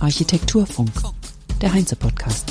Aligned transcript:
Architekturfunk, 0.00 0.90
der 1.60 1.74
Heinze-Podcast. 1.74 2.50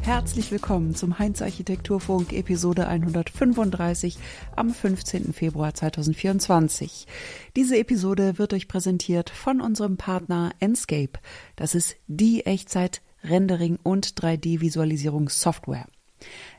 Herzlich 0.00 0.50
willkommen 0.50 0.94
zum 0.94 1.18
Heinz 1.18 1.42
Architekturfunk 1.42 2.32
Episode 2.32 2.86
135 2.86 4.16
am 4.56 4.70
15. 4.70 5.34
Februar 5.34 5.74
2024. 5.74 7.06
Diese 7.54 7.76
Episode 7.76 8.38
wird 8.38 8.54
euch 8.54 8.68
präsentiert 8.68 9.28
von 9.28 9.60
unserem 9.60 9.98
Partner 9.98 10.52
Enscape. 10.60 11.18
Das 11.56 11.74
ist 11.74 11.96
die 12.06 12.46
Echtzeit 12.46 13.02
Rendering 13.22 13.78
und 13.82 14.14
3D-Visualisierungssoftware. 14.18 15.84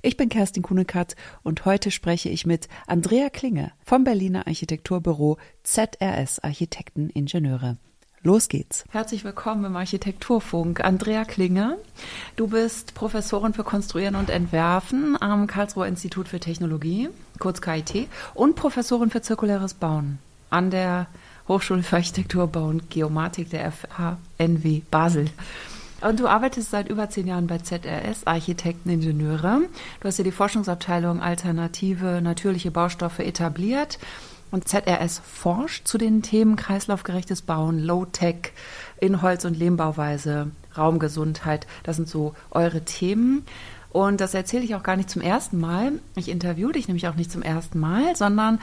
Ich 0.01 0.17
bin 0.17 0.29
Kerstin 0.29 0.63
Kunekatz 0.63 1.15
und 1.43 1.65
heute 1.65 1.91
spreche 1.91 2.29
ich 2.29 2.45
mit 2.45 2.67
Andrea 2.85 3.29
Klinge 3.29 3.71
vom 3.85 4.03
Berliner 4.03 4.47
Architekturbüro 4.47 5.37
ZRS 5.63 6.39
Architekten 6.39 7.09
Ingenieure. 7.09 7.77
Los 8.23 8.49
geht's. 8.49 8.83
Herzlich 8.89 9.23
willkommen 9.23 9.63
im 9.65 9.75
Architekturfunk. 9.75 10.83
Andrea 10.83 11.23
Klinge, 11.23 11.77
du 12.35 12.47
bist 12.47 12.93
Professorin 12.93 13.53
für 13.53 13.63
Konstruieren 13.63 14.15
und 14.15 14.29
Entwerfen 14.29 15.15
am 15.21 15.47
Karlsruher 15.47 15.87
Institut 15.87 16.27
für 16.27 16.39
Technologie, 16.39 17.09
kurz 17.39 17.61
KIT, 17.61 18.07
und 18.33 18.55
Professorin 18.55 19.11
für 19.11 19.21
zirkuläres 19.21 19.75
Bauen 19.75 20.19
an 20.49 20.71
der 20.71 21.07
Hochschule 21.47 21.83
für 21.83 21.97
Architektur, 21.97 22.47
Bau 22.47 22.65
und 22.67 22.89
Geomatik 22.89 23.49
der 23.49 23.71
FHNW 23.71 24.81
Basel. 24.91 25.29
Und 26.01 26.19
du 26.19 26.27
arbeitest 26.27 26.69
seit 26.69 26.89
über 26.89 27.09
zehn 27.09 27.27
Jahren 27.27 27.47
bei 27.47 27.57
ZRS, 27.57 28.27
Architekten, 28.27 28.89
Ingenieure. 28.89 29.61
Du 29.99 30.07
hast 30.07 30.17
ja 30.19 30.23
die 30.23 30.31
Forschungsabteilung 30.31 31.21
Alternative 31.21 32.21
natürliche 32.21 32.69
Baustoffe 32.69 33.19
etabliert. 33.19 33.97
Und 34.51 34.67
ZRS 34.67 35.19
forscht 35.19 35.87
zu 35.87 35.97
den 35.97 36.21
Themen 36.21 36.55
kreislaufgerechtes 36.55 37.41
Bauen, 37.41 37.79
Low-Tech 37.79 38.53
in 39.01 39.21
Holz- 39.21 39.43
und 39.43 39.57
Lehmbauweise, 39.57 40.51
Raumgesundheit. 40.77 41.67
Das 41.83 41.97
sind 41.97 42.07
so 42.07 42.33
eure 42.51 42.85
Themen. 42.85 43.43
Und 43.91 44.21
das 44.21 44.35
erzähle 44.35 44.63
ich 44.63 44.75
auch 44.75 44.83
gar 44.83 44.95
nicht 44.95 45.09
zum 45.09 45.21
ersten 45.21 45.59
Mal. 45.59 45.93
Ich 46.15 46.29
interviewe 46.29 46.73
dich 46.73 46.87
nämlich 46.87 47.07
auch 47.07 47.15
nicht 47.15 47.31
zum 47.31 47.41
ersten 47.41 47.79
Mal, 47.79 48.15
sondern 48.15 48.59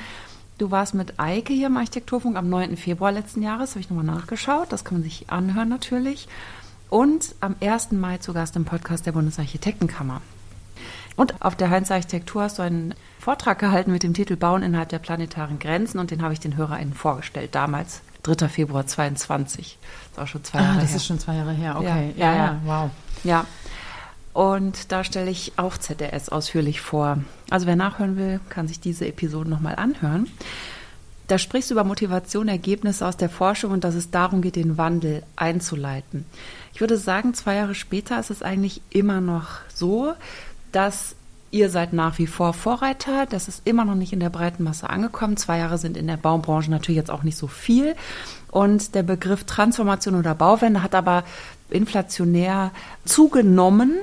du 0.57 0.71
warst 0.71 0.95
mit 0.95 1.19
Eike 1.19 1.53
hier 1.53 1.67
im 1.67 1.77
Architekturfunk 1.77 2.37
am 2.37 2.49
9. 2.49 2.77
Februar 2.77 3.11
letzten 3.13 3.43
Jahres, 3.43 3.71
habe 3.71 3.81
ich 3.81 3.91
nochmal 3.91 4.07
nachgeschaut. 4.07 4.69
Das 4.71 4.85
kann 4.85 4.99
man 4.99 5.03
sich 5.03 5.29
anhören 5.31 5.69
natürlich 5.69 6.29
und 6.91 7.35
am 7.41 7.57
1. 7.61 7.93
Mai 7.93 8.19
zu 8.19 8.33
Gast 8.33 8.57
im 8.57 8.65
Podcast 8.65 9.07
der 9.07 9.13
Bundesarchitektenkammer. 9.13 10.21
Und 11.17 11.43
auf 11.43 11.57
der 11.57 11.71
Heinz 11.71 11.91
Architektur 11.91 12.43
hast 12.43 12.59
du 12.59 12.63
einen 12.63 12.95
Vortrag 13.21 13.59
gehalten 13.59 13.93
mit 13.93 14.03
dem 14.03 14.15
Titel 14.15 14.37
Bauen 14.37 14.63
innerhalb 14.63 14.89
der 14.89 14.99
planetaren 14.99 15.59
Grenzen 15.59 15.99
und 15.99 16.11
den 16.11 16.23
habe 16.23 16.33
ich 16.33 16.41
den 16.41 16.57
HörerInnen 16.57 16.95
vorgestellt, 16.95 17.55
damals, 17.55 18.03
3. 18.25 18.49
Februar 18.49 18.87
22. 18.87 19.79
Das 19.81 20.13
ist 20.13 20.23
auch 20.23 20.27
schon 20.27 20.45
zwei 20.45 20.59
ah, 20.59 20.63
Jahre 20.63 20.81
das 20.81 20.91
her. 20.91 20.97
ist 20.97 21.07
schon 21.07 21.19
zwei 21.19 21.37
Jahre 21.37 21.53
her, 21.53 21.77
okay. 21.77 22.15
Ja, 22.17 22.27
ja, 22.27 22.37
ja, 22.37 22.45
ja. 22.45 22.61
wow. 22.65 22.91
Ja. 23.23 23.47
Und 24.33 24.91
da 24.91 25.05
stelle 25.05 25.31
ich 25.31 25.53
auch 25.57 25.79
ZDS 25.79 26.29
ausführlich 26.29 26.81
vor. 26.81 27.19
Also 27.51 27.67
wer 27.67 27.77
nachhören 27.77 28.17
will, 28.17 28.41
kann 28.49 28.67
sich 28.67 28.81
diese 28.81 29.07
Episode 29.07 29.49
nochmal 29.49 29.77
anhören. 29.77 30.27
Da 31.27 31.39
sprichst 31.39 31.71
du 31.71 31.75
über 31.75 31.85
Motivation, 31.85 32.49
Ergebnisse 32.49 33.07
aus 33.07 33.17
der 33.17 33.31
Forschung 33.31 33.73
und 33.73 33.85
dass 33.85 33.95
es 33.95 34.11
darum 34.11 34.43
geht, 34.43 34.57
den 34.57 34.77
Wandel 34.77 35.23
einzuleiten. 35.37 36.27
Ich 36.75 36.81
würde 36.81 36.99
sagen, 36.99 37.33
zwei 37.33 37.55
Jahre 37.57 37.75
später 37.75 38.21
ist 38.21 38.31
es 38.31 38.43
eigentlich 38.43 38.83
immer 38.91 39.21
noch 39.21 39.49
so, 39.73 40.13
dass 40.73 41.17
ihr 41.51 41.71
seid 41.71 41.93
nach 41.93 42.19
wie 42.19 42.27
vor 42.27 42.53
Vorreiter. 42.53 43.27
Das 43.27 43.49
ist 43.49 43.63
immer 43.65 43.85
noch 43.85 43.95
nicht 43.95 44.13
in 44.13 44.21
der 44.21 44.29
breiten 44.29 44.65
Masse 44.65 44.91
angekommen. 44.91 45.37
Zwei 45.37 45.59
Jahre 45.59 45.79
sind 45.79 45.97
in 45.97 46.09
der 46.09 46.17
Baubranche 46.17 46.71
natürlich 46.71 46.97
jetzt 46.97 47.13
auch 47.13 47.23
nicht 47.23 47.39
so 47.39 47.47
viel. 47.47 47.95
Und 48.51 48.95
der 48.95 49.05
Begriff 49.05 49.45
Transformation 49.45 50.17
oder 50.17 50.35
Bauwende 50.35 50.83
hat 50.83 50.95
aber 50.95 51.25
inflationär 51.71 52.73
zugenommen. 53.05 53.95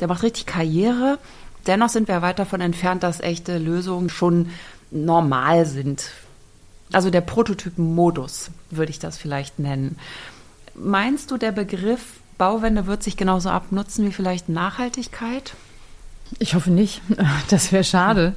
Der 0.00 0.08
macht 0.08 0.22
richtig 0.22 0.46
Karriere. 0.46 1.18
Dennoch 1.66 1.90
sind 1.90 2.08
wir 2.08 2.20
weit 2.22 2.38
davon 2.38 2.60
entfernt, 2.60 3.02
dass 3.02 3.20
echte 3.20 3.58
Lösungen 3.58 4.08
schon 4.08 4.48
normal 4.90 5.66
sind 5.66 6.10
also 6.92 7.10
der 7.10 7.20
Prototypenmodus 7.20 8.50
würde 8.70 8.90
ich 8.90 8.98
das 8.98 9.16
vielleicht 9.16 9.58
nennen. 9.58 9.96
Meinst 10.74 11.30
du, 11.30 11.36
der 11.36 11.52
Begriff 11.52 12.20
Bauwende 12.36 12.86
wird 12.86 13.02
sich 13.02 13.16
genauso 13.16 13.48
abnutzen 13.48 14.06
wie 14.06 14.12
vielleicht 14.12 14.48
Nachhaltigkeit? 14.48 15.54
Ich 16.38 16.54
hoffe 16.54 16.70
nicht. 16.70 17.00
Das 17.48 17.72
wäre 17.72 17.84
schade. 17.84 18.34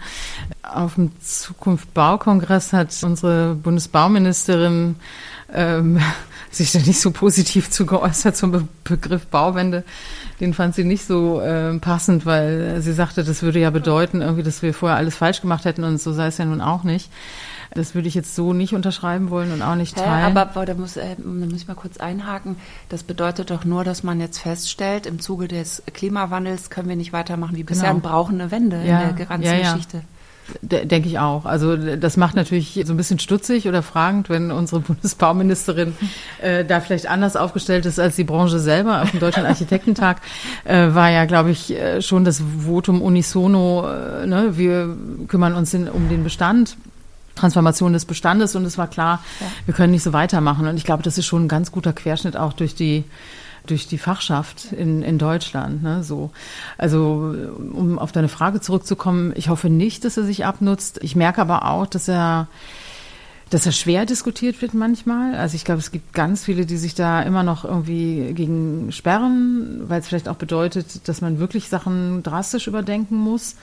Auf 0.61 0.95
dem 0.95 1.11
Zukunft 1.21 1.93
Baukongress 1.93 2.73
hat 2.73 2.95
unsere 3.01 3.55
Bundesbauministerin 3.55 4.97
ähm, 5.53 5.99
sich 6.51 6.71
da 6.71 6.79
nicht 6.79 6.99
so 6.99 7.11
positiv 7.11 7.69
zu 7.69 7.85
geäußert 7.85 8.35
zum 8.35 8.51
Be 8.51 8.67
Begriff 8.83 9.25
Bauwende. 9.27 9.83
Den 10.39 10.53
fand 10.53 10.75
sie 10.75 10.83
nicht 10.83 11.05
so 11.05 11.41
äh, 11.41 11.77
passend, 11.79 12.25
weil 12.25 12.81
sie 12.81 12.93
sagte, 12.93 13.23
das 13.23 13.41
würde 13.41 13.59
ja 13.59 13.69
bedeuten, 13.69 14.21
irgendwie, 14.21 14.43
dass 14.43 14.61
wir 14.61 14.73
vorher 14.73 14.97
alles 14.97 15.15
falsch 15.15 15.41
gemacht 15.41 15.65
hätten 15.65 15.83
und 15.83 15.99
so 15.99 16.13
sei 16.13 16.27
es 16.27 16.37
ja 16.37 16.45
nun 16.45 16.61
auch 16.61 16.83
nicht. 16.83 17.09
Das 17.77 17.95
würde 17.95 18.07
ich 18.07 18.15
jetzt 18.15 18.35
so 18.35 18.53
nicht 18.53 18.73
unterschreiben 18.73 19.29
wollen 19.29 19.51
und 19.51 19.61
auch 19.61 19.75
nicht 19.75 19.95
teilen. 19.95 20.35
Ja, 20.35 20.41
aber 20.41 20.65
da 20.65 20.73
muss, 20.73 20.97
äh, 20.97 21.15
da 21.17 21.23
muss 21.25 21.61
ich 21.61 21.67
mal 21.67 21.75
kurz 21.75 21.97
einhaken. 21.97 22.55
Das 22.89 23.03
bedeutet 23.03 23.51
doch 23.51 23.65
nur, 23.65 23.83
dass 23.83 24.03
man 24.03 24.19
jetzt 24.19 24.39
feststellt, 24.39 25.05
im 25.05 25.19
Zuge 25.19 25.47
des 25.47 25.83
Klimawandels 25.93 26.69
können 26.69 26.89
wir 26.89 26.95
nicht 26.95 27.13
weitermachen 27.13 27.55
wie 27.55 27.63
bisher 27.63 27.89
genau. 27.89 27.95
und 27.95 28.01
brauchen 28.01 28.41
eine 28.41 28.51
Wende 28.51 28.83
ja, 28.83 29.01
in 29.01 29.15
der 29.15 29.25
ganzen 29.25 29.45
ja, 29.45 29.53
ja. 29.53 29.73
Geschichte. 29.73 30.01
Denke 30.61 31.09
ich 31.09 31.19
auch. 31.19 31.45
Also 31.45 31.75
das 31.75 32.15
macht 32.15 32.35
natürlich 32.35 32.81
so 32.85 32.93
ein 32.93 32.97
bisschen 32.97 33.19
stutzig 33.19 33.67
oder 33.67 33.83
fragend, 33.83 34.29
wenn 34.29 34.49
unsere 34.49 34.79
Bundesbauministerin 34.81 35.95
äh, 36.41 36.63
da 36.63 36.79
vielleicht 36.79 37.07
anders 37.07 37.35
aufgestellt 37.35 37.85
ist 37.85 37.99
als 37.99 38.15
die 38.15 38.23
Branche 38.23 38.59
selber. 38.59 39.01
Auf 39.01 39.11
dem 39.11 39.19
Deutschen 39.19 39.45
Architektentag 39.45 40.21
äh, 40.63 40.93
war 40.93 41.11
ja, 41.11 41.25
glaube 41.25 41.51
ich, 41.51 41.71
äh, 41.71 42.01
schon 42.01 42.23
das 42.23 42.41
Votum 42.65 43.01
unisono, 43.01 43.89
äh, 43.89 44.25
ne? 44.25 44.57
wir 44.57 44.95
kümmern 45.27 45.53
uns 45.53 45.73
in, 45.73 45.89
um 45.89 46.07
den 46.07 46.23
Bestand. 46.23 46.77
Transformation 47.37 47.93
des 47.93 48.05
Bestandes 48.05 48.55
und 48.55 48.65
es 48.65 48.77
war 48.77 48.87
klar, 48.87 49.23
ja. 49.39 49.47
wir 49.65 49.73
können 49.73 49.91
nicht 49.91 50.03
so 50.03 50.13
weitermachen. 50.13 50.67
Und 50.67 50.77
ich 50.77 50.83
glaube, 50.83 51.03
das 51.03 51.17
ist 51.17 51.25
schon 51.25 51.45
ein 51.45 51.47
ganz 51.47 51.71
guter 51.71 51.93
Querschnitt 51.93 52.35
auch 52.35 52.53
durch 52.53 52.75
die 52.75 53.05
durch 53.65 53.87
die 53.87 53.97
Fachschaft 53.97 54.71
in, 54.71 55.03
in 55.03 55.17
Deutschland. 55.17 55.83
Ne, 55.83 56.03
so. 56.03 56.31
Also 56.77 57.35
um 57.73 57.99
auf 57.99 58.11
deine 58.11 58.29
Frage 58.29 58.61
zurückzukommen, 58.61 59.33
ich 59.35 59.49
hoffe 59.49 59.69
nicht, 59.69 60.05
dass 60.05 60.17
er 60.17 60.23
sich 60.23 60.45
abnutzt. 60.45 60.99
Ich 61.03 61.15
merke 61.15 61.41
aber 61.41 61.65
auch, 61.65 61.85
dass 61.85 62.07
er 62.07 62.47
dass 63.49 63.65
er 63.65 63.71
schwer 63.71 64.05
diskutiert 64.05 64.61
wird 64.61 64.73
manchmal. 64.73 65.35
Also 65.35 65.55
ich 65.55 65.63
glaube, 65.63 65.79
es 65.79 65.91
gibt 65.91 66.13
ganz 66.13 66.43
viele, 66.43 66.65
die 66.65 66.75
sich 66.75 66.95
da 66.95 67.21
immer 67.21 67.43
noch 67.43 67.63
irgendwie 67.63 68.33
gegen 68.33 68.91
sperren, 68.91 69.83
weil 69.87 70.01
es 70.01 70.07
vielleicht 70.07 70.27
auch 70.27 70.35
bedeutet, 70.35 71.07
dass 71.07 71.21
man 71.21 71.39
wirklich 71.39 71.69
Sachen 71.69 72.23
drastisch 72.23 72.67
überdenken 72.67 73.15
muss 73.15 73.55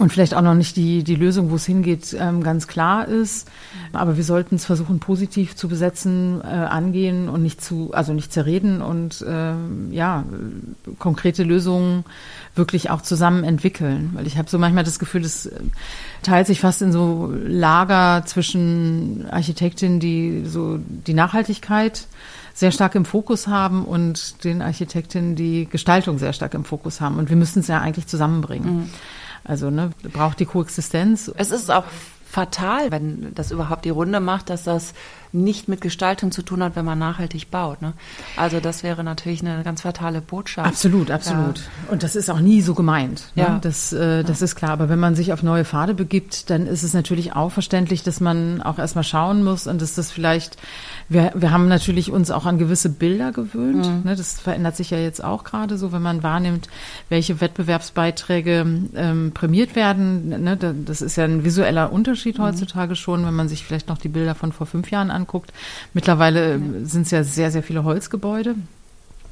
und 0.00 0.10
vielleicht 0.10 0.32
auch 0.32 0.40
noch 0.40 0.54
nicht 0.54 0.76
die, 0.76 1.04
die 1.04 1.14
Lösung, 1.14 1.50
wo 1.50 1.56
es 1.56 1.66
hingeht, 1.66 2.16
ähm, 2.18 2.42
ganz 2.42 2.66
klar 2.66 3.06
ist. 3.06 3.46
Aber 3.92 4.16
wir 4.16 4.24
sollten 4.24 4.54
es 4.54 4.64
versuchen, 4.64 4.98
positiv 4.98 5.56
zu 5.56 5.68
besetzen, 5.68 6.40
äh, 6.42 6.46
angehen 6.46 7.28
und 7.28 7.42
nicht 7.42 7.62
zu, 7.62 7.90
also 7.92 8.14
nicht 8.14 8.32
zerreden 8.32 8.80
und 8.80 9.20
äh, 9.20 9.52
ja, 9.90 10.24
konkrete 10.98 11.42
Lösungen 11.42 12.04
wirklich 12.54 12.88
auch 12.88 13.02
zusammen 13.02 13.44
entwickeln. 13.44 14.12
Weil 14.14 14.26
ich 14.26 14.38
habe 14.38 14.48
so 14.48 14.58
manchmal 14.58 14.84
das 14.84 14.98
Gefühl, 14.98 15.20
das 15.20 15.44
äh, 15.44 15.60
teilt 16.22 16.46
sich 16.46 16.60
fast 16.60 16.80
in 16.80 16.92
so 16.92 17.30
Lager 17.44 18.22
zwischen 18.24 19.26
Architektinnen, 19.30 20.00
die 20.00 20.44
so 20.46 20.78
die 20.78 21.14
Nachhaltigkeit 21.14 22.06
sehr 22.54 22.72
stark 22.72 22.94
im 22.94 23.04
Fokus 23.04 23.48
haben 23.48 23.84
und 23.84 24.44
den 24.44 24.62
Architektinnen, 24.62 25.36
die 25.36 25.68
Gestaltung 25.70 26.18
sehr 26.18 26.32
stark 26.32 26.54
im 26.54 26.64
Fokus 26.64 27.02
haben. 27.02 27.18
Und 27.18 27.28
wir 27.28 27.36
müssen 27.36 27.60
es 27.60 27.68
ja 27.68 27.80
eigentlich 27.80 28.06
zusammenbringen. 28.06 28.76
Mhm. 28.76 28.90
Also 29.44 29.70
ne, 29.70 29.90
braucht 30.12 30.40
die 30.40 30.46
Koexistenz. 30.46 31.30
Es 31.36 31.50
ist 31.50 31.70
auch 31.70 31.84
fatal, 32.30 32.92
wenn 32.92 33.34
das 33.34 33.50
überhaupt 33.50 33.84
die 33.84 33.90
Runde 33.90 34.20
macht, 34.20 34.50
dass 34.50 34.64
das 34.64 34.94
nicht 35.32 35.68
mit 35.68 35.80
Gestaltung 35.80 36.32
zu 36.32 36.42
tun 36.42 36.62
hat, 36.62 36.76
wenn 36.76 36.84
man 36.84 36.98
nachhaltig 36.98 37.50
baut. 37.50 37.82
Ne? 37.82 37.92
Also 38.36 38.60
das 38.60 38.82
wäre 38.82 39.04
natürlich 39.04 39.40
eine 39.42 39.62
ganz 39.62 39.82
fatale 39.82 40.20
Botschaft. 40.20 40.68
Absolut, 40.68 41.10
absolut. 41.10 41.58
Ja. 41.58 41.92
Und 41.92 42.02
das 42.02 42.16
ist 42.16 42.30
auch 42.30 42.40
nie 42.40 42.62
so 42.62 42.74
gemeint. 42.74 43.30
Ne? 43.34 43.42
Ja. 43.42 43.58
Das, 43.60 43.92
äh, 43.92 44.24
das 44.24 44.40
ja. 44.40 44.44
ist 44.44 44.56
klar. 44.56 44.70
Aber 44.70 44.88
wenn 44.88 44.98
man 44.98 45.14
sich 45.14 45.32
auf 45.32 45.42
neue 45.42 45.64
Pfade 45.64 45.94
begibt, 45.94 46.50
dann 46.50 46.66
ist 46.66 46.82
es 46.82 46.94
natürlich 46.94 47.34
auch 47.34 47.50
verständlich, 47.50 48.02
dass 48.02 48.20
man 48.20 48.62
auch 48.62 48.78
erstmal 48.78 49.04
schauen 49.04 49.44
muss 49.44 49.66
und 49.66 49.80
dass 49.80 49.94
das 49.94 50.10
vielleicht 50.10 50.56
wir, 51.10 51.32
wir 51.34 51.50
haben 51.50 51.66
natürlich 51.66 52.12
uns 52.12 52.30
auch 52.30 52.46
an 52.46 52.56
gewisse 52.56 52.88
Bilder 52.88 53.32
gewöhnt. 53.32 53.84
Mhm. 53.84 54.02
Ne, 54.04 54.14
das 54.14 54.40
verändert 54.40 54.76
sich 54.76 54.90
ja 54.90 54.98
jetzt 54.98 55.22
auch 55.22 55.42
gerade 55.42 55.76
so, 55.76 55.90
wenn 55.90 56.02
man 56.02 56.22
wahrnimmt, 56.22 56.68
welche 57.08 57.40
Wettbewerbsbeiträge 57.40 58.64
ähm, 58.94 59.32
prämiert 59.34 59.74
werden. 59.74 60.28
Ne, 60.28 60.56
das 60.56 61.02
ist 61.02 61.16
ja 61.16 61.24
ein 61.24 61.42
visueller 61.42 61.92
Unterschied 61.92 62.38
mhm. 62.38 62.44
heutzutage 62.44 62.94
schon, 62.94 63.26
wenn 63.26 63.34
man 63.34 63.48
sich 63.48 63.64
vielleicht 63.64 63.88
noch 63.88 63.98
die 63.98 64.08
Bilder 64.08 64.36
von 64.36 64.52
vor 64.52 64.68
fünf 64.68 64.92
Jahren 64.92 65.10
anguckt. 65.20 65.52
Mittlerweile 65.94 66.58
mhm. 66.58 66.86
sind 66.86 67.02
es 67.02 67.10
ja 67.10 67.22
sehr, 67.24 67.50
sehr 67.50 67.62
viele 67.62 67.84
Holzgebäude. 67.84 68.56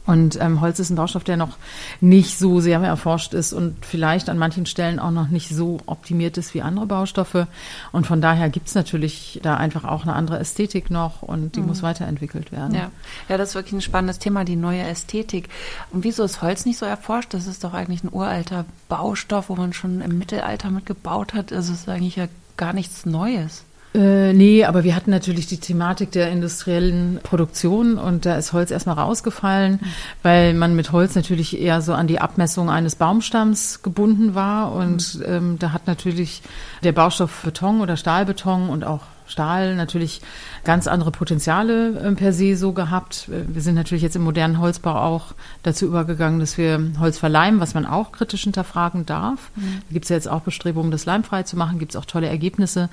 Und 0.08 0.40
ähm, 0.40 0.62
Holz 0.62 0.78
ist 0.78 0.88
ein 0.88 0.96
Baustoff, 0.96 1.22
der 1.22 1.36
noch 1.36 1.58
nicht 2.00 2.38
so 2.38 2.60
sehr 2.60 2.80
erforscht 2.80 3.34
ist 3.34 3.52
und 3.52 3.84
vielleicht 3.84 4.30
an 4.30 4.38
manchen 4.38 4.64
Stellen 4.64 4.98
auch 4.98 5.10
noch 5.10 5.28
nicht 5.28 5.50
so 5.50 5.80
optimiert 5.84 6.38
ist 6.38 6.54
wie 6.54 6.62
andere 6.62 6.86
Baustoffe. 6.86 7.46
Und 7.92 8.06
von 8.06 8.22
daher 8.22 8.48
gibt 8.48 8.68
es 8.68 8.74
natürlich 8.74 9.38
da 9.42 9.58
einfach 9.58 9.84
auch 9.84 10.04
eine 10.04 10.14
andere 10.14 10.38
Ästhetik 10.38 10.90
noch 10.90 11.20
und 11.20 11.56
die 11.56 11.60
mhm. 11.60 11.66
muss 11.66 11.82
weiterentwickelt 11.82 12.52
werden. 12.52 12.74
Ja. 12.74 12.90
ja, 13.28 13.36
das 13.36 13.50
ist 13.50 13.54
wirklich 13.54 13.74
ein 13.74 13.82
spannendes 13.82 14.18
Thema, 14.18 14.46
die 14.46 14.56
neue 14.56 14.80
Ästhetik. 14.80 15.50
Und 15.90 16.04
wieso 16.04 16.24
ist 16.24 16.40
Holz 16.40 16.64
nicht 16.64 16.78
so 16.78 16.86
erforscht? 16.86 17.34
Das 17.34 17.46
ist 17.46 17.62
doch 17.62 17.74
eigentlich 17.74 18.02
ein 18.02 18.10
uralter 18.10 18.64
Baustoff, 18.88 19.50
wo 19.50 19.56
man 19.56 19.74
schon 19.74 20.00
im 20.00 20.16
Mittelalter 20.16 20.70
mit 20.70 20.86
gebaut 20.86 21.34
hat. 21.34 21.52
Also 21.52 21.74
es 21.74 21.80
ist 21.80 21.88
eigentlich 21.90 22.16
ja 22.16 22.28
gar 22.56 22.72
nichts 22.72 23.04
Neues. 23.04 23.64
Äh, 23.94 24.34
nee, 24.34 24.64
aber 24.64 24.84
wir 24.84 24.94
hatten 24.94 25.10
natürlich 25.10 25.46
die 25.46 25.58
Thematik 25.58 26.12
der 26.12 26.30
industriellen 26.30 27.20
Produktion 27.22 27.96
und 27.96 28.26
da 28.26 28.36
ist 28.36 28.52
Holz 28.52 28.70
erstmal 28.70 28.96
rausgefallen, 28.96 29.80
mhm. 29.80 29.86
weil 30.22 30.54
man 30.54 30.76
mit 30.76 30.92
Holz 30.92 31.14
natürlich 31.14 31.58
eher 31.58 31.80
so 31.80 31.94
an 31.94 32.06
die 32.06 32.20
Abmessung 32.20 32.68
eines 32.68 32.96
Baumstamms 32.96 33.82
gebunden 33.82 34.34
war 34.34 34.72
und 34.72 35.18
mhm. 35.18 35.24
ähm, 35.26 35.56
da 35.58 35.72
hat 35.72 35.86
natürlich 35.86 36.42
der 36.82 36.92
Baustoff 36.92 37.42
Beton 37.42 37.80
oder 37.80 37.96
Stahlbeton 37.96 38.68
und 38.68 38.84
auch 38.84 39.00
Stahl 39.28 39.74
natürlich 39.74 40.20
ganz 40.64 40.86
andere 40.86 41.10
Potenziale 41.10 41.98
äh, 41.98 42.12
per 42.12 42.32
se 42.32 42.56
so 42.56 42.72
gehabt. 42.72 43.28
Äh, 43.28 43.44
wir 43.54 43.62
sind 43.62 43.74
natürlich 43.74 44.02
jetzt 44.02 44.16
im 44.16 44.22
modernen 44.22 44.58
Holzbau 44.58 44.94
auch 44.94 45.34
dazu 45.62 45.86
übergegangen, 45.86 46.40
dass 46.40 46.58
wir 46.58 46.92
Holz 46.98 47.18
verleimen, 47.18 47.60
was 47.60 47.74
man 47.74 47.86
auch 47.86 48.12
kritisch 48.12 48.44
hinterfragen 48.44 49.06
darf. 49.06 49.50
Mhm. 49.56 49.82
Da 49.88 49.92
gibt 49.92 50.04
es 50.04 50.08
ja 50.10 50.16
jetzt 50.16 50.28
auch 50.28 50.40
Bestrebungen, 50.40 50.90
das 50.90 51.06
leimfrei 51.06 51.42
zu 51.44 51.56
machen, 51.56 51.78
gibt 51.78 51.92
es 51.92 51.96
auch 51.96 52.04
tolle 52.04 52.28
Ergebnisse. 52.28 52.88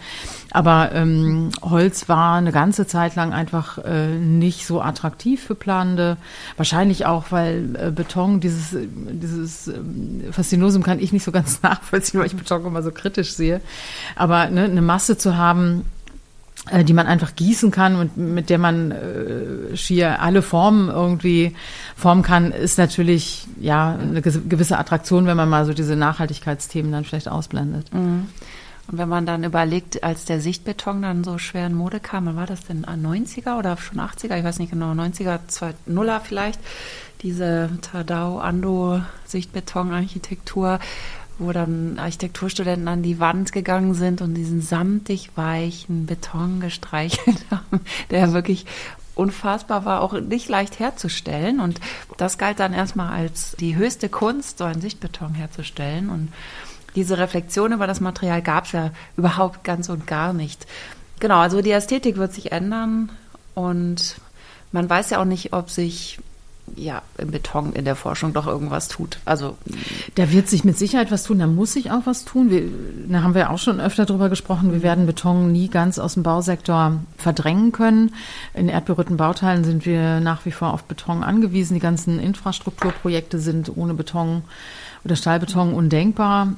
Aber 0.51 0.91
ähm, 0.93 1.49
Holz 1.61 2.07
war 2.09 2.35
eine 2.35 2.51
ganze 2.51 2.87
Zeit 2.87 3.15
lang 3.15 3.33
einfach 3.33 3.77
äh, 3.79 4.07
nicht 4.07 4.65
so 4.65 4.81
attraktiv 4.81 5.43
für 5.43 5.55
Planende. 5.55 6.17
Wahrscheinlich 6.57 7.05
auch, 7.05 7.25
weil 7.31 7.75
äh, 7.75 7.91
Beton, 7.91 8.39
dieses, 8.39 8.75
dieses 8.75 9.67
äh, 9.67 9.73
Faszinosum 10.31 10.83
kann 10.83 10.99
ich 10.99 11.11
nicht 11.13 11.23
so 11.23 11.31
ganz 11.31 11.61
nachvollziehen, 11.63 12.19
weil 12.19 12.27
ich 12.27 12.35
Beton 12.35 12.65
immer 12.65 12.83
so 12.83 12.91
kritisch 12.91 13.33
sehe. 13.33 13.61
Aber 14.15 14.49
ne, 14.49 14.63
eine 14.63 14.81
Masse 14.81 15.17
zu 15.17 15.37
haben, 15.37 15.81
äh, 15.81 15.94
die 16.83 16.93
man 16.93 17.07
einfach 17.07 17.35
gießen 17.35 17.71
kann 17.71 17.95
und 17.95 18.17
mit 18.17 18.49
der 18.49 18.57
man 18.57 18.91
äh, 18.91 19.77
schier 19.77 20.21
alle 20.21 20.41
Formen 20.41 20.89
irgendwie 20.89 21.55
formen 21.95 22.23
kann, 22.23 22.51
ist 22.51 22.77
natürlich 22.77 23.47
ja 23.59 23.95
eine 23.99 24.21
gewisse 24.21 24.79
Attraktion, 24.79 25.27
wenn 25.27 25.37
man 25.37 25.49
mal 25.49 25.65
so 25.65 25.73
diese 25.73 25.95
Nachhaltigkeitsthemen 25.95 26.91
dann 26.91 27.05
vielleicht 27.05 27.27
ausblendet. 27.27 27.93
Mhm. 27.93 28.27
Und 28.87 28.99
wenn 28.99 29.09
man 29.09 29.25
dann 29.25 29.43
überlegt, 29.43 30.03
als 30.03 30.25
der 30.25 30.39
Sichtbeton 30.39 31.01
dann 31.01 31.23
so 31.23 31.37
schwer 31.37 31.67
in 31.67 31.73
Mode 31.73 31.99
kam, 31.99 32.27
wann 32.27 32.35
war 32.35 32.45
das 32.45 32.65
denn? 32.65 32.85
90er 32.85 33.57
oder 33.57 33.77
schon 33.77 33.99
80er? 33.99 34.37
Ich 34.37 34.43
weiß 34.43 34.59
nicht 34.59 34.71
genau, 34.71 34.91
90er, 34.91 35.39
2000er 35.49 36.19
vielleicht. 36.19 36.59
Diese 37.23 37.69
Tadao 37.81 38.37
Ando 38.37 39.01
Sichtbeton-Architektur 39.25 40.79
wo 41.37 41.51
dann 41.51 41.99
Architekturstudenten 41.99 42.87
an 42.87 43.03
die 43.03 43.19
Wand 43.19 43.51
gegangen 43.51 43.93
sind 43.93 44.21
und 44.21 44.35
diesen 44.35 44.61
samtig 44.61 45.31
weichen 45.35 46.05
Beton 46.05 46.59
gestreichelt 46.59 47.45
haben, 47.51 47.81
der 48.09 48.33
wirklich 48.33 48.65
unfassbar 49.15 49.85
war, 49.85 50.01
auch 50.01 50.13
nicht 50.13 50.49
leicht 50.49 50.79
herzustellen. 50.79 51.59
Und 51.59 51.79
das 52.17 52.37
galt 52.37 52.59
dann 52.59 52.73
erstmal 52.73 53.13
als 53.13 53.55
die 53.59 53.75
höchste 53.75 54.09
Kunst, 54.09 54.57
so 54.57 54.65
einen 54.65 54.81
Sichtbeton 54.81 55.33
herzustellen. 55.33 56.09
Und 56.09 56.31
diese 56.95 57.17
Reflexion 57.17 57.73
über 57.73 57.87
das 57.87 58.01
Material 58.01 58.41
gab 58.41 58.65
es 58.65 58.73
ja 58.73 58.91
überhaupt 59.17 59.63
ganz 59.63 59.89
und 59.89 60.07
gar 60.07 60.33
nicht. 60.33 60.65
Genau, 61.19 61.39
also 61.39 61.61
die 61.61 61.71
Ästhetik 61.71 62.17
wird 62.17 62.33
sich 62.33 62.51
ändern 62.51 63.09
und 63.53 64.15
man 64.71 64.89
weiß 64.89 65.11
ja 65.11 65.21
auch 65.21 65.25
nicht, 65.25 65.53
ob 65.53 65.69
sich 65.69 66.19
ja, 66.75 67.01
im 67.17 67.31
Beton 67.31 67.73
in 67.73 67.85
der 67.85 67.95
Forschung 67.95 68.33
doch 68.33 68.47
irgendwas 68.47 68.87
tut. 68.87 69.19
Also 69.25 69.55
da 70.15 70.31
wird 70.31 70.49
sich 70.49 70.63
mit 70.63 70.77
Sicherheit 70.77 71.11
was 71.11 71.23
tun, 71.23 71.39
da 71.39 71.47
muss 71.47 71.73
sich 71.73 71.91
auch 71.91 72.01
was 72.05 72.25
tun. 72.25 72.49
Wir, 72.49 72.63
da 73.07 73.21
haben 73.23 73.35
wir 73.35 73.49
auch 73.51 73.59
schon 73.59 73.79
öfter 73.79 74.05
drüber 74.05 74.29
gesprochen. 74.29 74.73
Wir 74.73 74.83
werden 74.83 75.05
Beton 75.05 75.51
nie 75.51 75.69
ganz 75.69 75.99
aus 75.99 76.15
dem 76.15 76.23
Bausektor 76.23 76.99
verdrängen 77.17 77.71
können. 77.71 78.13
In 78.53 78.69
erdberührten 78.69 79.17
Bauteilen 79.17 79.63
sind 79.63 79.85
wir 79.85 80.19
nach 80.19 80.45
wie 80.45 80.51
vor 80.51 80.73
auf 80.73 80.83
Beton 80.83 81.23
angewiesen. 81.23 81.75
Die 81.75 81.79
ganzen 81.79 82.19
Infrastrukturprojekte 82.19 83.39
sind 83.39 83.75
ohne 83.75 83.93
Beton 83.93 84.43
oder 85.03 85.15
Stahlbeton 85.15 85.73
undenkbar. 85.73 86.53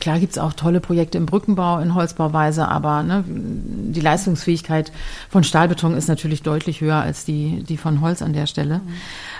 Klar 0.00 0.18
gibt's 0.18 0.38
auch 0.38 0.52
tolle 0.52 0.80
Projekte 0.80 1.18
im 1.18 1.26
Brückenbau, 1.26 1.78
in 1.78 1.94
Holzbauweise, 1.94 2.68
aber 2.68 3.02
ne, 3.02 3.24
die 3.26 4.00
Leistungsfähigkeit 4.00 4.92
von 5.30 5.42
Stahlbeton 5.42 5.94
ist 5.94 6.08
natürlich 6.08 6.42
deutlich 6.42 6.80
höher 6.80 6.96
als 6.96 7.24
die, 7.24 7.62
die 7.62 7.76
von 7.76 8.00
Holz 8.00 8.20
an 8.20 8.32
der 8.32 8.46
Stelle. 8.46 8.78
Mhm. 8.78 8.92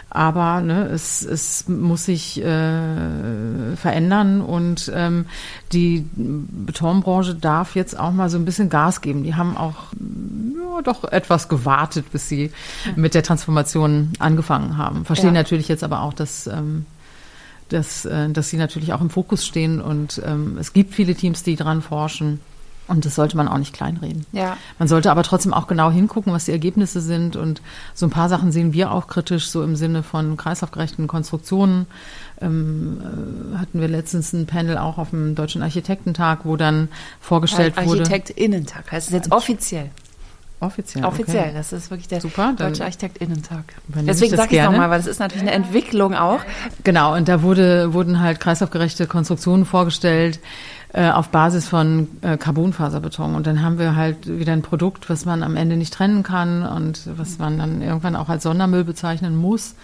Aber 0.08 0.60
ne, 0.60 0.86
es, 0.86 1.22
es 1.22 1.68
muss 1.68 2.04
sich 2.04 2.42
äh, 2.42 3.76
verändern 3.76 4.40
und 4.40 4.90
ähm, 4.94 5.26
die 5.72 6.06
Betonbranche 6.14 7.34
darf 7.34 7.74
jetzt 7.74 7.98
auch 7.98 8.12
mal 8.12 8.30
so 8.30 8.38
ein 8.38 8.44
bisschen 8.44 8.70
Gas 8.70 9.00
geben. 9.00 9.24
Die 9.24 9.34
haben 9.34 9.56
auch 9.56 9.74
ja, 9.94 10.82
doch 10.82 11.04
etwas 11.04 11.48
gewartet, 11.48 12.12
bis 12.12 12.28
sie 12.28 12.52
mit 12.94 13.14
der 13.14 13.24
Transformation 13.24 14.12
angefangen 14.18 14.78
haben. 14.78 15.04
Verstehen 15.04 15.34
ja. 15.34 15.42
natürlich 15.42 15.68
jetzt 15.68 15.84
aber 15.84 16.02
auch, 16.02 16.14
dass 16.14 16.46
ähm, 16.46 16.86
dass, 17.68 18.04
äh, 18.04 18.30
dass 18.30 18.50
sie 18.50 18.56
natürlich 18.56 18.92
auch 18.92 19.00
im 19.00 19.10
Fokus 19.10 19.44
stehen 19.44 19.80
und 19.80 20.20
ähm, 20.24 20.56
es 20.58 20.72
gibt 20.72 20.94
viele 20.94 21.14
Teams, 21.14 21.42
die 21.42 21.56
dran 21.56 21.82
forschen. 21.82 22.40
Und 22.88 23.04
das 23.04 23.16
sollte 23.16 23.36
man 23.36 23.48
auch 23.48 23.58
nicht 23.58 23.72
kleinreden. 23.72 24.26
Ja. 24.30 24.56
Man 24.78 24.86
sollte 24.86 25.10
aber 25.10 25.24
trotzdem 25.24 25.52
auch 25.52 25.66
genau 25.66 25.90
hingucken, 25.90 26.32
was 26.32 26.44
die 26.44 26.52
Ergebnisse 26.52 27.00
sind. 27.00 27.34
Und 27.34 27.60
so 27.94 28.06
ein 28.06 28.10
paar 28.10 28.28
Sachen 28.28 28.52
sehen 28.52 28.72
wir 28.72 28.92
auch 28.92 29.08
kritisch, 29.08 29.48
so 29.48 29.64
im 29.64 29.74
Sinne 29.74 30.04
von 30.04 30.36
kreislaufgerechten 30.36 31.08
Konstruktionen. 31.08 31.86
Ähm, 32.40 33.00
äh, 33.00 33.58
hatten 33.58 33.80
wir 33.80 33.88
letztens 33.88 34.32
ein 34.32 34.46
Panel 34.46 34.78
auch 34.78 34.98
auf 34.98 35.10
dem 35.10 35.34
Deutschen 35.34 35.62
Architektentag, 35.62 36.44
wo 36.44 36.56
dann 36.56 36.88
vorgestellt 37.20 37.76
Architekt 37.76 37.88
wurde. 37.88 38.00
Architektinnentag 38.02 38.92
heißt 38.92 39.08
es 39.08 39.12
jetzt 39.12 39.32
offiziell. 39.32 39.90
Offiziell. 40.58 41.04
Offiziell, 41.04 41.44
okay. 41.44 41.52
das 41.54 41.72
ist 41.72 41.90
wirklich 41.90 42.08
der 42.08 42.22
Super, 42.22 42.54
Deutsche 42.56 42.82
Architektinnentag. 42.82 43.74
Deswegen 43.88 44.36
sage 44.36 44.54
ich 44.54 44.60
es 44.60 44.64
nochmal, 44.64 44.88
weil 44.88 44.98
das 44.98 45.06
ist 45.06 45.18
natürlich 45.18 45.42
eine 45.42 45.52
Entwicklung 45.52 46.14
auch. 46.14 46.40
Genau, 46.82 47.14
und 47.14 47.28
da 47.28 47.42
wurde, 47.42 47.92
wurden 47.92 48.20
halt 48.20 48.40
kreislaufgerechte 48.40 49.06
Konstruktionen 49.06 49.66
vorgestellt 49.66 50.40
äh, 50.94 51.10
auf 51.10 51.28
Basis 51.28 51.68
von 51.68 52.08
äh, 52.22 52.38
Carbonfaserbeton. 52.38 53.34
Und 53.34 53.46
dann 53.46 53.62
haben 53.62 53.78
wir 53.78 53.96
halt 53.96 54.26
wieder 54.26 54.54
ein 54.54 54.62
Produkt, 54.62 55.10
was 55.10 55.26
man 55.26 55.42
am 55.42 55.56
Ende 55.56 55.76
nicht 55.76 55.92
trennen 55.92 56.22
kann 56.22 56.64
und 56.64 57.02
was 57.18 57.38
man 57.38 57.58
dann 57.58 57.82
irgendwann 57.82 58.16
auch 58.16 58.30
als 58.30 58.44
Sondermüll 58.44 58.84
bezeichnen 58.84 59.36
muss. 59.36 59.74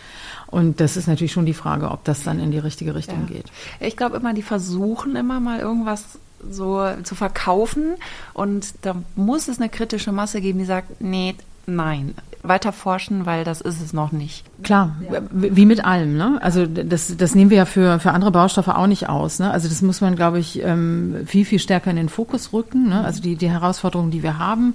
Und 0.46 0.80
das 0.80 0.96
ist 0.96 1.08
natürlich 1.08 1.32
schon 1.32 1.44
die 1.44 1.54
Frage, 1.54 1.90
ob 1.90 2.04
das 2.04 2.22
dann 2.22 2.40
in 2.40 2.50
die 2.50 2.58
richtige 2.58 2.94
Richtung 2.94 3.26
ja. 3.28 3.36
geht. 3.36 3.46
Ich 3.78 3.96
glaube 3.96 4.16
immer, 4.16 4.32
die 4.32 4.42
versuchen 4.42 5.16
immer 5.16 5.38
mal 5.38 5.60
irgendwas 5.60 6.18
so 6.50 6.86
zu 7.02 7.14
verkaufen. 7.14 7.94
Und 8.34 8.74
da 8.82 8.96
muss 9.16 9.48
es 9.48 9.58
eine 9.58 9.68
kritische 9.68 10.12
Masse 10.12 10.40
geben, 10.40 10.58
die 10.58 10.64
sagt, 10.64 11.00
nee, 11.00 11.34
nein, 11.66 12.14
weiter 12.42 12.72
forschen, 12.72 13.24
weil 13.24 13.44
das 13.44 13.60
ist 13.60 13.80
es 13.80 13.92
noch 13.92 14.12
nicht. 14.12 14.44
Klar, 14.62 14.96
wie 15.30 15.66
mit 15.66 15.84
allem. 15.84 16.16
Ne? 16.16 16.38
Also 16.42 16.66
das, 16.66 17.16
das 17.16 17.34
nehmen 17.34 17.50
wir 17.50 17.58
ja 17.58 17.64
für, 17.64 18.00
für 18.00 18.10
andere 18.10 18.32
Baustoffe 18.32 18.68
auch 18.68 18.86
nicht 18.86 19.08
aus. 19.08 19.38
Ne? 19.38 19.50
Also 19.50 19.68
das 19.68 19.80
muss 19.82 20.00
man, 20.00 20.16
glaube 20.16 20.40
ich, 20.40 20.62
ähm, 20.62 21.22
viel, 21.26 21.44
viel 21.44 21.60
stärker 21.60 21.90
in 21.90 21.96
den 21.96 22.08
Fokus 22.08 22.52
rücken. 22.52 22.88
Ne? 22.88 23.04
Also 23.04 23.22
die, 23.22 23.36
die 23.36 23.50
Herausforderungen, 23.50 24.10
die 24.10 24.22
wir 24.22 24.38
haben. 24.38 24.74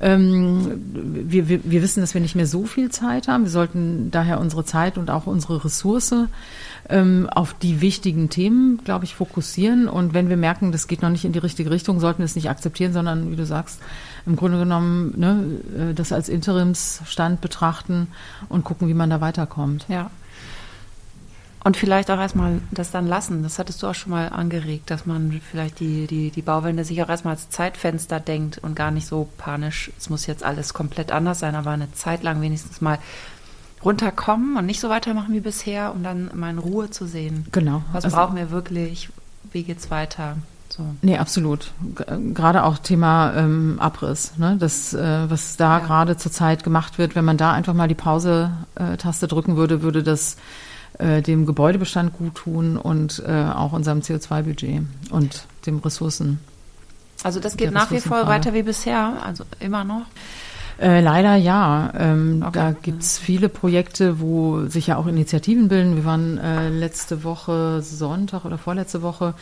Ähm, 0.00 0.80
wir, 0.92 1.48
wir, 1.48 1.60
wir 1.64 1.82
wissen, 1.82 2.00
dass 2.00 2.14
wir 2.14 2.20
nicht 2.20 2.36
mehr 2.36 2.46
so 2.46 2.64
viel 2.64 2.90
Zeit 2.90 3.26
haben. 3.26 3.44
Wir 3.44 3.50
sollten 3.50 4.10
daher 4.10 4.38
unsere 4.38 4.64
Zeit 4.64 4.98
und 4.98 5.10
auch 5.10 5.26
unsere 5.26 5.64
Ressource 5.64 6.14
ähm, 6.88 7.28
auf 7.30 7.54
die 7.54 7.80
wichtigen 7.80 8.30
Themen, 8.30 8.80
glaube 8.84 9.04
ich, 9.04 9.14
fokussieren. 9.14 9.88
Und 9.88 10.14
wenn 10.14 10.28
wir 10.28 10.36
merken, 10.36 10.72
das 10.72 10.86
geht 10.86 11.02
noch 11.02 11.10
nicht 11.10 11.24
in 11.24 11.32
die 11.32 11.38
richtige 11.38 11.70
Richtung, 11.70 12.00
sollten 12.00 12.18
wir 12.18 12.24
es 12.24 12.36
nicht 12.36 12.48
akzeptieren, 12.48 12.92
sondern, 12.92 13.30
wie 13.30 13.36
du 13.36 13.44
sagst, 13.44 13.80
im 14.26 14.36
Grunde 14.36 14.58
genommen 14.58 15.14
ne, 15.16 15.90
äh, 15.90 15.94
das 15.94 16.12
als 16.12 16.28
Interimsstand 16.28 17.40
betrachten 17.40 18.08
und 18.48 18.64
gucken, 18.64 18.88
wie 18.88 18.94
man 18.94 19.10
da 19.10 19.20
weiterkommt. 19.20 19.86
Ja. 19.88 20.10
Und 21.64 21.76
vielleicht 21.76 22.10
auch 22.10 22.18
erstmal 22.18 22.60
das 22.70 22.92
dann 22.92 23.06
lassen. 23.06 23.42
Das 23.42 23.58
hattest 23.58 23.82
du 23.82 23.88
auch 23.88 23.94
schon 23.94 24.10
mal 24.10 24.28
angeregt, 24.28 24.90
dass 24.90 25.06
man 25.06 25.40
vielleicht 25.50 25.80
die, 25.80 26.06
die, 26.06 26.30
die 26.30 26.42
Bauwende 26.42 26.84
sich 26.84 27.02
auch 27.02 27.08
erstmal 27.08 27.34
als 27.34 27.50
Zeitfenster 27.50 28.20
denkt 28.20 28.58
und 28.58 28.74
gar 28.76 28.90
nicht 28.90 29.06
so 29.06 29.28
panisch, 29.36 29.90
es 29.98 30.08
muss 30.08 30.26
jetzt 30.26 30.44
alles 30.44 30.72
komplett 30.72 31.10
anders 31.10 31.40
sein, 31.40 31.56
aber 31.56 31.72
eine 31.72 31.92
Zeit 31.92 32.22
lang 32.22 32.40
wenigstens 32.40 32.80
mal 32.80 32.98
runterkommen 33.84 34.56
und 34.56 34.66
nicht 34.66 34.80
so 34.80 34.88
weitermachen 34.88 35.32
wie 35.34 35.40
bisher, 35.40 35.92
um 35.94 36.02
dann 36.02 36.30
mal 36.34 36.50
in 36.50 36.58
Ruhe 36.58 36.90
zu 36.90 37.06
sehen. 37.06 37.46
Genau. 37.52 37.82
Was 37.92 38.04
also, 38.04 38.16
brauchen 38.16 38.36
wir 38.36 38.50
wirklich? 38.50 39.08
Wie 39.52 39.62
geht's 39.62 39.90
weiter? 39.90 40.36
So. 40.68 40.82
Nee, 41.00 41.16
absolut. 41.16 41.72
Gerade 42.34 42.64
auch 42.64 42.78
Thema 42.78 43.34
ähm, 43.34 43.76
Abriss. 43.80 44.36
Ne? 44.36 44.56
Das, 44.58 44.92
äh, 44.92 45.30
was 45.30 45.56
da 45.56 45.78
ja. 45.78 45.84
gerade 45.84 46.16
zurzeit 46.16 46.62
gemacht 46.62 46.98
wird, 46.98 47.14
wenn 47.14 47.24
man 47.24 47.36
da 47.36 47.52
einfach 47.52 47.74
mal 47.74 47.88
die 47.88 47.94
Pause-Taste 47.94 49.28
drücken 49.28 49.56
würde, 49.56 49.82
würde 49.82 50.02
das 50.02 50.36
äh, 50.98 51.22
dem 51.22 51.46
Gebäudebestand 51.46 52.12
gut 52.12 52.34
tun 52.34 52.76
und 52.76 53.22
äh, 53.26 53.44
auch 53.54 53.72
unserem 53.72 54.00
CO2-Budget 54.00 54.82
und 55.10 55.44
dem 55.66 55.78
Ressourcen. 55.78 56.38
Also 57.22 57.40
das 57.40 57.56
geht 57.56 57.72
nach 57.72 57.90
wie 57.90 58.00
vor 58.00 58.26
weiter 58.26 58.52
wie 58.54 58.62
bisher, 58.62 59.14
also 59.24 59.44
immer 59.58 59.84
noch? 59.84 60.02
Äh, 60.80 61.00
leider 61.00 61.34
ja. 61.34 61.92
Ähm, 61.98 62.42
Okay. 62.46 62.58
Da 62.58 62.72
gibt's 62.72 63.18
viele 63.18 63.48
Projekte, 63.48 64.20
wo 64.20 64.66
sich 64.66 64.86
ja 64.86 64.96
auch 64.96 65.06
Initiativen 65.06 65.68
bilden. 65.68 65.96
Wir 65.96 66.04
waren 66.04 66.38
äh, 66.38 66.68
letzte 66.68 67.24
Woche 67.24 67.82
Sonntag 67.82 68.44
oder 68.44 68.58
vorletzte 68.58 69.02
Woche 69.02 69.34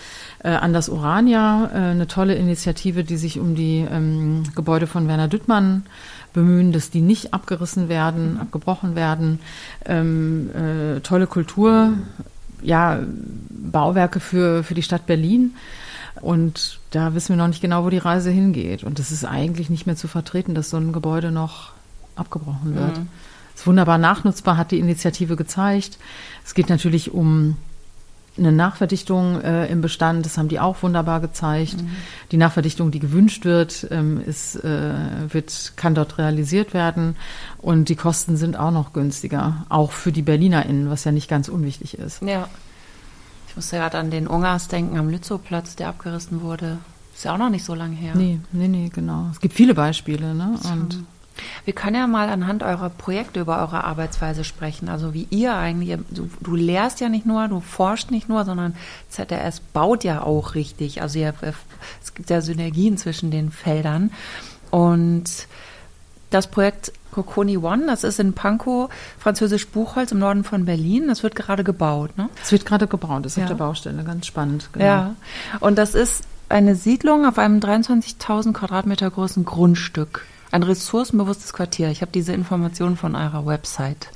äh, 0.43 0.49
an 0.49 0.73
das 0.73 0.89
Urania, 0.89 1.71
äh, 1.73 1.77
eine 1.91 2.07
tolle 2.07 2.35
Initiative, 2.35 3.05
die 3.05 3.17
sich 3.19 3.39
um 3.39 3.55
die 3.55 3.87
ähm, 3.91 4.45
Gebäude 4.55 4.87
von 4.87 5.09
Werner 5.09 5.29
Düttmann 5.29 5.85
bemühen, 6.33 6.73
dass 6.73 6.91
die 6.91 7.01
nicht 7.01 7.35
abgerissen 7.35 7.89
werden, 7.89 8.39
abgebrochen 8.41 8.95
werden. 8.97 9.41
Ähm, 9.85 10.51
äh, 10.55 11.01
tolle 11.01 11.27
Kultur, 11.27 11.93
ja, 12.63 13.01
Bauwerke 13.51 14.21
für, 14.21 14.63
für 14.65 14.75
die 14.75 14.83
Stadt 14.83 15.07
Berlin. 15.07 15.55
Und 16.21 16.81
da 16.91 17.15
wissen 17.15 17.31
wir 17.31 17.37
noch 17.37 17.49
nicht 17.49 17.61
genau, 17.61 17.85
wo 17.85 17.91
die 17.91 17.99
Reise 17.99 18.31
hingeht. 18.31 18.85
Und 18.85 18.99
das 18.99 19.11
ist 19.11 19.25
eigentlich 19.25 19.71
nicht 19.71 19.87
mehr 19.87 19.97
zu 19.97 20.09
vertreten, 20.09 20.55
dass 20.55 20.71
so 20.71 20.77
ein 20.77 20.93
Gebäude 20.93 21.31
noch 21.31 21.73
abgebrochen 22.15 22.75
wird. 22.75 22.99
Mhm. 22.99 23.09
Ist 23.55 23.67
wunderbar 23.67 23.99
nachnutzbar, 23.99 24.57
hat 24.57 24.71
die 24.71 24.79
Initiative 24.79 25.37
gezeigt. 25.37 25.99
Es 26.45 26.55
geht 26.55 26.69
natürlich 26.69 27.13
um 27.13 27.57
eine 28.39 28.53
Nachverdichtung 28.53 29.41
äh, 29.41 29.67
im 29.67 29.81
Bestand, 29.81 30.27
das 30.27 30.37
haben 30.37 30.49
die 30.49 30.61
auch 30.61 30.83
wunderbar 30.83 31.21
gezeigt. 31.21 31.77
Die 32.33 32.37
Nachverdichtung, 32.37 32.91
die 32.91 32.99
gewünscht 32.99 33.45
wird, 33.45 33.87
ähm, 33.91 34.21
ist, 34.21 34.57
äh, 34.57 34.93
wird, 35.33 35.73
kann 35.77 35.95
dort 35.95 36.19
realisiert 36.19 36.75
werden. 36.75 37.17
Und 37.59 37.89
die 37.89 37.97
Kosten 37.97 38.37
sind 38.37 38.59
auch 38.59 38.71
noch 38.71 38.93
günstiger, 38.93 39.65
auch 39.69 39.93
für 39.93 40.13
die 40.13 40.23
BerlinerInnen, 40.23 40.91
was 40.91 41.05
ja 41.05 41.13
nicht 41.13 41.29
ganz 41.29 41.49
unwichtig 41.49 41.99
ist. 41.99 42.23
Ja. 42.23 42.49
Ich 43.57 43.59
musste 43.59 43.77
gerade 43.77 43.97
an 43.97 44.11
den 44.11 44.27
Ungas 44.27 44.69
denken, 44.69 44.99
am 44.99 45.09
Lützowplatz, 45.09 45.77
der 45.77 45.89
abgerissen 45.89 46.43
wurde. 46.43 46.77
Ist 47.15 47.25
ja 47.25 47.33
auch 47.33 47.39
noch 47.39 47.49
nicht 47.49 47.65
so 47.65 47.75
lange 47.75 47.97
her. 47.97 48.13
Nee, 48.15 48.39
nee, 48.53 48.69
nee, 48.69 48.91
genau. 48.93 49.29
Es 49.33 49.41
gibt 49.41 49.55
viele 49.55 49.73
Beispiele, 49.73 50.35
ne? 50.35 50.59
Und 50.71 51.03
Wir 51.65 51.73
können 51.73 51.97
ja 51.97 52.07
mal 52.07 52.29
anhand 52.29 52.63
eurer 52.63 52.91
Projekte 52.91 53.41
über 53.41 53.59
eure 53.61 53.85
Arbeitsweise 53.85 54.45
sprechen. 54.45 54.91
Also 54.91 55.15
wie 55.15 55.27
ihr 55.31 55.55
eigentlich, 55.55 55.99
du, 56.11 56.29
du 56.43 56.55
lehrst 56.55 57.01
ja 57.01 57.09
nicht 57.09 57.25
nur, 57.25 57.49
du 57.49 57.61
forschst 57.61 58.11
nicht 58.11 58.29
nur, 58.29 58.45
sondern 58.45 58.75
ZRS 59.09 59.61
baut 59.73 60.05
ja 60.05 60.23
auch 60.23 60.55
richtig. 60.55 61.01
Also 61.01 61.19
ihr, 61.19 61.33
es 62.03 62.13
gibt 62.13 62.29
ja 62.29 62.43
Synergien 62.43 62.99
zwischen 62.99 63.31
den 63.31 63.51
Feldern. 63.51 64.11
Und 64.71 65.47
das 66.31 66.49
Projekt 66.49 66.93
Coconi 67.13 67.57
One, 67.57 67.87
das 67.87 68.05
ist 68.05 68.21
in 68.21 68.33
Pankow, 68.35 68.91
französisch 69.19 69.69
Buchholz 69.69 70.13
im 70.13 70.19
Norden 70.19 70.45
von 70.45 70.65
Berlin. 70.65 71.09
Das 71.09 71.23
wird 71.23 71.35
gerade 71.35 71.65
gebaut, 71.65 72.17
ne? 72.19 72.29
es 72.43 72.53
wird 72.53 72.67
gerade 72.67 72.87
gebaut, 72.87 73.25
ist 73.27 73.37
Ja. 73.37 73.45
auf 73.45 73.49
der 73.49 73.55
Baustelle, 73.57 74.05
ganz 74.05 74.27
spannend. 74.27 74.69
Genau. 74.73 74.85
Ja. 74.85 75.15
Und 75.61 75.77
das 75.79 75.95
ist 75.95 76.25
eine 76.49 76.75
Siedlung 76.75 77.27
auf 77.27 77.39
einem 77.39 77.61
23.000 77.61 78.53
Quadratmeter 78.53 79.11
großen 79.11 79.45
Grundstück. 79.45 80.25
Ein 80.53 80.63
ressourcenbewusstes 80.63 81.53
Quartier. 81.53 81.91
Ich 81.91 82.03
habe 82.03 82.13
diese 82.13 82.33
Informationen 82.33 82.97
von 82.97 83.17
eurer 83.17 83.47
Website. 83.47 84.09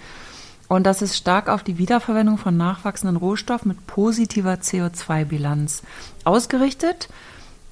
Und 0.68 0.84
das 0.84 1.02
ist 1.02 1.16
stark 1.16 1.48
auf 1.48 1.64
die 1.64 1.78
Wiederverwendung 1.78 2.38
von 2.38 2.56
nachwachsenden 2.56 3.16
Rohstoffen 3.16 3.68
mit 3.70 3.86
positiver 3.88 4.54
CO2-Bilanz 4.54 5.82
ausgerichtet. 6.22 7.08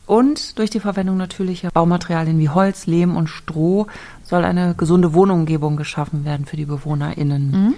Und 0.08 0.58
durch 0.58 0.70
die 0.70 0.80
Verwendung 0.80 1.18
natürlicher 1.18 1.70
Baumaterialien 1.70 2.38
wie 2.38 2.48
Holz, 2.48 2.86
Lehm 2.86 3.14
und 3.14 3.28
Stroh 3.28 3.88
soll 4.24 4.42
eine 4.42 4.74
gesunde 4.74 5.12
Wohnumgebung 5.12 5.76
geschaffen 5.76 6.24
werden 6.24 6.46
für 6.46 6.56
die 6.56 6.64
BewohnerInnen. 6.64 7.74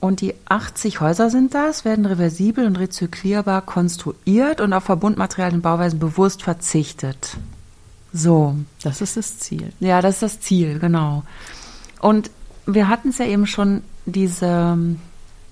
Und 0.00 0.22
die 0.22 0.32
80 0.48 1.02
Häuser 1.02 1.28
sind 1.28 1.52
das, 1.52 1.84
werden 1.84 2.06
reversibel 2.06 2.64
und 2.66 2.78
rezyklierbar 2.78 3.60
konstruiert 3.60 4.62
und 4.62 4.72
auf 4.72 4.84
Verbundmaterialien 4.84 5.56
und 5.56 5.62
Bauweisen 5.62 5.98
bewusst 5.98 6.42
verzichtet. 6.42 7.36
So, 8.14 8.56
Das 8.82 9.02
ist 9.02 9.18
das 9.18 9.38
Ziel. 9.38 9.74
ja, 9.80 10.00
das 10.00 10.14
ist 10.14 10.22
das 10.22 10.40
Ziel, 10.40 10.78
genau. 10.78 11.24
Und 12.00 12.30
wir 12.64 12.88
hatten 12.88 13.10
es 13.10 13.18
ja 13.18 13.26
eben 13.26 13.46
schon, 13.46 13.82
diese 14.06 14.78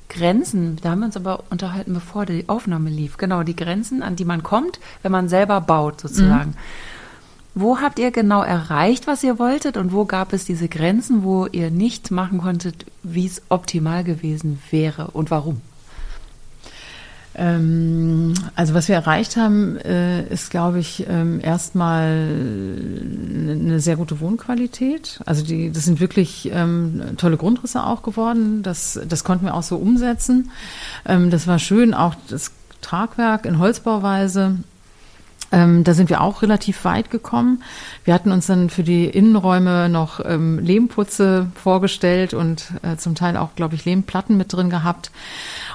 Grenzen, 0.08 0.76
da 0.82 0.90
haben 0.90 1.00
wir 1.00 1.06
uns 1.06 1.16
aber 1.16 1.44
unterhalten, 1.50 1.94
bevor 1.94 2.26
die 2.26 2.49
Aufnahme 2.49 2.90
lief. 2.90 3.16
Genau, 3.16 3.42
die 3.42 3.56
Grenzen, 3.56 4.02
an 4.02 4.16
die 4.16 4.25
man 4.25 4.42
kommt, 4.42 4.80
wenn 5.02 5.12
man 5.12 5.28
selber 5.28 5.61
baut, 5.61 6.00
sozusagen. 6.00 6.54
Wo 7.54 7.78
habt 7.78 7.99
ihr 7.99 8.11
genau 8.11 8.42
erreicht, 8.42 9.06
was 9.06 9.23
ihr 9.23 9.38
wolltet 9.38 9.76
und 9.76 9.92
wo 9.92 10.04
gab 10.04 10.32
es 10.32 10.44
diese 10.44 10.68
Grenzen, 10.68 11.23
wo 11.23 11.46
ihr 11.46 11.70
nicht 11.70 12.11
machen 12.11 12.38
konntet, 12.38 12.84
wie 13.02 13.26
es 13.26 13.42
optimal 13.49 14.02
gewesen 14.02 14.61
wäre 14.70 15.08
und 15.12 15.30
warum? 15.30 15.61
Ähm, 17.37 18.35
also 18.55 18.75
was 18.75 18.88
wir 18.88 18.95
erreicht 18.95 19.37
haben, 19.37 19.76
äh, 19.79 20.25
ist, 20.29 20.50
glaube 20.50 20.79
ich, 20.79 21.07
ähm, 21.09 21.41
erstmal 21.41 22.05
eine 22.05 23.81
sehr 23.81 23.97
gute 23.97 24.21
Wohnqualität. 24.21 25.21
Also 25.26 25.45
die, 25.45 25.71
das 25.73 25.85
sind 25.85 26.00
wirklich 26.00 26.50
ähm, 26.53 27.03
tolle 27.17 27.37
Grundrisse 27.37 27.85
auch 27.85 28.03
geworden. 28.03 28.62
Das, 28.62 29.00
das 29.09 29.25
konnten 29.25 29.47
wir 29.47 29.55
auch 29.55 29.62
so 29.62 29.76
umsetzen. 29.76 30.50
Das 31.05 31.47
war 31.47 31.59
schön, 31.59 31.93
auch 31.95 32.14
das 32.29 32.50
Tragwerk 32.81 33.47
in 33.47 33.59
Holzbauweise. 33.59 34.57
Ähm, 35.54 35.84
da 35.84 35.94
sind 35.94 36.11
wir 36.11 36.20
auch 36.20 36.42
relativ 36.42 36.84
weit 36.84 37.12
gekommen. 37.12 37.62
Wir 38.02 38.12
hatten 38.12 38.32
uns 38.32 38.46
dann 38.46 38.70
für 38.70 38.82
die 38.82 39.04
Innenräume 39.04 39.88
noch 39.88 40.18
ähm, 40.25 40.58
Lehmputze 40.58 41.46
vorgestellt 41.54 42.34
und 42.34 42.73
äh, 42.82 42.96
zum 42.96 43.14
Teil 43.14 43.37
auch, 43.37 43.54
glaube 43.54 43.76
ich, 43.76 43.84
Lehmplatten 43.84 44.37
mit 44.37 44.52
drin 44.52 44.68
gehabt. 44.68 45.12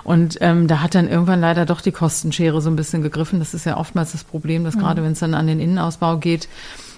Und 0.03 0.38
ähm, 0.41 0.67
da 0.67 0.81
hat 0.81 0.95
dann 0.95 1.07
irgendwann 1.07 1.39
leider 1.39 1.65
doch 1.65 1.79
die 1.79 1.93
Kostenschere 1.93 2.62
so 2.62 2.69
ein 2.69 2.75
bisschen 2.75 3.01
gegriffen. 3.01 3.39
Das 3.39 3.53
ist 3.53 3.65
ja 3.65 3.77
oftmals 3.77 4.12
das 4.12 4.25
Problem, 4.25 4.65
dass 4.65 4.77
gerade 4.77 5.01
wenn 5.01 5.13
es 5.13 5.19
dann 5.19 5.33
an 5.33 5.48
den 5.48 5.62
Innenausbau 5.62 6.17
geht 6.17 6.50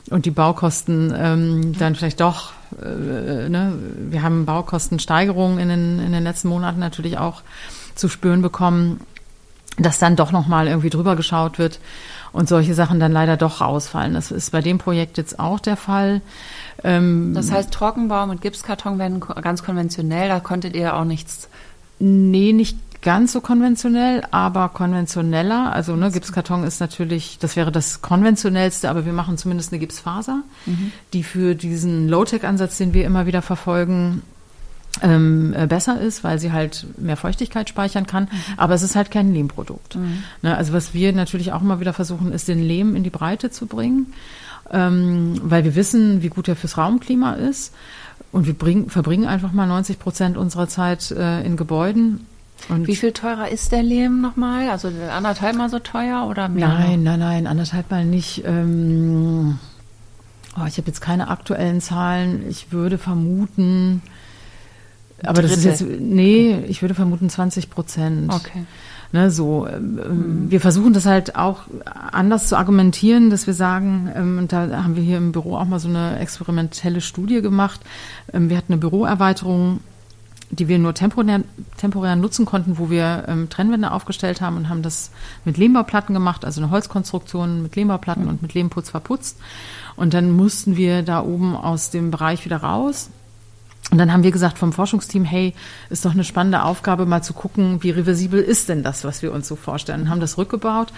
und 0.09 0.25
die 0.25 0.31
Baukosten 0.31 1.13
ähm, 1.15 1.77
dann 1.77 1.93
vielleicht 1.93 2.19
doch, 2.19 2.53
äh, 2.81 3.47
ne, 3.47 3.73
wir 4.09 4.23
haben 4.23 4.45
Baukostensteigerungen 4.45 5.59
in 5.59 5.69
den, 5.69 5.99
in 5.99 6.11
den 6.13 6.23
letzten 6.23 6.47
Monaten 6.47 6.79
natürlich 6.79 7.19
auch 7.19 7.43
zu 7.93 8.09
spüren 8.09 8.41
bekommen, 8.41 9.01
dass 9.77 9.99
dann 9.99 10.15
doch 10.15 10.31
nochmal 10.31 10.67
irgendwie 10.67 10.89
drüber 10.89 11.15
geschaut 11.15 11.59
wird 11.59 11.79
und 12.33 12.47
solche 12.47 12.73
Sachen 12.73 12.99
dann 12.99 13.11
leider 13.11 13.37
doch 13.37 13.61
rausfallen. 13.61 14.13
Das 14.13 14.31
ist 14.31 14.51
bei 14.51 14.61
dem 14.61 14.77
Projekt 14.77 15.17
jetzt 15.17 15.39
auch 15.39 15.59
der 15.59 15.77
Fall. 15.77 16.21
Ähm, 16.83 17.33
Das 17.33 17.51
heißt, 17.51 17.71
Trockenbau 17.71 18.25
mit 18.27 18.41
Gipskarton 18.41 18.99
werden 18.99 19.19
ganz 19.19 19.63
konventionell, 19.63 20.29
da 20.29 20.39
konntet 20.39 20.75
ihr 20.75 20.95
auch 20.95 21.05
nichts. 21.05 21.49
Nee, 21.99 22.53
nicht 22.53 22.77
ganz 23.01 23.33
so 23.33 23.41
konventionell, 23.41 24.23
aber 24.31 24.69
konventioneller. 24.69 25.73
Also 25.73 25.95
ne, 25.95 26.11
Gipskarton 26.11 26.63
ist 26.63 26.79
natürlich, 26.79 27.37
das 27.39 27.55
wäre 27.55 27.71
das 27.71 28.01
konventionellste, 28.01 28.89
aber 28.89 29.05
wir 29.05 29.13
machen 29.13 29.37
zumindest 29.37 29.71
eine 29.71 29.79
Gipsfaser, 29.79 30.43
die 31.13 31.23
für 31.23 31.55
diesen 31.55 32.07
Low-Tech-Ansatz, 32.07 32.77
den 32.77 32.93
wir 32.93 33.05
immer 33.05 33.25
wieder 33.25 33.41
verfolgen, 33.41 34.21
ähm, 35.01 35.53
äh, 35.57 35.67
besser 35.67 35.99
ist, 35.99 36.23
weil 36.23 36.39
sie 36.39 36.51
halt 36.51 36.85
mehr 36.97 37.17
Feuchtigkeit 37.17 37.69
speichern 37.69 38.05
kann. 38.05 38.27
Aber 38.57 38.73
es 38.73 38.83
ist 38.83 38.95
halt 38.95 39.11
kein 39.11 39.33
Lehmprodukt. 39.33 39.97
Ne, 40.41 40.55
also 40.55 40.73
was 40.73 40.93
wir 40.93 41.13
natürlich 41.13 41.53
auch 41.53 41.61
immer 41.61 41.79
wieder 41.79 41.93
versuchen, 41.93 42.31
ist 42.31 42.47
den 42.47 42.61
Lehm 42.61 42.95
in 42.95 43.03
die 43.03 43.09
Breite 43.09 43.51
zu 43.51 43.65
bringen, 43.65 44.13
ähm, 44.71 45.39
weil 45.43 45.63
wir 45.63 45.75
wissen, 45.75 46.21
wie 46.21 46.29
gut 46.29 46.47
er 46.47 46.55
fürs 46.55 46.77
Raumklima 46.77 47.33
ist. 47.33 47.73
Und 48.31 48.47
wir 48.47 48.53
bringen, 48.53 48.89
verbringen 48.89 49.25
einfach 49.25 49.51
mal 49.51 49.67
90 49.67 49.99
Prozent 49.99 50.37
unserer 50.37 50.67
Zeit 50.67 51.11
äh, 51.11 51.41
in 51.41 51.57
Gebäuden. 51.57 52.25
Und 52.69 52.87
Wie 52.87 52.95
viel 52.95 53.11
teurer 53.11 53.49
ist 53.49 53.71
der 53.71 53.83
Lehm 53.83 54.21
nochmal? 54.21 54.69
Also 54.69 54.89
anderthalb 55.11 55.55
Mal 55.55 55.69
so 55.69 55.79
teuer 55.79 56.27
oder 56.29 56.47
mehr? 56.47 56.67
Nein, 56.67 57.03
nein, 57.03 57.19
nein, 57.19 57.47
anderthalb 57.47 57.89
Mal 57.91 58.05
nicht. 58.05 58.43
Ähm, 58.45 59.57
oh, 60.57 60.65
ich 60.67 60.77
habe 60.77 60.87
jetzt 60.87 61.01
keine 61.01 61.29
aktuellen 61.29 61.81
Zahlen. 61.81 62.47
Ich 62.49 62.71
würde 62.71 62.97
vermuten, 62.97 64.01
aber 65.23 65.41
das 65.41 65.57
ist 65.57 65.65
jetzt, 65.65 65.81
nee, 65.81 66.63
ich 66.67 66.81
würde 66.81 66.95
vermuten 66.95 67.29
20 67.29 67.69
Prozent. 67.69 68.33
Okay. 68.33 68.65
Ne, 69.13 69.29
so, 69.29 69.67
ähm, 69.67 70.49
wir 70.49 70.61
versuchen 70.61 70.93
das 70.93 71.05
halt 71.05 71.35
auch 71.35 71.63
anders 71.85 72.47
zu 72.47 72.57
argumentieren, 72.57 73.29
dass 73.29 73.45
wir 73.45 73.53
sagen, 73.53 74.09
ähm, 74.15 74.37
und 74.37 74.53
da 74.53 74.83
haben 74.83 74.95
wir 74.95 75.03
hier 75.03 75.17
im 75.17 75.33
Büro 75.33 75.57
auch 75.57 75.65
mal 75.65 75.79
so 75.79 75.89
eine 75.89 76.17
experimentelle 76.19 77.01
Studie 77.01 77.41
gemacht. 77.41 77.81
Ähm, 78.31 78.49
wir 78.49 78.55
hatten 78.55 78.71
eine 78.71 78.79
Büroerweiterung, 78.79 79.81
die 80.49 80.69
wir 80.69 80.79
nur 80.79 80.93
temporär, 80.93 81.41
temporär 81.75 82.15
nutzen 82.15 82.45
konnten, 82.45 82.77
wo 82.77 82.89
wir 82.89 83.25
ähm, 83.27 83.49
Trennwände 83.49 83.91
aufgestellt 83.91 84.39
haben 84.39 84.55
und 84.55 84.69
haben 84.69 84.81
das 84.81 85.11
mit 85.43 85.57
Lehmbauplatten 85.57 86.13
gemacht, 86.13 86.45
also 86.45 86.61
eine 86.61 86.71
Holzkonstruktion 86.71 87.61
mit 87.61 87.75
Lehmbauplatten 87.75 88.29
und 88.29 88.41
mit 88.41 88.53
Lehmputz 88.53 88.89
verputzt. 88.89 89.37
Und 89.97 90.13
dann 90.13 90.31
mussten 90.31 90.77
wir 90.77 91.03
da 91.03 91.21
oben 91.21 91.53
aus 91.53 91.89
dem 91.89 92.11
Bereich 92.11 92.45
wieder 92.45 92.57
raus 92.57 93.09
Und 93.91 93.97
dann 93.97 94.13
haben 94.13 94.23
wir 94.23 94.31
gesagt 94.31 94.57
vom 94.57 94.71
Forschungsteam, 94.71 95.25
hey, 95.25 95.53
ist 95.89 96.05
doch 96.05 96.13
eine 96.13 96.23
spannende 96.23 96.63
Aufgabe, 96.63 97.05
mal 97.05 97.21
zu 97.21 97.33
gucken, 97.33 97.83
wie 97.83 97.89
reversibel 97.89 98.41
ist 98.41 98.69
denn 98.69 98.83
das, 98.83 99.03
was 99.03 99.21
wir 99.21 99.33
uns 99.33 99.49
so 99.49 99.57
vorstellen. 99.57 100.03
Und 100.03 100.09
haben 100.09 100.21
das 100.21 100.37
rückgebaut 100.37 100.93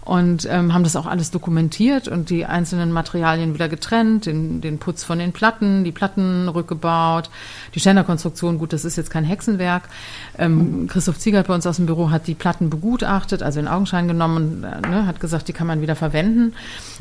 und 0.00 0.48
ähm, 0.50 0.72
haben 0.72 0.82
das 0.82 0.96
auch 0.96 1.04
alles 1.04 1.30
dokumentiert 1.30 2.08
und 2.08 2.30
die 2.30 2.46
einzelnen 2.46 2.90
Materialien 2.90 3.52
wieder 3.52 3.68
getrennt, 3.68 4.24
den, 4.24 4.62
den 4.62 4.78
Putz 4.78 5.04
von 5.04 5.18
den 5.18 5.32
Platten, 5.32 5.84
die 5.84 5.92
Platten 5.92 6.48
rückgebaut, 6.48 7.28
die 7.74 7.80
Ständerkonstruktion, 7.80 8.56
gut, 8.56 8.72
das 8.72 8.86
ist 8.86 8.96
jetzt 8.96 9.10
kein 9.10 9.24
Hexenwerk. 9.24 9.82
Ähm, 10.38 10.86
Christoph 10.88 11.18
Ziegert 11.18 11.48
bei 11.48 11.54
uns 11.54 11.66
aus 11.66 11.76
dem 11.76 11.84
Büro 11.84 12.10
hat 12.10 12.26
die 12.26 12.34
Platten 12.34 12.70
begutachtet, 12.70 13.42
also 13.42 13.60
in 13.60 13.68
Augenschein 13.68 14.08
genommen 14.08 14.38
und 14.38 14.64
äh, 14.64 14.88
ne, 14.88 15.06
hat 15.06 15.20
gesagt, 15.20 15.48
die 15.48 15.52
kann 15.52 15.66
man 15.66 15.82
wieder 15.82 15.96
verwenden. 15.96 16.54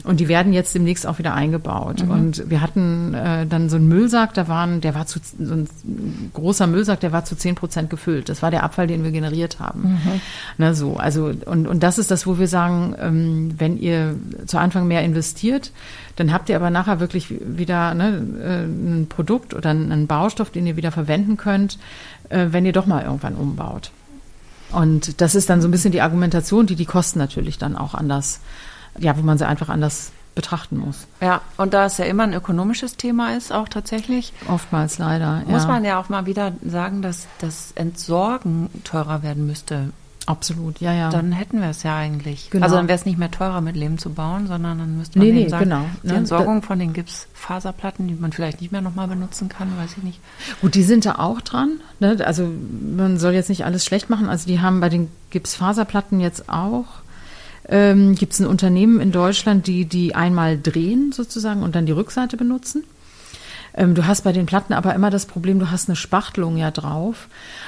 Und 0.04 0.20
die 0.20 0.28
werden 0.28 0.52
jetzt 0.52 0.76
demnächst 0.76 1.08
auch 1.08 1.20
wieder 1.20 1.34
eingebaut. 1.34 2.04
Mhm. 2.04 2.12
Und 2.12 2.50
wir 2.50 2.62
hatten 2.62 3.14
äh, 3.14 3.46
dann 3.46 3.70
so 3.70 3.78
einen 3.78 3.88
Müllsack, 3.88 4.34
da 4.34 4.50
waren, 4.50 4.82
der 4.82 4.94
war 4.94 5.06
zu 5.06 5.20
so 5.40 5.54
ein 5.54 6.32
großer 6.34 6.68
Müllsack, 6.68 7.00
der 7.00 7.12
war 7.12 7.26
zu 7.26 7.36
zehn 7.36 7.56
Prozent 7.56 7.90
gefüllt. 7.90 8.30
Das 8.30 8.42
war 8.42 8.52
der 8.52 8.64
Abfall, 8.64 8.88
den 8.88 9.04
wir 9.04 9.12
generiert 9.12 9.60
haben. 9.60 9.94
Mhm. 9.94 10.22
Na, 10.58 10.74
so, 10.74 10.98
also, 10.98 11.32
und, 11.46 11.68
und 11.68 11.84
das 11.84 11.98
ist 11.98 12.12
das, 12.12 12.26
wo 12.26 12.40
wir 12.40 12.48
sagen, 12.48 12.96
ähm, 13.00 13.56
wenn 13.58 13.78
ihr 13.78 14.16
zu 14.46 14.58
Anfang 14.58 14.88
mehr 14.88 15.04
investiert, 15.04 15.72
dann 16.16 16.34
habt 16.34 16.50
ihr 16.50 16.56
aber 16.56 16.70
nachher 16.70 17.00
wirklich 17.00 17.34
wieder 17.40 17.94
ne, 17.94 18.26
äh, 18.42 18.64
ein 18.64 19.08
Produkt 19.10 19.54
oder 19.54 19.70
einen 19.70 20.08
Baustoff, 20.08 20.50
den 20.50 20.66
ihr 20.66 20.78
wieder 20.78 20.92
verwenden 20.92 21.38
könnt, 21.38 21.78
äh, 22.30 22.48
wenn 22.50 22.66
ihr 22.66 22.74
doch 22.74 22.86
mal 22.86 23.04
irgendwann 23.04 23.36
umbaut. 23.36 23.92
Und 24.72 25.22
das 25.22 25.36
ist 25.36 25.50
dann 25.50 25.62
so 25.62 25.68
ein 25.68 25.72
bisschen 25.72 25.92
die 25.92 26.02
Argumentation, 26.02 26.66
die 26.66 26.76
die 26.76 26.86
Kosten 26.86 27.20
natürlich 27.20 27.58
dann 27.58 27.76
auch 27.76 27.94
anders, 27.94 28.42
ja, 28.98 29.18
wo 29.18 29.22
man 29.22 29.38
sie 29.38 29.48
einfach 29.48 29.70
anders 29.70 30.12
betrachten 30.38 30.78
muss. 30.78 31.08
Ja, 31.20 31.42
und 31.58 31.74
da 31.74 31.86
es 31.86 31.98
ja 31.98 32.06
immer 32.06 32.24
ein 32.24 32.34
ökonomisches 32.34 32.96
Thema 32.96 33.36
ist, 33.36 33.52
auch 33.52 33.68
tatsächlich. 33.68 34.34
Oftmals 34.48 34.98
leider. 34.98 35.44
Muss 35.48 35.64
ja. 35.64 35.68
man 35.68 35.84
ja 35.84 36.00
auch 36.00 36.10
mal 36.10 36.26
wieder 36.26 36.54
sagen, 36.66 37.02
dass 37.02 37.28
das 37.40 37.74
Entsorgen 37.76 38.70
teurer 38.84 39.24
werden 39.24 39.46
müsste. 39.46 39.90
Absolut, 40.28 40.82
ja, 40.82 40.94
ja. 40.94 41.10
Dann 41.10 41.32
hätten 41.32 41.62
wir 41.62 41.70
es 41.70 41.84
ja 41.84 41.96
eigentlich. 41.96 42.50
Genau. 42.50 42.66
Also 42.66 42.76
dann 42.76 42.90
wäre 42.90 43.00
es 43.00 43.06
nicht 43.06 43.18
mehr 43.18 43.32
teurer, 43.32 43.62
mit 43.62 43.78
Lehm 43.78 43.98
zu 43.98 44.10
bauen, 44.10 44.46
sondern 44.46 44.78
dann 44.78 44.98
müsste 44.98 45.18
man 45.18 45.28
nee, 45.28 45.34
nee, 45.34 45.48
sagen, 45.48 45.64
genau. 45.64 45.86
die 46.04 46.08
ne? 46.08 46.16
Entsorgung 46.16 46.62
von 46.62 46.80
den 46.80 46.92
Gipsfaserplatten, 46.92 48.10
die 48.10 48.14
man 48.14 48.34
vielleicht 48.34 48.60
nicht 48.60 48.74
mehr 48.74 48.82
nochmal 48.82 49.08
benutzen 49.08 49.48
kann, 49.48 49.70
weiß 49.78 49.92
ich 49.98 50.04
nicht. 50.04 50.20
Gut, 50.60 50.76
die 50.76 50.84
sind 50.84 51.06
da 51.06 51.16
auch 51.16 51.40
dran. 51.40 51.80
Ne? 52.02 52.18
Also 52.26 52.52
man 52.96 53.18
soll 53.18 53.34
jetzt 53.34 53.48
nicht 53.48 53.64
alles 53.64 53.86
schlecht 53.86 54.10
machen. 54.10 54.28
Also 54.28 54.48
die 54.48 54.60
haben 54.60 54.82
bei 54.82 54.90
den 54.90 55.10
Gipsfaserplatten 55.30 56.20
jetzt 56.20 56.50
auch 56.50 56.86
ähm, 57.70 58.16
gibt 58.16 58.34
es 58.34 58.40
ein 58.40 58.48
Unternehmen 58.48 59.00
in 59.00 59.12
Deutschland, 59.12 59.68
die 59.68 59.86
die 59.86 60.16
einmal 60.16 60.58
drehen 60.58 61.12
sozusagen 61.12 61.64
und 61.64 61.76
dann 61.76 61.86
die 61.86 61.92
Rückseite 61.92 62.38
benutzen. 62.38 62.84
Ähm, 63.78 63.94
du 63.94 64.08
hast 64.08 64.24
bei 64.24 64.34
den 64.34 64.48
Platten 64.48 64.74
aber 64.74 64.96
immer 64.96 65.12
das 65.12 65.28
Problem, 65.28 65.60
du 65.60 65.70
hast 65.70 65.88
eine 65.88 65.96
Spachtelung 65.96 66.58
ja 66.58 66.72
drauf. 66.72 67.28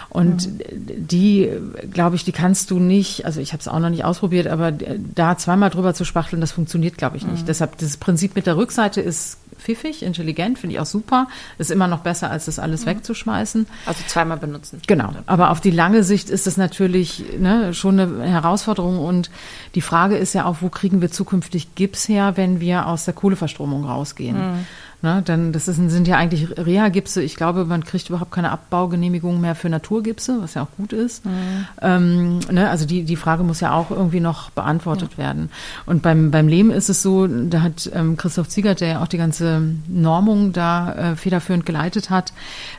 Und 0.10 0.48
mhm. 0.48 1.08
die, 1.08 1.50
glaube 1.92 2.16
ich, 2.16 2.24
die 2.24 2.32
kannst 2.32 2.72
du 2.72 2.80
nicht, 2.80 3.26
also 3.26 3.40
ich 3.40 3.54
habe 3.54 3.62
es 3.62 3.68
auch 3.68 3.80
noch 3.80 3.92
nicht 3.92 4.04
ausprobiert, 4.04 4.48
aber 4.48 4.72
da 4.72 5.38
zweimal 5.38 5.70
drüber 5.70 5.94
zu 5.94 6.04
spachteln, 6.04 6.42
das 6.42 6.52
funktioniert, 6.52 6.98
glaube 6.98 7.18
ich, 7.18 7.28
nicht. 7.28 7.44
Mhm. 7.44 7.48
Deshalb, 7.48 7.78
das 7.78 7.98
Prinzip 7.98 8.36
mit 8.36 8.48
der 8.48 8.58
Rückseite 8.58 9.02
ist 9.02 9.38
pfiffig, 9.60 10.04
intelligent, 10.04 10.58
finde 10.58 10.76
ich 10.76 10.80
auch 10.80 10.86
super. 10.86 11.28
Ist 11.58 11.72
immer 11.72 11.88
noch 11.88 12.00
besser, 12.00 12.32
als 12.32 12.46
das 12.46 12.60
alles 12.60 12.82
mhm. 12.82 12.92
wegzuschmeißen. 12.92 13.68
Also 13.86 14.04
zweimal 14.08 14.38
benutzen. 14.38 14.82
Genau. 14.88 15.12
Aber 15.26 15.52
auf 15.52 15.62
die 15.62 15.72
lange 15.72 16.04
Sicht 16.04 16.30
ist 16.30 16.48
das 16.48 16.58
natürlich 16.58 17.24
ne, 17.38 17.74
schon 17.74 18.00
eine 18.00 18.24
Herausforderung. 18.24 19.00
Und 19.00 19.30
die 19.76 19.82
Frage 19.82 20.18
ist 20.18 20.34
ja 20.34 20.46
auch, 20.46 20.58
wo 20.62 20.70
kriegen 20.70 21.02
wir 21.02 21.12
zukünftig 21.12 21.76
Gips 21.76 22.08
her, 22.08 22.34
wenn 22.36 22.60
wir 22.60 22.88
aus 22.88 23.06
der 23.06 23.14
Kohleverstromung 23.14 23.86
rausgehen? 23.86 24.38
Mhm. 24.38 24.66
Ne, 25.02 25.22
denn 25.26 25.54
das 25.54 25.70
ist, 25.70 25.78
sind 25.78 26.10
ja 26.10 26.18
eigentlich 26.18 26.58
Reha-Gipse. 26.58 27.24
Ich 27.24 27.38
glaube, 27.38 27.64
man 27.64 27.86
kriegt 27.86 28.10
überhaupt 28.10 28.32
keine 28.32 28.52
Abbaugenehmigung 28.52 29.40
mehr 29.40 29.56
für 29.56 29.70
Naturgipse, 29.70 30.40
was 30.42 30.56
ja 30.56 30.64
auch 30.64 30.76
gut 30.76 30.92
ist. 30.92 31.26
Mhm. 31.26 31.66
Ähm, 31.82 32.40
ne, 32.52 32.70
also 32.70 32.86
die, 32.86 33.04
die 33.04 33.16
Frage 33.16 33.44
muss 33.44 33.62
ja 33.62 33.72
auch 33.72 33.92
irgendwie 33.92 34.20
noch 34.20 34.50
beantwortet 34.50 35.12
ja. 35.14 35.20
werden. 35.20 35.52
Und 35.86 36.02
beim, 36.02 36.32
beim 36.32 36.50
Lehm 36.50 36.70
ist 36.70 36.90
es 36.90 37.02
so, 37.02 37.28
da 37.28 37.62
hat 37.62 37.90
ähm, 37.94 38.18
Christoph 38.18 38.50
Ziegert, 38.50 38.82
der 38.82 38.88
ja 38.90 39.02
auch 39.02 39.08
die 39.08 39.18
ganze 39.18 39.62
Normung 39.88 40.52
da 40.52 40.94
äh, 40.94 41.16
federführend 41.16 41.66
geleitet 41.66 42.10
hat, 42.10 42.34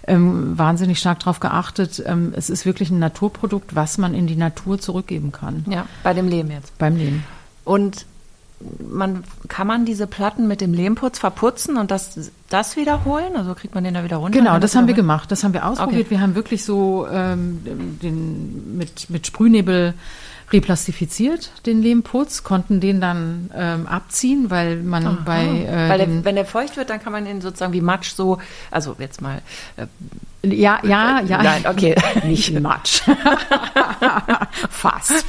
ähm, 0.06 0.58
wahnsinnig 0.58 0.98
stark 0.98 1.20
darauf 1.20 1.40
geachtet. 1.40 2.02
Ähm, 2.04 2.34
es 2.36 2.50
ist 2.50 2.66
wirklich 2.66 2.90
ein 2.90 2.98
Naturprodukt, 2.98 3.74
was 3.74 3.96
man 3.96 4.12
in 4.12 4.26
die 4.26 4.36
Natur 4.36 4.78
zurückgeben 4.78 5.32
kann. 5.32 5.64
Ja, 5.70 5.86
bei 6.02 6.12
dem 6.12 6.28
Lehm 6.28 6.50
jetzt. 6.50 6.76
Beim 6.76 6.98
Lehm. 6.98 7.22
Und 7.64 8.04
man, 8.78 9.24
kann 9.48 9.66
man 9.66 9.84
diese 9.84 10.06
Platten 10.06 10.46
mit 10.46 10.60
dem 10.60 10.74
Lehmputz 10.74 11.18
verputzen 11.18 11.76
und 11.76 11.90
das, 11.90 12.30
das 12.48 12.76
wiederholen? 12.76 13.36
Also 13.36 13.54
kriegt 13.54 13.74
man 13.74 13.84
den 13.84 13.94
da 13.94 14.04
wieder 14.04 14.18
runter? 14.18 14.38
Genau, 14.38 14.52
das, 14.54 14.72
das 14.72 14.76
haben 14.76 14.86
wir 14.86 14.94
gemacht. 14.94 15.30
Das 15.30 15.44
haben 15.44 15.54
wir 15.54 15.66
ausprobiert. 15.66 16.06
Okay. 16.06 16.10
Wir 16.10 16.20
haben 16.20 16.34
wirklich 16.34 16.64
so 16.64 17.06
ähm, 17.10 17.60
den, 17.64 18.76
mit, 18.76 19.08
mit 19.08 19.26
Sprühnebel 19.26 19.94
replastifiziert, 20.52 21.52
den 21.66 21.82
Lehmputz, 21.82 22.42
konnten 22.42 22.80
den 22.80 23.00
dann 23.00 23.50
ähm, 23.54 23.86
abziehen, 23.86 24.50
weil 24.50 24.76
man 24.76 25.06
Aha. 25.06 25.18
bei. 25.24 25.44
Äh, 25.44 25.88
weil 25.88 25.98
der, 25.98 26.24
wenn 26.24 26.34
der 26.34 26.46
feucht 26.46 26.76
wird, 26.76 26.90
dann 26.90 27.00
kann 27.00 27.12
man 27.12 27.26
ihn 27.26 27.40
sozusagen 27.40 27.72
wie 27.72 27.80
Matsch 27.80 28.12
so, 28.12 28.38
also 28.70 28.96
jetzt 28.98 29.20
mal. 29.20 29.42
Äh, 29.76 29.86
ja, 30.42 30.80
ja, 30.84 31.20
ja. 31.20 31.42
Nein, 31.42 31.66
okay. 31.66 31.94
Nicht 32.24 32.58
Matsch. 32.60 33.02
Fast. 34.70 35.26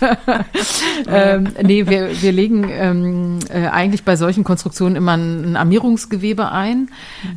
ähm, 1.08 1.50
nee, 1.62 1.86
wir, 1.86 2.22
wir 2.22 2.32
legen 2.32 2.70
ähm, 2.70 3.40
äh, 3.50 3.68
eigentlich 3.68 4.06
bei 4.06 4.16
solchen 4.16 4.46
Konstruktionen 4.46 4.96
immer 4.96 5.18
ein, 5.18 5.52
ein 5.52 5.58
Armierungsgewebe 5.58 6.50
ein, 6.50 6.90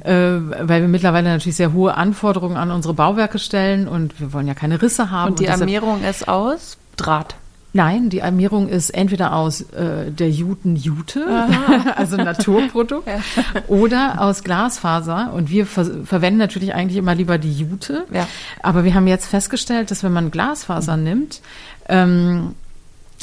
äh, 0.04 0.12
weil 0.12 0.82
wir 0.82 0.88
mittlerweile 0.88 1.30
natürlich 1.30 1.56
sehr 1.56 1.72
hohe 1.72 1.94
Anforderungen 1.96 2.56
an 2.56 2.70
unsere 2.70 2.94
Bauwerke 2.94 3.40
stellen 3.40 3.88
und 3.88 4.20
wir 4.20 4.32
wollen 4.32 4.46
ja 4.46 4.54
keine 4.54 4.80
Risse 4.80 5.11
haben. 5.11 5.32
Und 5.32 5.40
die 5.40 5.46
und 5.46 5.50
Armierung 5.50 6.04
ist 6.04 6.28
aus 6.28 6.78
Draht. 6.96 7.35
Nein, 7.76 8.08
die 8.08 8.22
Armierung 8.22 8.68
ist 8.68 8.90
entweder 8.90 9.34
aus 9.34 9.62
äh, 9.72 10.12
der 10.12 10.30
Juten 10.30 10.76
Jute, 10.76 11.26
also 11.96 12.16
Naturprodukt, 12.16 13.06
ja. 13.08 13.18
oder 13.66 14.20
aus 14.20 14.44
Glasfaser. 14.44 15.32
Und 15.32 15.50
wir 15.50 15.66
ver 15.66 15.84
verwenden 16.04 16.38
natürlich 16.38 16.72
eigentlich 16.72 16.98
immer 16.98 17.16
lieber 17.16 17.37
die 17.37 17.52
Jute. 17.52 18.06
Ja. 18.12 18.28
Aber 18.62 18.84
wir 18.84 18.94
haben 18.94 19.08
jetzt 19.08 19.26
festgestellt, 19.26 19.90
dass 19.90 20.04
wenn 20.04 20.12
man 20.12 20.30
Glasfaser 20.30 20.96
mhm. 20.96 21.02
nimmt 21.02 21.42
ähm, 21.88 22.54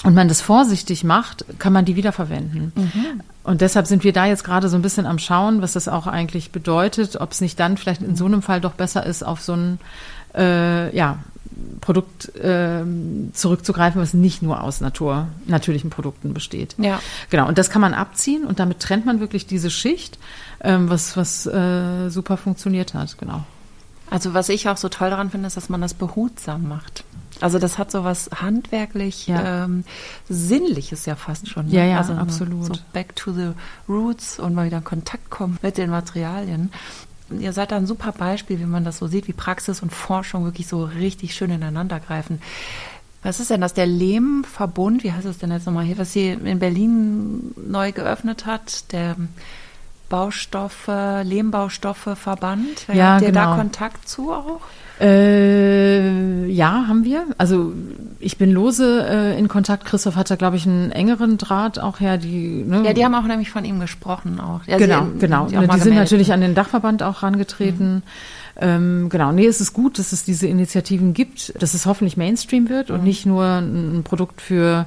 und 0.04 0.16
man 0.16 0.28
das 0.28 0.42
vorsichtig 0.42 1.06
macht, 1.06 1.46
kann 1.58 1.72
man 1.72 1.86
die 1.86 1.96
wiederverwenden. 1.96 2.74
Mhm. 2.76 3.22
Und 3.44 3.62
deshalb 3.62 3.88
sind 3.88 4.04
wir 4.04 4.12
da 4.12 4.26
jetzt 4.26 4.44
gerade 4.44 4.68
so 4.68 4.76
ein 4.76 4.82
bisschen 4.82 5.06
am 5.06 5.18
Schauen, 5.18 5.62
was 5.62 5.74
das 5.74 5.88
auch 5.88 6.08
eigentlich 6.08 6.52
bedeutet, 6.52 7.16
ob 7.16 7.32
es 7.32 7.40
nicht 7.40 7.58
dann 7.58 7.78
vielleicht 7.78 8.02
in 8.02 8.18
so 8.18 8.26
einem 8.26 8.42
Fall 8.42 8.60
doch 8.60 8.74
besser 8.74 9.06
ist, 9.06 9.24
auf 9.24 9.42
so 9.42 9.54
ein 9.54 9.80
äh, 10.36 10.96
ja, 10.96 11.20
Produkt 11.80 12.34
äh, 12.36 12.84
zurückzugreifen, 13.34 14.02
was 14.02 14.14
nicht 14.14 14.42
nur 14.42 14.64
aus 14.64 14.82
Natur, 14.82 15.28
natürlichen 15.48 15.90
Produkten 15.90 16.34
besteht. 16.34 16.76
Ja. 16.78 17.00
Genau, 17.30 17.48
und 17.48 17.58
das 17.58 17.70
kann 17.70 17.82
man 17.82 17.94
abziehen 17.94 18.46
und 18.46 18.60
damit 18.60 18.80
trennt 18.80 19.06
man 19.06 19.20
wirklich 19.20 19.48
diese 19.48 19.70
Schicht, 19.70 20.18
ähm, 20.62 20.90
was, 20.90 21.18
was 21.18 21.46
äh, 21.46 22.10
super 22.10 22.38
funktioniert 22.38 22.94
hat, 22.94 23.18
genau. 23.18 23.44
Also 24.10 24.34
was 24.34 24.50
ich 24.50 24.68
auch 24.68 24.78
so 24.78 24.90
toll 24.90 25.10
daran 25.10 25.30
finde, 25.32 25.48
ist, 25.48 25.58
dass 25.58 25.70
man 25.70 25.82
das 25.82 25.94
behutsam 25.94 26.68
macht. 26.68 27.04
Also 27.40 27.58
das 27.58 27.78
hat 27.78 27.90
so 27.92 28.04
was 28.04 28.30
handwerklich 28.36 29.28
ja. 29.28 29.64
ähm, 29.64 29.84
Sinnliches 30.30 31.06
ja 31.06 31.16
fast 31.16 31.50
schon. 31.50 31.68
Ne? 31.68 31.76
Ja, 31.76 31.86
ja, 31.86 31.98
also 31.98 32.14
absolut. 32.14 32.76
So 32.76 32.82
back 32.94 33.16
to 33.16 33.32
the 33.32 33.52
roots 33.90 34.38
und 34.38 34.54
mal 34.54 34.68
wieder 34.68 34.78
in 34.78 34.84
Kontakt 34.84 35.30
kommen 35.32 35.58
mit 35.62 35.78
den 35.78 35.90
Materialien 35.90 36.72
ihr 37.40 37.54
seid 37.54 37.72
da 37.72 37.78
ein 37.78 37.88
super 37.88 38.12
Beispiel, 38.12 38.60
wie 38.60 38.66
man 38.66 38.84
das 38.84 38.98
so 38.98 39.08
sieht, 39.08 39.28
wie 39.28 39.34
Praxis 39.34 39.82
und 39.82 39.92
Forschung 39.92 40.44
wirklich 40.44 40.68
so 40.68 40.84
richtig 40.84 41.34
schön 41.36 41.52
ineinander 41.52 42.00
greifen. 42.00 42.42
Was 43.24 43.40
ist 43.40 43.52
denn 43.52 43.62
das? 43.62 43.74
Der 43.74 43.86
Lehmverbund, 43.86 45.04
wie 45.04 45.12
heißt 45.12 45.26
es 45.26 45.38
denn 45.38 45.52
jetzt 45.52 45.68
nochmal 45.68 45.86
hier, 45.86 45.98
was 45.98 46.12
sie 46.12 46.30
in 46.30 46.60
Berlin 46.60 47.54
neu 47.56 47.92
geöffnet 47.92 48.46
hat, 48.46 48.92
der 48.92 49.16
Baustoffe, 50.10 50.88
Lehmbaustoffe 51.24 52.16
Verband. 52.16 52.88
Ja, 52.94 53.14
Habt 53.14 53.22
ihr 53.22 53.28
genau. 53.30 53.52
da 53.52 53.58
Kontakt 53.58 54.10
zu 54.10 54.34
auch? 54.34 54.62
Äh, 55.00 56.48
ja, 56.48 56.86
haben 56.88 57.06
wir. 57.06 57.26
Also 57.38 57.74
ich 58.22 58.38
bin 58.38 58.52
lose 58.52 59.06
äh, 59.08 59.38
in 59.38 59.48
Kontakt. 59.48 59.86
Christoph 59.86 60.16
hat 60.16 60.30
da, 60.30 60.36
glaube 60.36 60.56
ich, 60.56 60.66
einen 60.66 60.92
engeren 60.92 61.38
Draht 61.38 61.80
auch 61.80 62.00
her. 62.00 62.18
Die, 62.18 62.64
ne? 62.64 62.84
Ja, 62.86 62.94
die 62.94 63.04
haben 63.04 63.16
auch 63.16 63.24
nämlich 63.24 63.50
von 63.50 63.66
ihm 63.66 63.80
gesprochen 63.80 64.40
auch. 64.40 64.62
Ja, 64.68 64.78
genau, 64.78 65.08
sie, 65.14 65.20
genau. 65.20 65.46
Die, 65.48 65.68
die 65.68 65.80
sind 65.80 65.96
natürlich 65.96 66.32
an 66.34 66.42
den 66.42 66.56
Dachverband 66.56 67.04
auch 67.04 67.24
rangetreten. 67.24 67.96
Mhm. 67.96 68.02
Ähm, 68.58 69.08
genau, 69.10 69.32
nee, 69.32 69.46
es 69.46 69.62
ist 69.62 69.74
gut, 69.74 69.98
dass 69.98 70.12
es 70.12 70.24
diese 70.24 70.48
Initiativen 70.48 71.14
gibt, 71.14 71.54
dass 71.62 71.74
es 71.74 71.86
hoffentlich 71.86 72.18
Mainstream 72.18 72.70
wird 72.70 72.90
mhm. 72.90 72.96
und 72.96 73.04
nicht 73.04 73.26
nur 73.26 73.46
ein 73.46 74.04
Produkt 74.04 74.42
für 74.42 74.86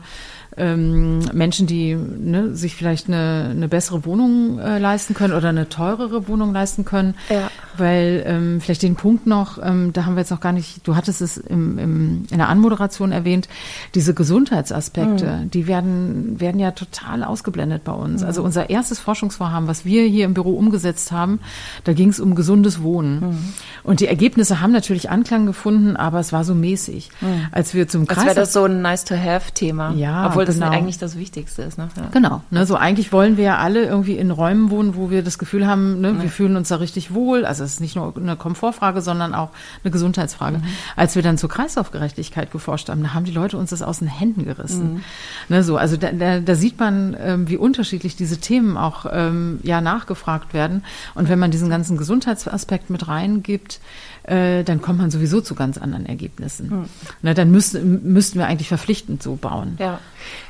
ähm, 0.57 1.21
Menschen, 1.33 1.67
die 1.67 1.95
ne, 1.95 2.55
sich 2.55 2.77
vielleicht 2.77 3.09
eine, 3.09 3.49
eine 3.51 3.69
bessere 3.69 4.05
Wohnung 4.05 4.59
äh, 4.59 4.79
leisten 4.79 5.15
können 5.15 5.35
oder 5.35 5.49
eine 5.49 5.69
teurere 5.69 6.29
Wohnung 6.29 6.53
leisten 6.53 6.85
können. 6.85 7.15
Ja. 7.29 7.51
Weil 7.77 8.23
ähm, 8.27 8.61
vielleicht 8.61 8.83
den 8.83 8.95
Punkt 8.95 9.27
noch, 9.27 9.59
ähm, 9.63 9.93
da 9.93 10.07
haben 10.07 10.15
wir 10.15 10.21
jetzt 10.21 10.31
noch 10.31 10.41
gar 10.41 10.53
nicht, 10.53 10.87
du 10.87 10.95
hattest 10.95 11.21
es 11.21 11.37
im, 11.37 11.79
im, 11.79 12.27
in 12.31 12.39
der 12.39 12.49
Anmoderation 12.49 13.11
erwähnt, 13.11 13.49
diese 13.95 14.15
Gesundheitsaspekte, 14.15 15.27
mhm. 15.27 15.51
die 15.51 15.67
werden, 15.67 16.41
werden 16.41 16.61
ja 16.61 16.71
total 16.71 17.25
ausgeblendet 17.25 17.83
bei 17.85 17.93
uns. 17.93 18.23
Mhm. 18.23 18.27
Also 18.27 18.43
unser 18.43 18.71
erstes 18.71 19.01
Forschungsvorhaben, 19.01 19.67
was 19.67 19.85
wir 19.85 20.05
hier 20.05 20.25
im 20.25 20.35
Büro 20.35 20.53
umgesetzt 20.53 21.11
haben, 21.11 21.41
da 21.83 21.93
ging 21.93 22.11
es 22.11 22.21
um 22.21 22.35
gesundes 22.35 22.83
Wohnen. 22.83 23.21
Mhm. 23.21 23.39
Und 23.83 24.01
die 24.01 24.07
Ergebnisse 24.07 24.61
haben 24.61 24.73
natürlich 24.73 25.11
Anklang 25.11 25.47
gefunden, 25.47 25.97
aber 25.97 26.21
es 26.21 26.33
war 26.33 26.45
so 26.45 26.55
mäßig. 26.55 27.11
Mhm. 27.21 27.47
Als 27.51 27.75
wir 27.75 27.89
zum 27.89 28.07
Kreis. 28.07 28.19
Als 28.19 28.27
wäre 28.27 28.37
das 28.37 28.53
so 28.53 28.65
ein 28.65 28.83
Nice-to-have-Thema. 28.83 29.95
Ja, 29.95 30.29
obwohl 30.29 30.44
genau. 30.45 30.67
das 30.67 30.75
eigentlich 30.75 30.99
das 30.99 31.17
Wichtigste 31.17 31.63
ist. 31.63 31.79
Ne? 31.79 31.89
Ja. 31.97 32.09
Genau. 32.13 32.43
Ne, 32.51 32.67
so 32.67 32.77
eigentlich 32.77 33.13
wollen 33.13 33.37
wir 33.37 33.45
ja 33.45 33.59
alle 33.59 33.85
irgendwie 33.85 34.17
in 34.17 34.31
Räumen 34.31 34.71
wohnen, 34.71 34.97
wo 34.97 35.11
wir 35.11 35.23
das 35.23 35.39
Gefühl 35.39 35.67
haben, 35.67 36.01
ne, 36.01 36.23
wir 36.23 36.31
fühlen 36.31 36.57
uns 36.57 36.69
da 36.69 36.77
richtig 36.77 37.15
wohl. 37.15 37.45
Also 37.45 37.65
es 37.65 37.75
ist 37.75 37.81
nicht 37.81 37.97
nur 37.97 38.15
eine 38.17 38.37
Komfortfrage, 38.37 39.01
sondern 39.01 39.35
auch 39.35 39.51
eine 39.83 39.91
Gesundheitsfrage. 39.91 40.59
Mhm. 40.59 40.65
Als 40.97 41.15
wir 41.15 41.23
dann 41.23 41.39
zur 41.39 41.49
Kreislaufgerechtigkeit 41.49 42.51
geforscht 42.51 42.89
haben, 42.89 43.03
da 43.03 43.15
haben 43.15 43.25
die 43.25 43.33
Leute 43.33 43.57
uns 43.59 43.71
das 43.71 43.83
aus 43.83 43.99
den 43.99 44.09
Händen 44.09 44.45
gerissen. 44.45 44.95
Mhm. 44.95 45.01
Ne, 45.49 45.65
so, 45.65 45.77
also 45.77 45.97
da, 45.97 46.13
da, 46.13 46.41
da 46.41 46.55
sieht 46.55 46.79
man, 46.79 47.17
ähm, 47.21 47.49
wie 47.49 47.57
unterschiedlich 47.57 48.17
diese 48.17 48.39
Themen 48.39 48.77
auch 48.77 49.07
ähm, 49.11 49.61
ja 49.63 49.81
nachgefragt 49.81 50.55
werden. 50.55 50.85
Und 51.15 51.29
wenn 51.29 51.39
man 51.39 51.51
diesen 51.51 51.71
ganzen 51.71 51.97
Gesundheitsaspekt 51.97 52.91
mit 52.91 53.09
reingibt, 53.09 53.81
äh, 54.25 54.65
dann 54.65 54.81
kommt 54.81 54.99
man 54.99 55.11
sowieso 55.11 55.41
zu 55.41 55.55
ganz 55.55 55.79
anderen 55.79 56.07
Ergebnissen. 56.07 56.71
Hm. 56.71 56.85
Na, 57.23 57.35
dann 57.35 57.51
müssten, 57.51 58.13
müssten 58.13 58.39
wir 58.39 58.47
eigentlich 58.47 58.69
verpflichtend 58.69 59.23
so 59.23 59.37
bauen. 59.37 59.77
Ja. 59.79 60.01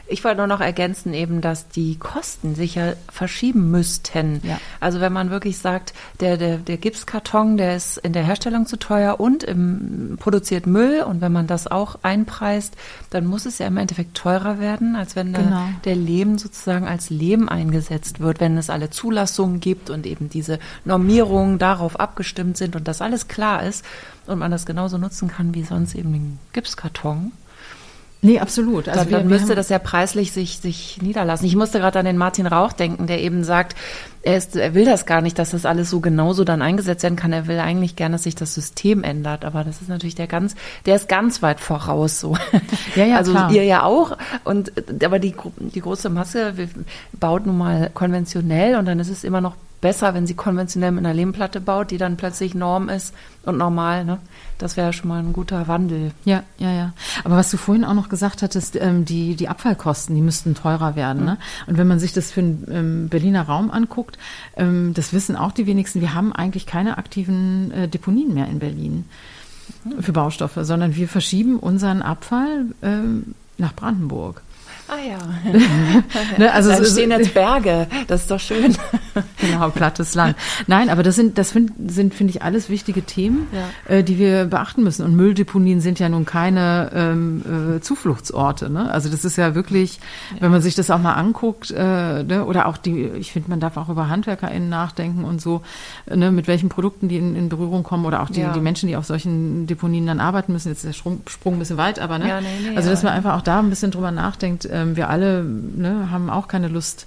Ich 0.06 0.22
wollte 0.22 0.38
nur 0.38 0.46
noch 0.46 0.60
ergänzen 0.60 1.14
eben, 1.14 1.40
dass 1.40 1.68
die 1.68 1.96
Kosten 1.98 2.54
sich 2.54 2.74
ja 2.74 2.92
verschieben 3.10 3.70
müssten. 3.70 4.40
Ja. 4.42 4.60
Also 4.78 5.00
wenn 5.00 5.12
man 5.12 5.30
wirklich 5.30 5.58
sagt, 5.58 5.94
der, 6.20 6.36
der, 6.36 6.58
der 6.58 6.76
Gipskarton, 6.76 7.56
der 7.56 7.76
ist 7.76 7.96
in 7.98 8.12
der 8.12 8.22
Herstellung 8.22 8.66
zu 8.66 8.76
teuer 8.76 9.18
und 9.18 9.44
im, 9.44 10.16
produziert 10.20 10.66
Müll 10.66 11.02
und 11.02 11.22
wenn 11.22 11.32
man 11.32 11.46
das 11.46 11.66
auch 11.66 11.98
einpreist, 12.02 12.76
dann 13.10 13.24
muss 13.26 13.46
es 13.46 13.58
ja 13.58 13.66
im 13.66 13.78
Endeffekt 13.78 14.14
teurer 14.14 14.58
werden, 14.58 14.94
als 14.94 15.16
wenn 15.16 15.32
genau. 15.32 15.68
der 15.84 15.96
Lehm 15.96 16.36
sozusagen 16.36 16.86
als 16.86 17.08
Lehm 17.08 17.48
eingesetzt 17.48 18.20
wird, 18.20 18.40
wenn 18.40 18.58
es 18.58 18.68
alle 18.68 18.90
Zulassungen 18.90 19.60
gibt 19.60 19.88
und 19.88 20.06
eben 20.06 20.28
diese 20.28 20.58
Normierungen 20.84 21.58
darauf 21.58 21.98
abgestimmt 21.98 22.58
sind 22.58 22.76
und 22.76 22.86
das 22.88 23.00
alles 23.00 23.26
klar 23.28 23.62
ist 23.62 23.84
und 24.26 24.38
man 24.38 24.50
das 24.50 24.66
genauso 24.66 24.98
nutzen 24.98 25.28
kann 25.28 25.54
wie 25.54 25.64
sonst 25.64 25.94
eben 25.94 26.12
den 26.12 26.38
Gipskarton. 26.52 27.32
Nee, 28.24 28.40
absolut. 28.40 28.88
Also 28.88 29.04
dann, 29.04 29.28
müsste 29.28 29.54
das 29.54 29.68
ja 29.68 29.78
preislich 29.78 30.32
sich, 30.32 30.58
sich 30.58 30.98
niederlassen. 31.02 31.46
Ich 31.46 31.56
musste 31.56 31.78
gerade 31.78 31.98
an 31.98 32.06
den 32.06 32.16
Martin 32.16 32.46
Rauch 32.46 32.72
denken, 32.72 33.06
der 33.06 33.20
eben 33.20 33.44
sagt, 33.44 33.76
er, 34.22 34.38
ist, 34.38 34.56
er 34.56 34.72
will 34.72 34.86
das 34.86 35.04
gar 35.04 35.20
nicht, 35.20 35.38
dass 35.38 35.50
das 35.50 35.66
alles 35.66 35.90
so 35.90 36.00
genauso 36.00 36.44
dann 36.44 36.62
eingesetzt 36.62 37.02
werden 37.02 37.16
kann. 37.16 37.34
Er 37.34 37.46
will 37.46 37.58
eigentlich 37.58 37.96
gerne, 37.96 38.14
dass 38.14 38.22
sich 38.22 38.34
das 38.34 38.54
System 38.54 39.04
ändert. 39.04 39.44
Aber 39.44 39.62
das 39.62 39.82
ist 39.82 39.90
natürlich 39.90 40.14
der 40.14 40.26
ganz, 40.26 40.54
der 40.86 40.96
ist 40.96 41.06
ganz 41.06 41.42
weit 41.42 41.60
voraus 41.60 42.18
so. 42.18 42.34
Ja, 42.96 43.04
ja, 43.04 43.16
also 43.18 43.32
klar. 43.32 43.52
ihr 43.52 43.64
ja 43.64 43.82
auch. 43.82 44.16
Und 44.44 44.72
aber 45.04 45.18
die, 45.18 45.34
die 45.58 45.80
große 45.80 46.08
Masse 46.08 46.54
baut 47.12 47.44
nun 47.44 47.58
mal 47.58 47.90
konventionell 47.92 48.76
und 48.76 48.86
dann 48.86 48.98
ist 49.00 49.10
es 49.10 49.22
immer 49.22 49.42
noch 49.42 49.54
besser, 49.84 50.14
wenn 50.14 50.26
sie 50.26 50.32
konventionell 50.32 50.92
mit 50.92 51.04
einer 51.04 51.12
Lehmplatte 51.12 51.60
baut, 51.60 51.90
die 51.90 51.98
dann 51.98 52.16
plötzlich 52.16 52.54
Norm 52.54 52.88
ist 52.88 53.14
und 53.44 53.58
normal. 53.58 54.06
Ne? 54.06 54.18
Das 54.56 54.78
wäre 54.78 54.94
schon 54.94 55.08
mal 55.08 55.18
ein 55.18 55.34
guter 55.34 55.68
Wandel. 55.68 56.12
Ja, 56.24 56.42
ja, 56.56 56.72
ja. 56.72 56.94
Aber 57.22 57.36
was 57.36 57.50
du 57.50 57.58
vorhin 57.58 57.84
auch 57.84 57.92
noch 57.92 58.08
gesagt 58.08 58.40
hattest, 58.40 58.76
ähm, 58.76 59.04
die, 59.04 59.36
die 59.36 59.46
Abfallkosten, 59.46 60.16
die 60.16 60.22
müssten 60.22 60.54
teurer 60.54 60.96
werden. 60.96 61.20
Mhm. 61.20 61.26
Ne? 61.26 61.38
Und 61.66 61.76
wenn 61.76 61.86
man 61.86 61.98
sich 62.00 62.14
das 62.14 62.32
für 62.32 62.40
den 62.40 62.66
ähm, 62.70 63.08
Berliner 63.10 63.42
Raum 63.42 63.70
anguckt, 63.70 64.16
ähm, 64.56 64.94
das 64.94 65.12
wissen 65.12 65.36
auch 65.36 65.52
die 65.52 65.66
wenigsten, 65.66 66.00
wir 66.00 66.14
haben 66.14 66.32
eigentlich 66.32 66.64
keine 66.64 66.96
aktiven 66.96 67.70
äh, 67.72 67.86
Deponien 67.86 68.32
mehr 68.32 68.48
in 68.48 68.60
Berlin 68.60 69.04
mhm. 69.84 70.02
für 70.02 70.12
Baustoffe, 70.12 70.60
sondern 70.62 70.96
wir 70.96 71.08
verschieben 71.08 71.58
unseren 71.58 72.00
Abfall 72.00 72.64
ähm, 72.82 73.34
nach 73.58 73.74
Brandenburg. 73.74 74.40
Ah 74.86 74.96
ja. 74.98 75.18
ne, 76.38 76.52
also 76.52 76.70
da 76.70 76.84
stehen 76.84 77.10
jetzt 77.10 77.32
Berge, 77.32 77.86
das 78.06 78.22
ist 78.22 78.30
doch 78.30 78.40
schön. 78.40 78.76
genau, 79.38 79.70
plattes 79.70 80.14
Land. 80.14 80.36
Nein, 80.66 80.90
aber 80.90 81.02
das 81.02 81.16
sind, 81.16 81.38
das 81.38 81.52
find, 81.52 81.72
sind, 81.86 82.12
finde 82.12 82.32
ich, 82.32 82.42
alles 82.42 82.68
wichtige 82.68 83.02
Themen, 83.02 83.46
ja. 83.52 83.94
äh, 83.94 84.04
die 84.04 84.18
wir 84.18 84.44
beachten 84.44 84.82
müssen. 84.82 85.04
Und 85.04 85.16
Mülldeponien 85.16 85.80
sind 85.80 85.98
ja 86.00 86.10
nun 86.10 86.26
keine 86.26 86.90
ähm, 86.94 87.76
äh, 87.76 87.80
Zufluchtsorte. 87.80 88.68
Ne? 88.68 88.90
Also 88.90 89.08
das 89.08 89.24
ist 89.24 89.36
ja 89.36 89.54
wirklich, 89.54 90.00
ja. 90.34 90.42
wenn 90.42 90.50
man 90.50 90.60
sich 90.60 90.74
das 90.74 90.90
auch 90.90 91.00
mal 91.00 91.14
anguckt, 91.14 91.70
äh, 91.70 92.22
ne? 92.22 92.44
oder 92.46 92.66
auch 92.66 92.76
die, 92.76 93.04
ich 93.04 93.32
finde, 93.32 93.48
man 93.48 93.60
darf 93.60 93.78
auch 93.78 93.88
über 93.88 94.10
HandwerkerInnen 94.10 94.68
nachdenken 94.68 95.24
und 95.24 95.40
so, 95.40 95.62
ne? 96.12 96.30
mit 96.30 96.46
welchen 96.46 96.68
Produkten 96.68 97.08
die 97.08 97.16
in, 97.16 97.34
in 97.36 97.48
Berührung 97.48 97.84
kommen 97.84 98.04
oder 98.04 98.22
auch 98.22 98.28
die, 98.28 98.40
ja. 98.40 98.52
die 98.52 98.60
Menschen, 98.60 98.88
die 98.88 98.96
auf 98.96 99.06
solchen 99.06 99.66
Deponien 99.66 100.06
dann 100.06 100.20
arbeiten 100.20 100.52
müssen. 100.52 100.68
Jetzt 100.68 100.78
ist 100.78 100.86
der 100.86 100.92
Sprung, 100.92 101.22
Sprung 101.26 101.54
ein 101.54 101.58
bisschen 101.58 101.78
weit, 101.78 101.98
aber 102.00 102.18
ne? 102.18 102.26
Nee, 102.42 102.70
nee, 102.70 102.76
also 102.76 102.90
dass 102.90 103.02
man 103.02 103.14
einfach 103.14 103.34
auch 103.34 103.42
da 103.42 103.60
ein 103.60 103.70
bisschen 103.70 103.90
drüber 103.90 104.10
nachdenkt, 104.10 104.66
ähm, 104.74 104.96
wir 104.96 105.08
alle 105.08 105.44
ne, 105.44 106.10
haben 106.10 106.28
auch 106.28 106.48
keine 106.48 106.68
Lust, 106.68 107.06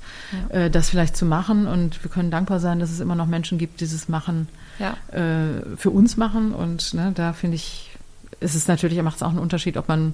ja. 0.52 0.58
äh, 0.58 0.72
das 0.72 0.90
vielleicht 0.90 1.18
zu 1.18 1.26
machen. 1.26 1.68
Und 1.68 2.04
wir 2.04 2.10
können 2.10 2.32
dankbar 2.32 2.60
sein, 2.60 2.80
dass 2.80 2.90
es 2.90 3.00
immer 3.00 3.16
noch 3.16 3.28
Menschen 3.28 3.58
gibt, 3.58 3.82
die 3.82 3.86
dieses 3.86 4.10
Machen 4.10 4.48
ja. 4.80 4.96
äh, 5.12 5.76
für 5.76 5.90
uns 5.90 6.18
machen. 6.18 6.54
Und 6.54 6.94
ne, 6.94 7.12
da 7.14 7.34
finde 7.34 7.56
ich, 7.56 7.92
ist 8.40 8.56
es 8.56 8.68
natürlich, 8.68 9.02
macht 9.02 9.18
es 9.18 9.24
auch 9.24 9.30
einen 9.30 9.40
Unterschied, 9.40 9.78
ob 9.78 9.88
man 9.88 10.14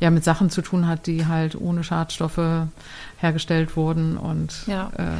ja 0.00 0.10
mit 0.10 0.24
Sachen 0.24 0.50
zu 0.50 0.62
tun 0.62 0.86
hat, 0.86 1.06
die 1.06 1.26
halt 1.26 1.54
ohne 1.54 1.84
Schadstoffe 1.84 2.66
hergestellt 3.18 3.76
wurden 3.76 4.16
und 4.16 4.66
ja. 4.66 4.90
Äh, 4.96 5.12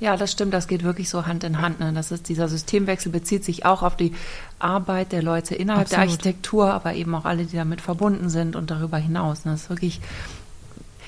ja, 0.00 0.16
das 0.16 0.32
stimmt, 0.32 0.52
das 0.52 0.66
geht 0.66 0.82
wirklich 0.82 1.08
so 1.08 1.24
Hand 1.24 1.44
in 1.44 1.60
Hand. 1.60 1.80
Ne? 1.80 1.92
Das 1.94 2.10
ist, 2.10 2.28
dieser 2.28 2.48
Systemwechsel 2.48 3.12
bezieht 3.12 3.44
sich 3.44 3.64
auch 3.64 3.82
auf 3.82 3.96
die 3.96 4.12
Arbeit 4.58 5.12
der 5.12 5.22
Leute 5.22 5.54
innerhalb 5.54 5.86
Absolut. 5.86 6.02
der 6.02 6.10
Architektur, 6.10 6.74
aber 6.74 6.94
eben 6.94 7.14
auch 7.14 7.24
alle, 7.24 7.44
die 7.44 7.56
damit 7.56 7.80
verbunden 7.80 8.28
sind 8.28 8.56
und 8.56 8.70
darüber 8.70 8.98
hinaus. 8.98 9.44
Ne? 9.44 9.52
Das 9.52 9.62
ist 9.62 9.70
wirklich 9.70 10.00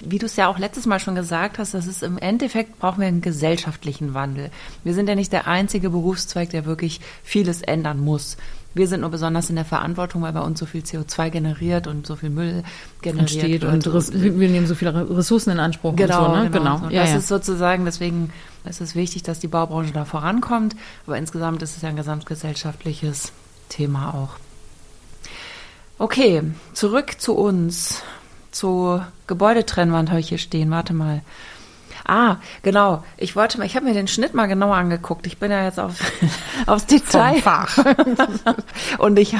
wie 0.01 0.19
du 0.19 0.27
es 0.27 0.37
ja 0.37 0.49
auch 0.49 0.59
letztes 0.59 0.87
Mal 0.87 1.01
schon 1.01 1.15
gesagt 1.15 1.59
hast, 1.59 1.75
das 1.75 1.87
ist 1.87 2.03
im 2.03 2.19
Endeffekt 2.19 2.79
brauchen 2.79 3.01
wir 3.01 3.09
einen 3.09 3.21
gesellschaftlichen 3.21 4.15
Wandel. 4.15 4.51
Wir 4.85 4.95
sind 4.95 5.09
ja 5.09 5.15
nicht 5.15 5.33
der 5.33 5.47
einzige 5.47 5.91
Berufszweig, 5.91 6.51
der 6.51 6.65
wirklich 6.65 7.01
vieles 7.23 7.63
ändern 7.63 8.01
muss. 8.01 8.37
Wir 8.77 8.89
sind 8.89 9.01
nur 9.01 9.11
besonders 9.11 9.49
in 9.49 9.57
der 9.57 9.65
Verantwortung, 9.65 10.21
weil 10.21 10.35
bei 10.35 10.43
uns 10.43 10.59
so 10.61 10.67
viel 10.67 10.83
CO2 10.83 11.31
generiert 11.31 11.87
und 11.87 12.07
so 12.07 12.15
viel 12.15 12.29
Müll 12.29 12.63
generiert 13.01 13.33
Entsteht 13.33 13.63
wird. 13.63 13.73
Und, 13.73 13.87
und 13.87 14.13
wir 14.13 14.49
nehmen 14.51 14.67
so 14.67 14.75
viele 14.75 15.17
Ressourcen 15.17 15.51
in 15.53 15.61
Anspruch. 15.61 15.97
Genau, 15.97 16.27
und 16.27 16.35
so, 16.35 16.43
ne? 16.43 16.51
genau. 16.51 16.79
genau. 16.81 16.91
Ja, 16.91 17.01
das 17.01 17.13
ja. 17.13 17.17
ist 17.17 17.29
sozusagen, 17.29 17.87
deswegen 17.87 18.31
ist 18.69 18.83
es 18.83 18.95
wichtig, 18.95 19.23
dass 19.23 19.39
die 19.39 19.49
Baubranche 19.49 19.95
da 19.95 20.05
vorankommt. 20.05 20.77
Aber 21.07 21.17
insgesamt 21.17 21.63
ist 21.63 21.77
es 21.77 21.83
ja 21.83 21.89
ein 21.89 21.97
gesamtgesellschaftliches 21.97 23.33
Thema 23.71 24.13
auch. 24.13 24.37
Okay, 25.99 26.43
zurück 26.75 27.19
zu 27.19 27.35
uns 27.35 28.03
zur 28.57 29.07
Gebäudetrennwand 29.27 30.11
habe 30.11 30.21
ich 30.21 30.31
hier 30.31 30.39
stehen. 30.39 30.71
Warte 30.71 30.95
mal. 30.95 31.21
Ah, 32.09 32.37
genau. 32.63 33.03
Ich 33.17 33.35
wollte 33.35 33.59
mal, 33.59 33.65
ich 33.65 33.75
habe 33.75 33.85
mir 33.85 33.93
den 33.93 34.07
Schnitt 34.07 34.33
mal 34.33 34.47
genauer 34.47 34.77
angeguckt. 34.77 35.27
Ich 35.27 35.39
bin 35.39 35.51
ja 35.51 35.65
jetzt 35.65 35.81
auf, 35.81 35.95
aufs 36.67 36.87
Detail. 36.87 37.43
Und 38.99 39.19
ich 39.19 39.35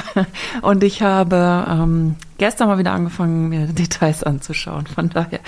und 0.61 0.83
ich 0.83 1.01
habe 1.01 1.65
ähm, 1.69 2.15
gestern 2.37 2.67
mal 2.67 2.77
wieder 2.77 2.91
angefangen, 2.91 3.49
mir 3.49 3.67
Details 3.67 4.23
anzuschauen. 4.23 4.85
Von 4.85 5.09
daher 5.09 5.39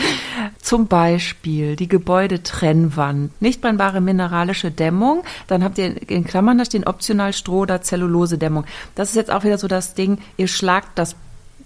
zum 0.61 0.87
Beispiel 0.87 1.75
die 1.75 1.87
Gebäudetrennwand, 1.87 3.41
nicht 3.41 3.61
brennbare 3.61 4.01
mineralische 4.01 4.71
Dämmung. 4.71 5.23
Dann 5.47 5.63
habt 5.63 5.77
ihr 5.77 6.09
in 6.09 6.23
Klammern 6.23 6.57
da 6.57 6.65
stehen 6.65 6.85
optional 6.85 7.33
Stroh- 7.33 7.61
oder 7.61 7.81
Zellulose-Dämmung. 7.81 8.65
Das 8.95 9.09
ist 9.09 9.15
jetzt 9.15 9.31
auch 9.31 9.43
wieder 9.43 9.57
so 9.57 9.67
das 9.67 9.93
Ding. 9.93 10.19
Ihr 10.37 10.47
schlagt 10.47 10.97
das 10.97 11.15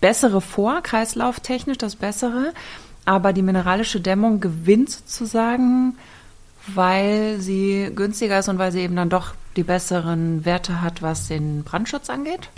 Bessere 0.03 0.41
vor, 0.41 0.81
kreislauftechnisch 0.81 1.77
das 1.77 1.95
Bessere, 1.95 2.51
aber 3.05 3.31
die 3.31 3.41
mineralische 3.41 4.01
Dämmung 4.01 4.41
gewinnt 4.41 4.89
sozusagen, 4.89 5.95
weil 6.67 7.37
sie 7.39 7.91
günstiger 7.93 8.39
ist 8.39 8.49
und 8.49 8.57
weil 8.57 8.71
sie 8.71 8.81
eben 8.81 8.95
dann 8.95 9.09
doch 9.09 9.33
die 9.55 9.63
besseren 9.63 10.45
Werte 10.45 10.81
hat, 10.81 11.01
was 11.01 11.27
den 11.27 11.63
Brandschutz 11.63 12.09
angeht? 12.09 12.49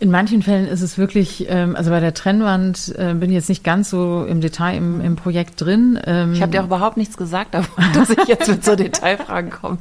In 0.00 0.10
manchen 0.10 0.42
Fällen 0.42 0.66
ist 0.66 0.80
es 0.80 0.98
wirklich, 0.98 1.46
ähm, 1.48 1.76
also 1.76 1.90
bei 1.90 2.00
der 2.00 2.12
Trennwand 2.12 2.92
äh, 2.98 3.14
bin 3.14 3.30
ich 3.30 3.34
jetzt 3.34 3.48
nicht 3.48 3.62
ganz 3.62 3.88
so 3.88 4.24
im 4.24 4.40
Detail 4.40 4.76
im, 4.76 5.00
im 5.00 5.14
Projekt 5.14 5.60
drin. 5.60 5.96
Ähm, 6.04 6.32
ich 6.32 6.42
habe 6.42 6.50
dir 6.50 6.60
auch 6.60 6.66
überhaupt 6.66 6.96
nichts 6.96 7.16
gesagt 7.16 7.54
davon, 7.54 7.84
dass 7.94 8.10
ich 8.10 8.24
jetzt 8.26 8.48
mit 8.48 8.64
so 8.64 8.74
Detailfragen 8.74 9.50
komme. 9.50 9.78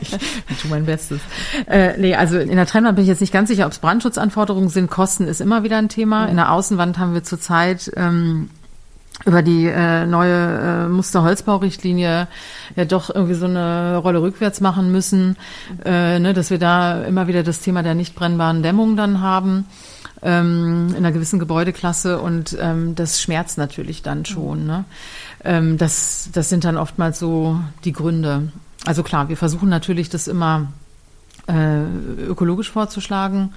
ich, 0.00 0.14
ich 0.48 0.56
tue 0.62 0.70
mein 0.70 0.86
Bestes. 0.86 1.20
Äh, 1.66 1.98
nee, 1.98 2.14
also 2.14 2.38
in 2.38 2.56
der 2.56 2.64
Trennwand 2.64 2.96
bin 2.96 3.02
ich 3.02 3.08
jetzt 3.10 3.20
nicht 3.20 3.34
ganz 3.34 3.50
sicher, 3.50 3.66
ob 3.66 3.72
es 3.72 3.80
Brandschutzanforderungen 3.80 4.70
sind. 4.70 4.88
Kosten 4.88 5.28
ist 5.28 5.42
immer 5.42 5.62
wieder 5.62 5.76
ein 5.76 5.90
Thema. 5.90 6.24
In 6.24 6.36
der 6.36 6.52
Außenwand 6.52 6.98
haben 6.98 7.12
wir 7.12 7.22
zurzeit 7.22 7.92
ähm, 7.96 8.48
über 9.26 9.42
die 9.42 9.66
äh, 9.66 10.06
neue 10.06 10.86
äh, 10.86 10.88
Musterholzbaurichtlinie 10.88 12.28
ja 12.76 12.84
doch 12.84 13.10
irgendwie 13.14 13.34
so 13.34 13.46
eine 13.46 13.98
Rolle 13.98 14.22
rückwärts 14.22 14.60
machen 14.60 14.90
müssen, 14.90 15.36
äh, 15.84 16.18
ne, 16.18 16.32
dass 16.32 16.50
wir 16.50 16.58
da 16.58 17.02
immer 17.02 17.26
wieder 17.26 17.42
das 17.42 17.60
Thema 17.60 17.82
der 17.82 17.94
nicht 17.94 18.14
brennbaren 18.14 18.62
Dämmung 18.62 18.96
dann 18.96 19.20
haben 19.20 19.66
ähm, 20.22 20.88
in 20.90 20.96
einer 20.96 21.12
gewissen 21.12 21.38
Gebäudeklasse 21.38 22.20
und 22.20 22.56
ähm, 22.60 22.94
das 22.94 23.20
schmerzt 23.20 23.58
natürlich 23.58 24.02
dann 24.02 24.24
schon. 24.24 24.66
Ne? 24.66 24.84
Ähm, 25.44 25.78
das, 25.78 26.30
das 26.32 26.48
sind 26.48 26.64
dann 26.64 26.76
oftmals 26.76 27.18
so 27.18 27.60
die 27.84 27.92
Gründe. 27.92 28.50
Also 28.86 29.02
klar, 29.02 29.28
wir 29.28 29.36
versuchen 29.36 29.68
natürlich, 29.68 30.08
das 30.08 30.28
immer 30.28 30.68
äh, 31.46 31.82
ökologisch 32.26 32.70
vorzuschlagen 32.70 33.52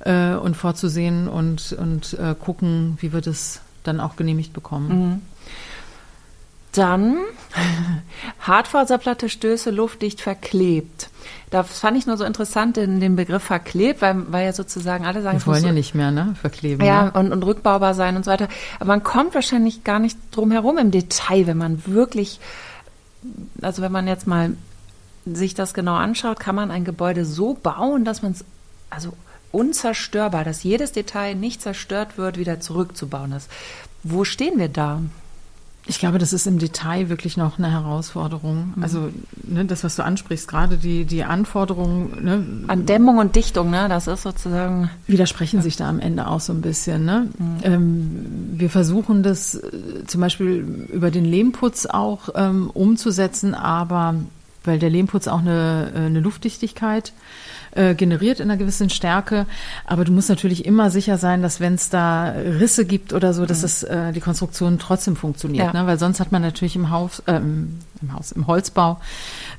äh, 0.00 0.34
und 0.34 0.56
vorzusehen 0.56 1.28
und, 1.28 1.72
und 1.72 2.14
äh, 2.14 2.34
gucken, 2.34 2.98
wie 3.00 3.12
wir 3.12 3.20
das 3.20 3.60
dann 3.88 4.00
auch 4.00 4.16
genehmigt 4.16 4.52
bekommen. 4.52 4.88
Mhm. 4.88 5.22
Dann 6.72 7.16
Hartfaserplatte, 8.40 9.28
Stöße, 9.28 9.70
luftdicht 9.70 10.20
verklebt. 10.20 11.10
Das 11.50 11.78
fand 11.78 11.96
ich 11.96 12.06
nur 12.06 12.16
so 12.16 12.24
interessant, 12.24 12.76
den, 12.76 13.00
den 13.00 13.16
Begriff 13.16 13.42
verklebt, 13.42 14.02
weil, 14.02 14.30
weil 14.30 14.44
ja 14.44 14.52
sozusagen 14.52 15.06
alle 15.06 15.22
sagen, 15.22 15.38
wir 15.38 15.46
wollen 15.46 15.64
ja 15.64 15.72
nicht 15.72 15.94
mehr, 15.94 16.10
ne? 16.10 16.34
Verkleben. 16.40 16.84
Ja, 16.84 17.04
ne? 17.04 17.12
Und, 17.12 17.32
und 17.32 17.42
rückbaubar 17.42 17.94
sein 17.94 18.16
und 18.16 18.24
so 18.24 18.30
weiter. 18.30 18.48
Aber 18.76 18.88
man 18.88 19.02
kommt 19.02 19.34
wahrscheinlich 19.34 19.82
gar 19.82 19.98
nicht 19.98 20.18
drum 20.30 20.50
herum 20.50 20.76
im 20.78 20.90
Detail, 20.90 21.46
wenn 21.46 21.56
man 21.56 21.82
wirklich, 21.86 22.38
also 23.62 23.80
wenn 23.80 23.92
man 23.92 24.06
jetzt 24.06 24.26
mal 24.26 24.52
sich 25.24 25.54
das 25.54 25.74
genau 25.74 25.94
anschaut, 25.94 26.38
kann 26.38 26.54
man 26.54 26.70
ein 26.70 26.84
Gebäude 26.84 27.24
so 27.24 27.54
bauen, 27.54 28.04
dass 28.04 28.22
man 28.22 28.32
es, 28.32 28.44
also 28.90 29.14
unzerstörbar, 29.52 30.44
dass 30.44 30.62
jedes 30.62 30.92
Detail 30.92 31.34
nicht 31.34 31.62
zerstört 31.62 32.18
wird, 32.18 32.38
wieder 32.38 32.60
zurückzubauen 32.60 33.32
ist. 33.32 33.50
Wo 34.02 34.24
stehen 34.24 34.58
wir 34.58 34.68
da? 34.68 35.00
Ich 35.88 35.98
glaube, 35.98 36.18
das 36.18 36.34
ist 36.34 36.46
im 36.46 36.58
Detail 36.58 37.08
wirklich 37.08 37.38
noch 37.38 37.58
eine 37.58 37.72
Herausforderung. 37.72 38.74
Mhm. 38.76 38.82
Also 38.82 39.08
ne, 39.42 39.64
das, 39.64 39.84
was 39.84 39.96
du 39.96 40.04
ansprichst, 40.04 40.46
gerade 40.46 40.76
die, 40.76 41.06
die 41.06 41.24
Anforderungen. 41.24 42.24
Ne, 42.24 42.46
An 42.66 42.84
Dämmung 42.84 43.16
und 43.16 43.34
Dichtung, 43.36 43.70
ne, 43.70 43.86
das 43.88 44.06
ist 44.06 44.22
sozusagen. 44.22 44.90
Widersprechen 45.06 45.56
ja. 45.56 45.62
sich 45.62 45.76
da 45.76 45.88
am 45.88 45.98
Ende 45.98 46.26
auch 46.26 46.40
so 46.40 46.52
ein 46.52 46.60
bisschen. 46.60 47.06
Ne? 47.06 47.28
Mhm. 47.38 47.56
Ähm, 47.62 48.26
wir 48.52 48.68
versuchen 48.68 49.22
das 49.22 49.54
äh, 49.54 50.04
zum 50.06 50.20
Beispiel 50.20 50.86
über 50.92 51.10
den 51.10 51.24
Lehmputz 51.24 51.86
auch 51.86 52.28
ähm, 52.34 52.68
umzusetzen, 52.68 53.54
aber 53.54 54.14
weil 54.64 54.78
der 54.78 54.90
Lehmputz 54.90 55.28
auch 55.28 55.40
eine, 55.40 55.92
äh, 55.94 55.98
eine 55.98 56.20
Luftdichtigkeit 56.20 57.12
äh, 57.72 57.94
generiert 57.94 58.40
in 58.40 58.50
einer 58.50 58.58
gewissen 58.58 58.90
Stärke. 58.90 59.46
Aber 59.84 60.04
du 60.04 60.12
musst 60.12 60.28
natürlich 60.28 60.64
immer 60.64 60.90
sicher 60.90 61.18
sein, 61.18 61.42
dass 61.42 61.60
wenn 61.60 61.74
es 61.74 61.90
da 61.90 62.30
Risse 62.30 62.84
gibt 62.84 63.12
oder 63.12 63.34
so, 63.34 63.46
dass 63.46 63.60
mhm. 63.60 63.64
es 63.64 63.82
äh, 63.82 64.12
die 64.12 64.20
Konstruktion 64.20 64.78
trotzdem 64.78 65.16
funktioniert. 65.16 65.72
Ja. 65.74 65.82
Ne? 65.82 65.86
Weil 65.86 65.98
sonst 65.98 66.20
hat 66.20 66.32
man 66.32 66.42
natürlich 66.42 66.76
im 66.76 66.90
Haus, 66.90 67.22
äh, 67.26 67.36
im 67.36 67.78
Haus, 68.12 68.32
im 68.32 68.46
Holzbau 68.46 68.98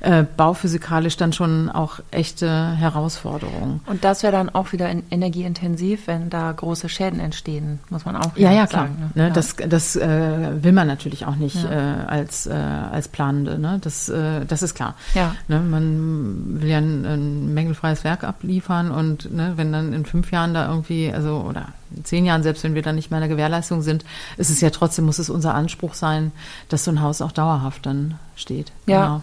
äh, 0.00 0.24
bauphysikalisch 0.36 1.16
dann 1.16 1.32
schon 1.32 1.68
auch 1.68 2.00
echte 2.10 2.76
Herausforderungen. 2.76 3.80
Und 3.86 4.04
das 4.04 4.22
wäre 4.22 4.32
dann 4.32 4.48
auch 4.48 4.72
wieder 4.72 4.88
energieintensiv, 4.88 6.06
wenn 6.06 6.30
da 6.30 6.52
große 6.52 6.88
Schäden 6.88 7.20
entstehen, 7.20 7.80
muss 7.90 8.04
man 8.04 8.16
auch 8.16 8.36
ja, 8.36 8.52
ja, 8.52 8.66
klar. 8.66 8.82
Sagen, 8.82 9.12
ne? 9.14 9.22
Ne? 9.22 9.28
Ja. 9.28 9.34
Das, 9.34 9.56
das 9.56 9.96
äh, 9.96 10.62
will 10.62 10.72
man 10.72 10.86
natürlich 10.86 11.26
auch 11.26 11.36
nicht 11.36 11.62
ja. 11.62 11.70
äh, 11.70 12.06
als, 12.06 12.46
äh, 12.46 12.52
als 12.52 13.08
Planende. 13.08 13.58
Ne? 13.58 13.78
Das, 13.82 14.08
äh, 14.08 14.44
das 14.46 14.62
ist 14.62 14.74
klar. 14.74 14.94
Ja. 15.14 15.34
Ne? 15.48 15.60
Man 15.60 16.60
will 16.60 16.68
ja 16.68 16.78
ein, 16.78 17.04
ein 17.04 17.54
mängelfreies 17.54 18.04
Werk 18.04 18.24
abliefern 18.24 18.90
und 18.90 19.32
ne, 19.32 19.52
wenn 19.56 19.72
dann 19.72 19.92
in 19.92 20.04
fünf 20.04 20.30
Jahren 20.30 20.54
da 20.54 20.68
irgendwie, 20.68 21.12
also 21.12 21.44
oder 21.48 21.68
in 21.94 22.04
zehn 22.04 22.24
Jahren, 22.26 22.42
selbst 22.42 22.64
wenn 22.64 22.74
wir 22.74 22.82
dann 22.82 22.96
nicht 22.96 23.10
mehr 23.10 23.18
in 23.18 23.28
der 23.28 23.28
Gewährleistung 23.28 23.82
sind, 23.82 24.04
ist 24.36 24.50
es 24.50 24.60
ja 24.60 24.70
trotzdem, 24.70 25.06
muss 25.06 25.18
es 25.18 25.30
unser 25.30 25.54
Anspruch 25.54 25.94
sein, 25.94 26.32
dass 26.68 26.84
so 26.84 26.90
ein 26.90 27.00
Haus 27.02 27.22
auch 27.22 27.32
dauerhaft 27.32 27.86
dann 27.86 28.18
steht. 28.36 28.72
Ja. 28.86 29.02
Genau. 29.02 29.22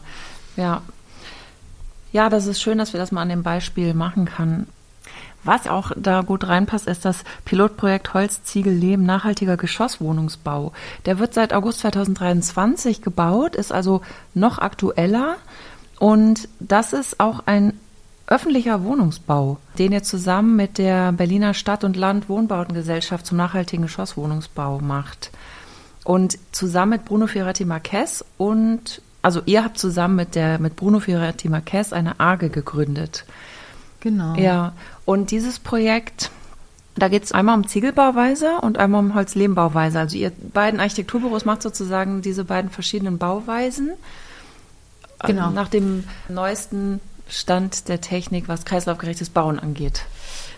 Ja. 0.56 0.82
Ja, 2.12 2.30
das 2.30 2.45
ist 2.45 2.62
schön, 2.62 2.77
dass 2.77 2.93
wir 2.93 2.99
das 2.99 3.12
mal 3.12 3.21
an 3.21 3.30
dem 3.30 3.43
Beispiel 3.43 3.93
machen 3.93 4.25
kann. 4.25 4.67
Was 5.43 5.67
auch 5.67 5.91
da 5.95 6.21
gut 6.21 6.47
reinpasst, 6.47 6.88
ist 6.88 7.06
das 7.06 7.23
Pilotprojekt 7.45 8.13
Holz, 8.13 8.43
Ziegel, 8.43 8.73
Lehm, 8.73 9.06
nachhaltiger 9.06 9.56
Geschosswohnungsbau. 9.56 10.73
Der 11.06 11.19
wird 11.19 11.34
seit 11.34 11.53
August 11.53 11.80
2023 11.80 13.01
gebaut, 13.01 13.56
ist 13.56 13.71
also 13.71 14.01
noch 14.34 14.58
aktueller. 14.60 15.38
Und 15.99 16.49
das 16.60 16.93
ist 16.93 17.19
auch 17.19 17.43
ein 17.45 17.73
öffentlicher 18.28 18.84
Wohnungsbau, 18.84 19.58
den 19.80 19.94
ihr 19.94 20.04
zusammen 20.04 20.56
mit 20.56 20.78
der 20.78 21.13
Berliner 21.13 21.54
Stadt- 21.54 21.84
und 21.84 21.96
Land 21.96 22.30
Wohnbautengesellschaft 22.30 23.26
zum 23.26 23.38
nachhaltigen 23.38 23.84
Geschosswohnungsbau 23.84 24.80
macht. 24.80 25.32
Und 26.04 26.38
zusammen 26.52 26.92
mit 26.92 27.06
Bruno 27.06 27.28
Ferretti 27.28 27.66
Marquez 27.66 28.24
und 28.38 29.02
also 29.22 29.42
ihr 29.46 29.63
habt 29.63 29.78
zusammen 29.78 30.16
mit 30.16 30.36
der 30.36 30.60
mit 30.60 30.78
Bruno 30.78 31.02
Fioretti 31.02 31.50
Marquez 31.50 31.92
eine 31.92 32.20
AGE 32.20 32.50
gegründet. 32.50 33.26
Genau. 34.00 34.36
Ja, 34.36 34.74
und 35.04 35.32
dieses 35.32 35.60
Projekt, 35.60 36.32
da 36.96 37.10
geht 37.10 37.24
es 37.24 37.34
einmal 37.34 37.58
um 37.58 37.68
Ziegelbauweise 37.68 38.62
und 38.62 38.78
einmal 38.78 39.02
um 39.02 39.16
Holzlehmbauweise. 39.16 40.00
Also 40.00 40.16
ihr 40.18 40.32
beiden 40.54 40.80
Architekturbüros 40.80 41.44
macht 41.44 41.62
sozusagen 41.62 42.22
diese 42.22 42.46
beiden 42.46 42.70
verschiedenen 42.70 43.18
Bauweisen. 43.18 43.92
Genau. 45.26 45.50
Nach 45.50 45.68
dem 45.68 46.06
neuesten 46.30 47.02
Stand 47.30 47.90
der 47.90 48.02
Technik, 48.02 48.48
was 48.48 48.66
kreislaufgerechtes 48.66 49.30
Bauen 49.30 49.60
angeht. 49.60 50.06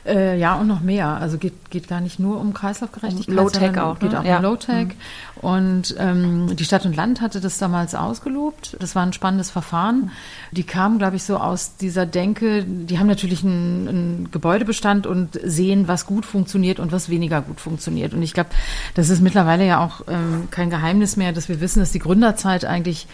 Äh, 0.05 0.39
ja, 0.39 0.55
und 0.55 0.67
noch 0.67 0.81
mehr. 0.81 1.07
Also 1.07 1.37
geht, 1.37 1.69
geht 1.69 1.87
gar 1.87 2.01
nicht 2.01 2.19
nur 2.19 2.39
um 2.39 2.53
Kreislaufgerechtigkeit. 2.53 3.35
Low-Tech 3.35 3.77
auch. 3.79 3.99
Geht 3.99 4.11
ne? 4.11 4.19
auch 4.19 4.23
ja. 4.23 4.37
um 4.37 4.43
Low-Tech. 4.43 4.87
Mhm. 4.87 4.93
Und 5.41 5.95
ähm, 5.97 6.55
die 6.55 6.65
Stadt 6.65 6.85
und 6.85 6.95
Land 6.95 7.21
hatte 7.21 7.39
das 7.39 7.57
damals 7.57 7.95
ausgelobt. 7.95 8.75
Das 8.79 8.95
war 8.95 9.03
ein 9.03 9.13
spannendes 9.13 9.51
Verfahren. 9.51 10.11
Die 10.51 10.63
kamen, 10.63 10.97
glaube 10.97 11.15
ich, 11.15 11.23
so 11.23 11.37
aus 11.37 11.77
dieser 11.77 12.05
Denke, 12.05 12.63
die 12.63 12.99
haben 12.99 13.07
natürlich 13.07 13.43
einen, 13.43 13.87
einen 13.87 14.31
Gebäudebestand 14.31 15.07
und 15.07 15.39
sehen, 15.43 15.87
was 15.87 16.05
gut 16.05 16.25
funktioniert 16.25 16.79
und 16.79 16.91
was 16.91 17.09
weniger 17.09 17.41
gut 17.41 17.59
funktioniert. 17.59 18.13
Und 18.13 18.21
ich 18.21 18.33
glaube, 18.33 18.49
das 18.95 19.09
ist 19.09 19.21
mittlerweile 19.21 19.65
ja 19.65 19.83
auch 19.83 20.01
ähm, 20.07 20.47
kein 20.51 20.69
Geheimnis 20.69 21.17
mehr, 21.17 21.31
dass 21.31 21.49
wir 21.49 21.61
wissen, 21.61 21.79
dass 21.79 21.91
die 21.91 21.99
Gründerzeit 21.99 22.65
eigentlich 22.65 23.07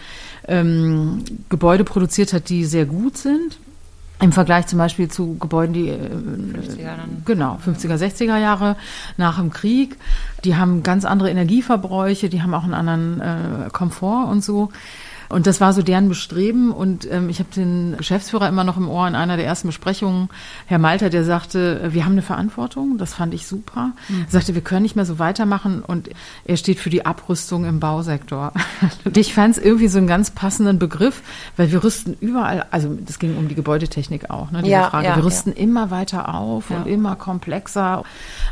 ähm, 0.48 1.24
Gebäude 1.48 1.84
produziert 1.84 2.32
hat, 2.32 2.48
die 2.48 2.64
sehr 2.64 2.86
gut 2.86 3.18
sind 3.18 3.58
im 4.20 4.32
Vergleich 4.32 4.66
zum 4.66 4.78
Beispiel 4.78 5.08
zu 5.08 5.36
Gebäuden, 5.38 5.74
die 5.74 5.90
50er 5.90 6.80
äh, 6.80 6.98
genau 7.24 7.58
50er, 7.64 7.96
60er 7.96 8.38
Jahre 8.38 8.76
nach 9.16 9.38
dem 9.38 9.50
Krieg, 9.50 9.96
die 10.44 10.56
haben 10.56 10.82
ganz 10.82 11.04
andere 11.04 11.30
Energieverbräuche, 11.30 12.28
die 12.28 12.42
haben 12.42 12.54
auch 12.54 12.64
einen 12.64 12.74
anderen 12.74 13.20
äh, 13.20 13.70
Komfort 13.70 14.30
und 14.30 14.42
so. 14.42 14.70
Und 15.28 15.46
das 15.46 15.60
war 15.60 15.72
so 15.72 15.82
deren 15.82 16.08
Bestreben. 16.08 16.72
Und 16.72 17.10
ähm, 17.10 17.28
ich 17.28 17.38
habe 17.38 17.48
den 17.54 17.96
Geschäftsführer 17.96 18.48
immer 18.48 18.64
noch 18.64 18.76
im 18.76 18.88
Ohr 18.88 19.06
in 19.08 19.14
einer 19.14 19.36
der 19.36 19.46
ersten 19.46 19.68
Besprechungen, 19.68 20.28
Herr 20.66 20.78
Malter, 20.78 21.10
der 21.10 21.24
sagte, 21.24 21.88
wir 21.92 22.04
haben 22.04 22.12
eine 22.12 22.22
Verantwortung. 22.22 22.98
Das 22.98 23.14
fand 23.14 23.34
ich 23.34 23.46
super. 23.46 23.92
Mhm. 24.08 24.26
Er 24.26 24.30
sagte, 24.30 24.54
wir 24.54 24.62
können 24.62 24.82
nicht 24.82 24.96
mehr 24.96 25.04
so 25.04 25.18
weitermachen. 25.18 25.82
Und 25.82 26.10
er 26.44 26.56
steht 26.56 26.78
für 26.78 26.90
die 26.90 27.06
Abrüstung 27.06 27.64
im 27.64 27.80
Bausektor. 27.80 28.52
und 29.04 29.16
ich 29.16 29.34
fand 29.34 29.56
es 29.56 29.62
irgendwie 29.62 29.88
so 29.88 29.98
einen 29.98 30.06
ganz 30.06 30.30
passenden 30.30 30.78
Begriff, 30.78 31.22
weil 31.56 31.70
wir 31.72 31.82
rüsten 31.82 32.16
überall, 32.20 32.66
also 32.70 32.96
das 33.04 33.18
ging 33.18 33.36
um 33.36 33.48
die 33.48 33.54
Gebäudetechnik 33.54 34.30
auch, 34.30 34.50
ne, 34.50 34.62
diese 34.62 34.72
ja, 34.72 34.90
Frage. 34.90 35.06
Ja, 35.06 35.16
wir 35.16 35.24
rüsten 35.24 35.52
ja. 35.56 35.62
immer 35.62 35.90
weiter 35.90 36.34
auf 36.34 36.70
und 36.70 36.86
immer 36.86 37.16
komplexer. 37.16 38.04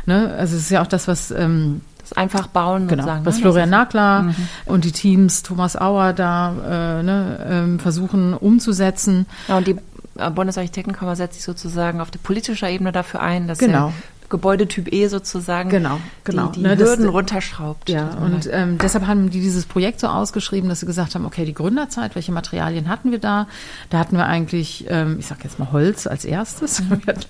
Ne? 0.05 0.33
Also 0.37 0.55
es 0.55 0.63
ist 0.63 0.71
ja 0.71 0.81
auch 0.81 0.87
das, 0.87 1.07
was 1.07 1.31
ähm, 1.31 1.81
das 2.05 2.13
einfach 2.17 2.47
bauen 2.47 2.87
genau, 2.87 3.03
sagen, 3.03 3.25
was 3.25 3.35
ne? 3.35 3.41
Florian 3.41 3.69
Nagler 3.69 4.23
mhm. 4.23 4.35
und 4.65 4.85
die 4.85 4.91
Teams 4.91 5.43
Thomas 5.43 5.75
Auer 5.79 6.13
da 6.13 6.99
äh, 6.99 7.03
ne, 7.03 7.47
ähm, 7.49 7.79
versuchen 7.79 8.33
umzusetzen. 8.33 9.25
Ja, 9.47 9.57
und 9.57 9.67
die 9.67 9.75
äh, 10.17 10.29
Bundesarchitektenkammer 10.29 11.15
setzt 11.15 11.35
sich 11.35 11.43
sozusagen 11.43 12.01
auf 12.01 12.11
der 12.11 12.19
politischer 12.19 12.69
Ebene 12.69 12.91
dafür 12.91 13.21
ein, 13.21 13.47
dass 13.47 13.57
genau. 13.57 13.91
Gebäudetyp 14.29 14.91
E 14.91 15.07
sozusagen 15.07 15.69
genau, 15.69 15.99
genau. 16.23 16.47
die, 16.47 16.59
die 16.59 16.63
ne, 16.63 16.77
Hürden 16.77 17.05
das, 17.05 17.13
runterschraubt. 17.13 17.89
Ja, 17.89 18.09
und 18.15 18.49
ähm, 18.51 18.77
deshalb 18.77 19.07
haben 19.07 19.29
die 19.29 19.41
dieses 19.41 19.65
Projekt 19.65 19.99
so 19.99 20.07
ausgeschrieben, 20.07 20.69
dass 20.69 20.79
sie 20.79 20.85
gesagt 20.85 21.15
haben, 21.15 21.25
okay, 21.25 21.45
die 21.45 21.53
Gründerzeit, 21.53 22.15
welche 22.15 22.31
Materialien 22.31 22.89
hatten 22.89 23.11
wir 23.11 23.19
da? 23.19 23.47
Da 23.89 23.99
hatten 23.99 24.17
wir 24.17 24.25
eigentlich, 24.25 24.85
ähm, 24.89 25.17
ich 25.19 25.27
sage 25.27 25.41
jetzt 25.43 25.59
mal 25.59 25.71
Holz 25.71 26.07
als 26.07 26.25
erstes, 26.25 26.81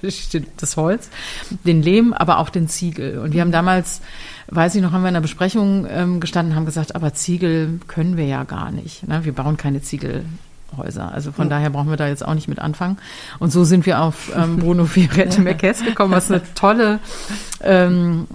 das 0.58 0.78
Holz, 0.78 1.10
den 1.66 1.82
Lehm, 1.82 2.14
aber 2.14 2.40
auch 2.40 2.50
den 2.50 2.68
Ziegel. 2.68 3.20
Und 3.20 3.34
wir 3.34 3.42
haben 3.42 3.52
damals 3.52 4.02
weiß 4.48 4.76
ich 4.76 4.82
noch, 4.82 4.92
haben 4.92 5.02
wir 5.02 5.08
in 5.08 5.16
der 5.16 5.22
Besprechung 5.22 5.88
ähm, 5.90 6.20
gestanden, 6.20 6.56
haben 6.56 6.66
gesagt, 6.66 6.96
aber 6.96 7.14
Ziegel 7.14 7.80
können 7.88 8.18
wir 8.18 8.26
ja 8.26 8.44
gar 8.44 8.72
nicht. 8.72 9.08
Ne? 9.08 9.26
Wir 9.26 9.34
bauen 9.34 9.58
keine 9.58 9.82
Ziegelhäuser. 10.76 11.12
Also 11.12 11.32
von 11.32 11.46
mhm. 11.46 11.50
daher 11.52 11.70
brauchen 11.70 11.90
wir 11.90 11.98
da 11.98 12.08
jetzt 12.08 12.26
auch 12.26 12.34
nicht 12.34 12.48
mit 12.48 12.60
anfangen. 12.60 12.98
Und 13.40 13.52
so 13.52 13.64
sind 13.64 13.86
wir 13.86 14.02
auf 14.02 14.32
ähm, 14.36 14.58
Bruno 14.58 14.86
Fiorette 14.86 15.42
Merques 15.42 15.84
gekommen, 15.84 16.12
was 16.12 16.32
eine 16.32 16.42
tolle 16.54 17.00
ähm, 17.62 18.28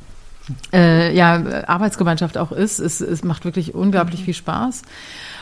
äh, 0.72 1.14
ja, 1.14 1.64
Arbeitsgemeinschaft 1.66 2.38
auch 2.38 2.52
ist. 2.52 2.78
Es, 2.78 3.00
es 3.00 3.24
macht 3.24 3.44
wirklich 3.44 3.74
unglaublich 3.74 4.20
mhm. 4.20 4.24
viel 4.24 4.34
Spaß. 4.34 4.82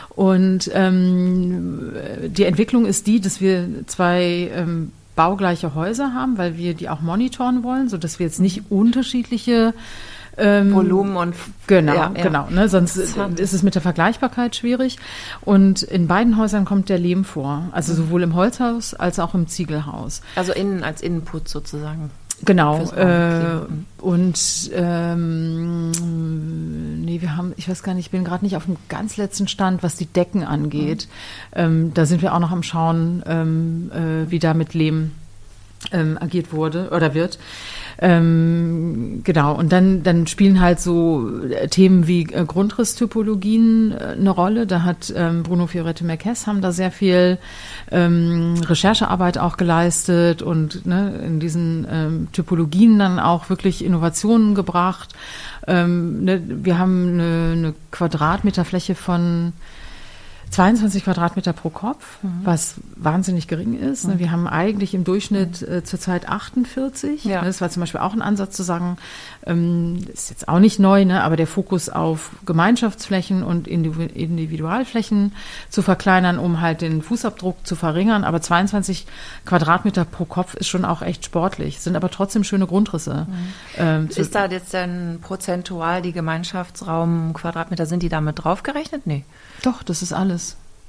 Und 0.09 0.69
ähm, 0.73 1.93
die 2.27 2.43
Entwicklung 2.43 2.85
ist 2.85 3.07
die, 3.07 3.21
dass 3.21 3.39
wir 3.39 3.67
zwei 3.85 4.51
ähm, 4.53 4.91
baugleiche 5.15 5.75
Häuser 5.75 6.13
haben, 6.13 6.37
weil 6.37 6.57
wir 6.57 6.73
die 6.73 6.89
auch 6.89 7.01
monitoren 7.01 7.63
wollen, 7.63 7.89
so 7.89 7.97
dass 7.97 8.19
wir 8.19 8.25
jetzt 8.25 8.39
nicht 8.39 8.63
unterschiedliche 8.69 9.73
ähm, 10.39 10.73
Volumen 10.73 11.15
und 11.15 11.35
genau, 11.67 11.93
ja, 11.93 12.07
genau. 12.07 12.47
Ne? 12.49 12.69
Sonst 12.69 12.95
ist 12.95 13.53
es 13.53 13.63
mit 13.63 13.75
der 13.75 13.81
Vergleichbarkeit 13.81 14.55
schwierig. 14.55 14.97
Und 15.41 15.83
in 15.83 16.07
beiden 16.07 16.37
Häusern 16.37 16.65
kommt 16.65 16.89
der 16.89 16.99
Lehm 16.99 17.25
vor, 17.25 17.63
also 17.71 17.93
mhm. 17.93 17.97
sowohl 17.97 18.23
im 18.23 18.35
Holzhaus 18.35 18.93
als 18.93 19.19
auch 19.19 19.33
im 19.33 19.47
Ziegelhaus. 19.47 20.21
Also 20.35 20.53
innen 20.53 20.83
als 20.83 21.01
Innenputz 21.01 21.51
sozusagen. 21.51 22.11
Genau. 22.45 22.89
Äh, 22.91 23.59
und 23.97 24.71
ähm, 24.73 25.91
nee, 27.01 27.21
wir 27.21 27.35
haben, 27.35 27.53
ich 27.57 27.67
weiß 27.67 27.83
gar 27.83 27.93
nicht, 27.93 28.05
ich 28.05 28.11
bin 28.11 28.23
gerade 28.23 28.45
nicht 28.45 28.55
auf 28.55 28.65
dem 28.65 28.77
ganz 28.87 29.17
letzten 29.17 29.47
Stand, 29.47 29.83
was 29.83 29.97
die 29.97 30.05
Decken 30.05 30.43
angeht. 30.43 31.07
Mhm. 31.53 31.59
Ähm, 31.59 31.93
da 31.93 32.05
sind 32.05 32.21
wir 32.21 32.33
auch 32.33 32.39
noch 32.39 32.51
am 32.51 32.63
Schauen, 32.63 33.23
ähm, 33.25 33.91
äh, 33.93 34.31
wie 34.31 34.39
da 34.39 34.53
mit 34.53 34.73
Lehm 34.73 35.11
ähm, 35.91 36.17
agiert 36.19 36.53
wurde 36.53 36.89
oder 36.91 37.13
wird. 37.13 37.39
Ähm, 38.01 39.21
genau, 39.25 39.55
und 39.55 39.73
dann, 39.73 40.03
dann 40.03 40.25
spielen 40.25 40.61
halt 40.61 40.79
so 40.79 41.29
äh, 41.49 41.67
Themen 41.67 42.07
wie 42.07 42.23
äh, 42.31 42.45
Grundrisstypologien 42.45 43.91
äh, 43.91 44.15
eine 44.17 44.29
Rolle. 44.29 44.65
Da 44.67 44.83
hat 44.83 45.13
ähm, 45.13 45.43
Bruno 45.43 45.67
Fioretti 45.67 46.05
Merques 46.05 46.47
haben 46.47 46.61
da 46.61 46.71
sehr 46.71 46.91
viel 46.91 47.39
ähm, 47.91 48.55
Recherchearbeit 48.65 49.37
auch 49.37 49.57
geleistet 49.57 50.41
und 50.41 50.85
ne, 50.85 51.13
in 51.25 51.41
diesen 51.41 51.85
ähm, 51.91 52.27
Typologien 52.31 52.97
dann 52.99 53.19
auch 53.19 53.49
wirklich 53.49 53.83
Innovationen 53.83 54.55
gebracht. 54.55 55.13
Ähm, 55.67 56.23
ne, 56.23 56.41
wir 56.45 56.79
haben 56.79 57.13
eine, 57.15 57.51
eine 57.51 57.73
Quadratmeterfläche 57.91 58.95
von 58.95 59.51
22 60.51 61.03
Quadratmeter 61.03 61.53
pro 61.53 61.69
Kopf, 61.69 62.17
mhm. 62.23 62.41
was 62.43 62.75
wahnsinnig 62.95 63.47
gering 63.47 63.79
ist. 63.79 64.07
Mhm. 64.07 64.19
Wir 64.19 64.31
haben 64.31 64.47
eigentlich 64.47 64.93
im 64.93 65.03
Durchschnitt 65.03 65.61
äh, 65.61 65.83
zurzeit 65.83 66.27
48. 66.27 67.23
Ja. 67.25 67.43
Das 67.43 67.61
war 67.61 67.69
zum 67.69 67.81
Beispiel 67.81 67.99
auch 67.99 68.13
ein 68.13 68.21
Ansatz 68.21 68.55
zu 68.55 68.63
sagen, 68.63 68.97
ähm, 69.45 69.99
ist 70.11 70.31
jetzt 70.31 70.49
auch 70.49 70.59
nicht 70.59 70.79
neu, 70.79 71.05
ne, 71.05 71.23
aber 71.23 71.35
der 71.35 71.45
Fokus 71.45 71.89
auf 71.89 72.31
Gemeinschaftsflächen 72.45 73.43
und 73.43 73.67
Individualflächen 73.67 75.33
zu 75.69 75.81
verkleinern, 75.81 76.39
um 76.39 76.61
halt 76.61 76.81
den 76.81 77.03
Fußabdruck 77.03 77.65
zu 77.65 77.75
verringern. 77.75 78.23
Aber 78.23 78.41
22 78.41 79.05
Quadratmeter 79.45 80.03
pro 80.05 80.25
Kopf 80.25 80.55
ist 80.55 80.67
schon 80.67 80.83
auch 80.83 81.03
echt 81.03 81.25
sportlich, 81.25 81.79
sind 81.79 81.95
aber 81.95 82.09
trotzdem 82.09 82.43
schöne 82.43 82.65
Grundrisse. 82.65 83.27
Mhm. 83.29 83.53
Ähm, 83.77 84.09
ist 84.15 84.33
da 84.33 84.47
jetzt 84.47 84.73
denn 84.73 85.19
prozentual 85.21 86.01
die 86.01 86.11
Gemeinschaftsraum 86.11 87.33
Quadratmeter, 87.33 87.85
sind 87.85 88.01
die 88.01 88.09
damit 88.09 88.43
draufgerechnet? 88.43 89.05
Nee. 89.05 89.25
Doch, 89.61 89.83
das 89.83 90.01
ist 90.01 90.13
alles. 90.13 90.38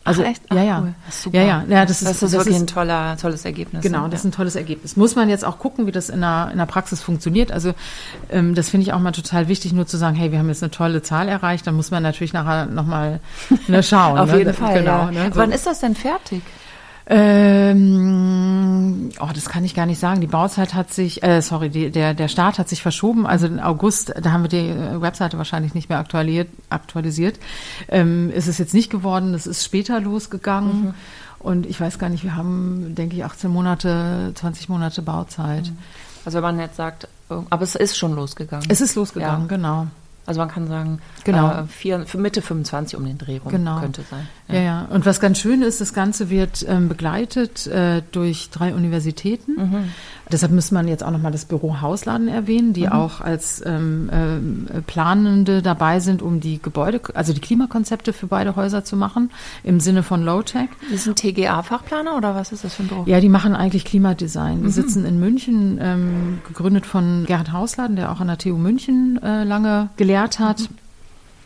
Also 0.02 0.22
Ach, 0.22 0.28
echt? 0.28 0.42
ja, 0.50 0.62
ja. 0.62 0.80
Cool. 0.80 0.94
super. 1.10 1.36
Ja, 1.36 1.44
ja, 1.44 1.64
ja, 1.68 1.84
das, 1.84 2.00
ist, 2.00 2.08
das 2.08 2.22
ist 2.22 2.32
wirklich 2.32 2.56
ist, 2.56 2.62
ein 2.62 2.66
toller, 2.66 3.18
tolles 3.18 3.44
Ergebnis. 3.44 3.82
Genau, 3.82 4.08
das 4.08 4.20
ist 4.20 4.26
ein 4.26 4.32
tolles 4.32 4.56
Ergebnis. 4.56 4.96
Muss 4.96 5.14
man 5.14 5.28
jetzt 5.28 5.44
auch 5.44 5.58
gucken, 5.58 5.86
wie 5.86 5.92
das 5.92 6.08
in 6.08 6.20
der, 6.20 6.48
in 6.52 6.58
der 6.58 6.64
Praxis 6.64 7.02
funktioniert. 7.02 7.52
Also 7.52 7.74
ähm, 8.30 8.54
das 8.54 8.70
finde 8.70 8.86
ich 8.86 8.94
auch 8.94 8.98
mal 8.98 9.12
total 9.12 9.48
wichtig, 9.48 9.74
nur 9.74 9.86
zu 9.86 9.98
sagen, 9.98 10.16
hey, 10.16 10.32
wir 10.32 10.38
haben 10.38 10.48
jetzt 10.48 10.62
eine 10.62 10.70
tolle 10.70 11.02
Zahl 11.02 11.28
erreicht. 11.28 11.66
Dann 11.66 11.74
muss 11.74 11.90
man 11.90 12.02
natürlich 12.02 12.32
nachher 12.32 12.64
nochmal 12.66 13.20
ne, 13.68 13.82
schauen. 13.82 14.18
Auf 14.18 14.32
ne? 14.32 14.38
jeden 14.38 14.54
Fall. 14.54 14.78
Genau. 14.78 15.04
Ja. 15.04 15.10
Ne? 15.10 15.30
So. 15.34 15.40
Wann 15.40 15.52
ist 15.52 15.66
das 15.66 15.80
denn 15.80 15.94
fertig? 15.94 16.42
Ähm, 17.12 19.10
oh, 19.18 19.30
das 19.34 19.48
kann 19.48 19.64
ich 19.64 19.74
gar 19.74 19.86
nicht 19.86 19.98
sagen. 19.98 20.20
Die 20.20 20.28
Bauzeit 20.28 20.74
hat 20.74 20.94
sich, 20.94 21.24
äh, 21.24 21.42
sorry, 21.42 21.68
die, 21.68 21.90
der, 21.90 22.14
der 22.14 22.28
Start 22.28 22.60
hat 22.60 22.68
sich 22.68 22.82
verschoben. 22.82 23.26
Also 23.26 23.48
in 23.48 23.58
August, 23.58 24.14
da 24.22 24.30
haben 24.30 24.44
wir 24.44 24.48
die 24.48 24.68
äh, 24.68 25.00
Webseite 25.00 25.36
wahrscheinlich 25.36 25.74
nicht 25.74 25.88
mehr 25.88 25.98
aktualisiert. 25.98 26.48
aktualisiert. 26.68 27.40
Ähm, 27.88 28.30
ist 28.30 28.46
es 28.46 28.58
jetzt 28.58 28.74
nicht 28.74 28.90
geworden, 28.90 29.34
es 29.34 29.48
ist 29.48 29.64
später 29.64 29.98
losgegangen. 30.00 30.84
Mhm. 30.84 30.94
Und 31.40 31.66
ich 31.66 31.80
weiß 31.80 31.98
gar 31.98 32.10
nicht, 32.10 32.22
wir 32.22 32.36
haben, 32.36 32.94
denke 32.94 33.16
ich, 33.16 33.24
18 33.24 33.50
Monate, 33.50 34.30
20 34.36 34.68
Monate 34.68 35.02
Bauzeit. 35.02 35.64
Mhm. 35.64 35.78
Also 36.24 36.36
wenn 36.36 36.42
man 36.42 36.60
jetzt 36.60 36.76
sagt, 36.76 37.08
aber 37.28 37.62
es 37.62 37.74
ist 37.74 37.98
schon 37.98 38.14
losgegangen. 38.14 38.66
Es 38.68 38.80
ist 38.80 38.94
losgegangen, 38.94 39.48
ja. 39.48 39.56
genau. 39.56 39.86
Also 40.26 40.40
man 40.40 40.48
kann 40.48 40.68
sagen, 40.68 41.00
genau. 41.24 41.50
Äh, 41.50 41.66
vier, 41.66 42.06
für 42.06 42.18
Mitte 42.18 42.42
25 42.42 42.96
um 42.96 43.04
den 43.04 43.18
Dreh 43.18 43.38
rum 43.38 43.50
genau. 43.50 43.80
könnte 43.80 44.02
sein. 44.08 44.28
Ja. 44.48 44.54
ja. 44.54 44.60
ja, 44.60 44.86
Und 44.90 45.06
was 45.06 45.20
ganz 45.20 45.38
schön 45.38 45.62
ist, 45.62 45.80
das 45.80 45.92
Ganze 45.92 46.30
wird 46.30 46.64
ähm, 46.68 46.88
begleitet 46.88 47.66
äh, 47.66 48.02
durch 48.12 48.50
drei 48.50 48.74
Universitäten. 48.74 49.52
Mhm. 49.56 49.84
Deshalb 50.30 50.52
müsste 50.52 50.74
man 50.74 50.86
jetzt 50.86 51.02
auch 51.02 51.10
nochmal 51.10 51.32
das 51.32 51.44
Büro 51.44 51.80
Hausladen 51.80 52.28
erwähnen, 52.28 52.72
die 52.72 52.86
mhm. 52.86 52.92
auch 52.92 53.20
als 53.20 53.62
ähm, 53.66 54.08
äh, 54.72 54.80
Planende 54.82 55.62
dabei 55.62 55.98
sind, 55.98 56.22
um 56.22 56.40
die 56.40 56.62
Gebäude, 56.62 57.00
also 57.14 57.32
die 57.32 57.40
Klimakonzepte 57.40 58.12
für 58.12 58.28
beide 58.28 58.54
Häuser 58.54 58.84
zu 58.84 58.96
machen, 58.96 59.30
im 59.64 59.80
Sinne 59.80 60.02
von 60.02 60.22
Low-Tech. 60.22 60.68
Ist 60.92 61.08
ein 61.08 61.16
TGA-Fachplaner 61.16 62.16
oder 62.16 62.34
was 62.34 62.52
ist 62.52 62.64
das 62.64 62.74
für 62.74 62.84
ein 62.84 62.88
Büro? 62.88 63.04
Ja, 63.06 63.20
die 63.20 63.28
machen 63.28 63.54
eigentlich 63.56 63.84
Klimadesign. 63.84 64.58
Die 64.58 64.64
mhm. 64.64 64.70
sitzen 64.70 65.04
in 65.04 65.18
München, 65.18 65.78
ähm, 65.82 66.38
gegründet 66.46 66.86
von 66.86 67.24
Gerhard 67.26 67.52
Hausladen, 67.52 67.96
der 67.96 68.12
auch 68.12 68.20
an 68.20 68.28
der 68.28 68.38
TU 68.38 68.56
München 68.56 69.20
äh, 69.22 69.42
lange 69.42 69.88
gelehrt 70.10 70.38
hat. 70.40 70.60
Mhm. 70.60 70.66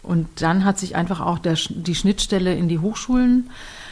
Und 0.02 0.28
dann 0.36 0.64
hat 0.64 0.78
sich 0.78 0.96
einfach 0.96 1.20
auch 1.20 1.38
der, 1.38 1.56
die 1.68 1.94
Schnittstelle 1.94 2.54
in 2.54 2.68
die 2.68 2.78
Hochschulen 2.78 3.50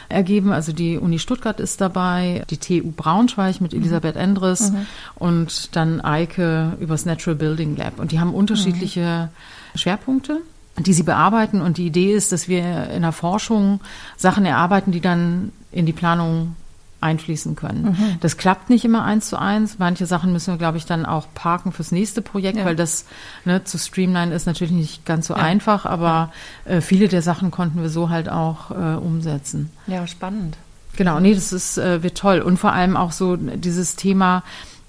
ergeben. 0.09 0.51
Also 0.51 0.71
die 0.71 0.97
Uni 0.97 1.17
Stuttgart 1.17 1.59
ist 1.59 1.81
dabei, 1.81 2.43
die 2.49 2.57
TU 2.57 2.91
Braunschweig 2.91 3.61
mit 3.61 3.73
Elisabeth 3.73 4.15
Endres 4.15 4.71
mhm. 4.71 4.85
und 5.15 5.75
dann 5.75 6.01
Eike 6.01 6.77
übers 6.79 7.05
Natural 7.05 7.35
Building 7.35 7.75
Lab. 7.75 7.99
Und 7.99 8.11
die 8.11 8.19
haben 8.19 8.33
unterschiedliche 8.33 9.29
mhm. 9.73 9.77
Schwerpunkte 9.77 10.41
die 10.79 10.93
sie 10.93 11.03
bearbeiten. 11.03 11.61
Und 11.61 11.77
die 11.77 11.85
Idee 11.85 12.13
ist, 12.13 12.31
dass 12.31 12.47
wir 12.47 12.89
in 12.89 13.03
der 13.03 13.11
Forschung 13.11 13.79
Sachen 14.17 14.43
erarbeiten, 14.43 14.91
die 14.91 15.01
dann 15.01 15.51
in 15.71 15.85
die 15.85 15.93
Planung 15.93 16.55
einfließen 17.03 17.55
können. 17.55 17.83
Mhm. 17.83 18.17
Das 18.21 18.37
klappt 18.37 18.69
nicht 18.69 18.83
immer 18.85 19.03
eins 19.03 19.29
zu 19.29 19.37
eins. 19.37 19.77
Manche 19.77 20.05
Sachen 20.05 20.33
müssen 20.33 20.53
wir, 20.53 20.57
glaube 20.57 20.77
ich, 20.77 20.85
dann 20.85 21.05
auch 21.05 21.27
parken 21.35 21.71
fürs 21.71 21.91
nächste 21.91 22.21
Projekt, 22.21 22.57
ja. 22.57 22.65
weil 22.65 22.75
das 22.75 23.05
ne, 23.45 23.63
zu 23.63 23.77
streamline 23.77 24.33
ist 24.33 24.47
natürlich 24.47 24.73
nicht 24.73 25.05
ganz 25.05 25.27
so 25.27 25.35
ja. 25.35 25.41
einfach, 25.41 25.85
aber 25.85 26.31
äh, 26.65 26.81
viele 26.81 27.07
der 27.07 27.21
Sachen 27.21 27.51
konnten 27.51 27.81
wir 27.81 27.89
so 27.89 28.09
halt 28.09 28.29
auch 28.29 28.71
äh, 28.71 28.95
umsetzen. 28.95 29.69
Ja, 29.87 30.07
spannend. 30.07 30.57
Genau, 30.95 31.19
nee, 31.19 31.33
das 31.33 31.53
ist, 31.53 31.77
äh, 31.77 32.03
wird 32.03 32.17
toll. 32.17 32.39
Und 32.39 32.57
vor 32.57 32.71
allem 32.71 32.95
auch 32.95 33.11
so 33.11 33.35
dieses 33.35 33.95
Thema, 33.95 34.43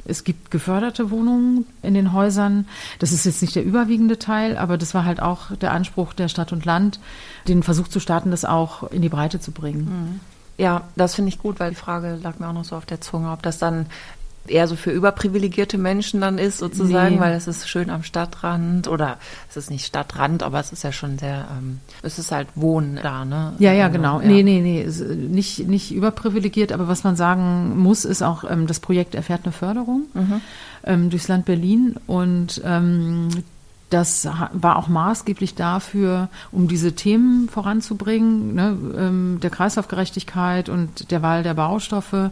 es 0.05 0.25
gibt 0.25 0.51
geförderte 0.51 1.11
Wohnungen 1.11 1.67
in 1.83 1.95
den 1.95 2.13
Häusern. 2.13 2.67
Das 2.99 3.13
ist 3.13 3.25
jetzt 3.25 3.41
nicht 3.41 3.57
der 3.57 3.65
überwiegende 3.65 4.19
Teil, 4.19 4.57
aber 4.57 4.77
das 4.77 4.95
war 4.95 5.05
halt 5.05 5.21
auch 5.21 5.57
der 5.57 5.73
Anspruch 5.73 6.13
der 6.13 6.29
Stadt 6.29 6.53
und 6.53 6.65
Land, 6.65 7.01
den 7.49 7.63
Versuch 7.63 7.89
zu 7.89 8.01
starten, 8.01 8.31
das 8.31 8.45
auch 8.45 8.91
in 8.91 9.03
die 9.03 9.09
Breite 9.09 9.41
zu 9.41 9.51
bringen. 9.53 9.85
Mhm. 9.85 10.21
Ja, 10.57 10.83
das 10.97 11.15
finde 11.15 11.31
ich 11.31 11.39
gut, 11.39 11.59
weil 11.61 11.71
die 11.71 11.77
Frage 11.77 12.19
lag 12.23 12.39
mir 12.39 12.49
auch 12.49 12.53
noch 12.53 12.65
so 12.65 12.77
auf 12.77 12.87
der 12.87 13.01
Zunge, 13.01 13.33
ob 13.33 13.43
das 13.43 13.59
dann 13.59 13.87
eher 14.47 14.69
so 14.69 14.77
für 14.77 14.91
überprivilegierte 14.91 15.79
Menschen 15.79 16.21
dann 16.21 16.39
ist, 16.39 16.59
sozusagen, 16.59 17.17
nee. 17.17 17.21
weil 17.21 17.33
es 17.33 17.47
ist 17.47 17.69
schön 17.69 17.91
am 17.91 18.03
Stadtrand 18.03 18.89
oder 18.89 19.19
es 19.49 19.57
ist 19.57 19.71
nicht 19.71 19.87
Stadtrand, 19.87 20.43
aber 20.43 20.61
es 20.61 20.73
ist 20.73 20.85
ja 20.85 20.93
schon 20.93 21.19
sehr, 21.19 21.49
ähm, 21.57 21.81
es 22.03 22.19
ist 22.19 22.31
halt 22.31 22.49
Wohnen 22.55 22.99
da, 23.03 23.25
ne? 23.25 23.55
Ja, 23.59 23.73
ja, 23.73 23.89
genau. 23.89 24.21
Ja. 24.21 24.27
Nee, 24.27 24.43
nee, 24.43 24.61
nee, 24.61 24.87
nicht, 25.15 25.67
nicht 25.67 25.95
überprivilegiert, 25.95 26.73
aber 26.73 26.89
was 26.89 27.05
man 27.05 27.17
sagen 27.17 27.79
muss, 27.79 28.05
ist 28.05 28.23
auch, 28.23 28.45
ähm, 28.45 28.67
das 28.67 28.81
Projekt 28.81 29.15
erfährt 29.15 29.45
eine 29.45 29.53
Förderung 29.53 30.03
mhm. 30.13 30.41
ähm, 30.85 31.11
durchs 31.11 31.29
Land 31.29 31.47
Berlin 31.47 31.97
und 32.07 32.61
ähm, 32.65 33.31
das 33.91 34.27
war 34.53 34.77
auch 34.77 34.89
maßgeblich 34.89 35.55
dafür, 35.55 36.29
um 36.51 36.69
diese 36.69 36.95
Themen 36.95 37.49
voranzubringen, 37.49 38.55
ne, 38.55 38.77
ähm, 38.97 39.39
der 39.41 39.51
Kreislaufgerechtigkeit 39.51 40.69
und 40.69 41.11
der 41.11 41.23
Wahl 41.23 41.43
der 41.43 41.55
Baustoffe, 41.55 42.31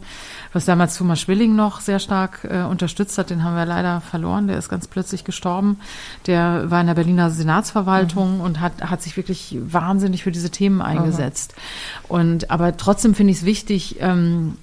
was 0.52 0.64
damals 0.64 0.96
Thomas 0.96 1.20
Schwilling 1.20 1.54
noch 1.54 1.80
sehr 1.80 1.98
stark 1.98 2.40
äh, 2.44 2.62
unterstützt 2.62 3.16
hat. 3.18 3.30
Den 3.30 3.44
haben 3.44 3.54
wir 3.54 3.66
leider 3.66 4.00
verloren, 4.00 4.48
der 4.48 4.58
ist 4.58 4.70
ganz 4.70 4.88
plötzlich 4.88 5.24
gestorben. 5.24 5.78
Der 6.26 6.70
war 6.70 6.80
in 6.80 6.86
der 6.86 6.94
Berliner 6.94 7.30
Senatsverwaltung 7.30 8.36
mhm. 8.36 8.40
und 8.40 8.60
hat, 8.60 8.82
hat 8.82 9.02
sich 9.02 9.16
wirklich 9.16 9.56
wahnsinnig 9.62 10.24
für 10.24 10.32
diese 10.32 10.50
Themen 10.50 10.82
eingesetzt. 10.82 11.54
Mhm. 11.54 12.14
Und 12.16 12.50
aber 12.50 12.76
trotzdem 12.76 13.14
finde 13.14 13.32
ich 13.32 13.38
es 13.38 13.44
wichtig, 13.44 13.96
ähm, 14.00 14.56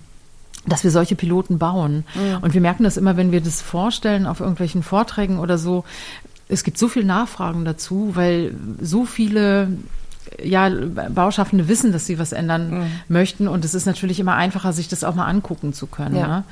dass 0.67 0.83
wir 0.83 0.91
solche 0.91 1.15
Piloten 1.15 1.57
bauen. 1.57 2.03
Mhm. 2.15 2.37
Und 2.41 2.53
wir 2.53 2.61
merken 2.61 2.83
das 2.83 2.97
immer, 2.97 3.17
wenn 3.17 3.31
wir 3.31 3.41
das 3.41 3.61
vorstellen 3.61 4.25
auf 4.25 4.39
irgendwelchen 4.39 4.83
Vorträgen 4.83 5.39
oder 5.39 5.57
so, 5.57 5.85
es 6.49 6.63
gibt 6.63 6.77
so 6.77 6.87
viel 6.89 7.05
Nachfragen 7.05 7.63
dazu, 7.63 8.11
weil 8.15 8.55
so 8.81 9.05
viele 9.05 9.69
ja, 10.43 10.69
Bauschaffende 11.09 11.67
wissen, 11.67 11.91
dass 11.91 12.05
sie 12.05 12.19
was 12.19 12.33
ändern 12.33 12.79
mhm. 12.79 12.85
möchten. 13.07 13.47
Und 13.47 13.63
es 13.63 13.73
ist 13.73 13.85
natürlich 13.85 14.19
immer 14.19 14.35
einfacher, 14.35 14.73
sich 14.73 14.87
das 14.87 15.03
auch 15.03 15.15
mal 15.15 15.25
angucken 15.25 15.73
zu 15.73 15.87
können. 15.87 16.15
Ja. 16.15 16.27
Ne? 16.27 16.43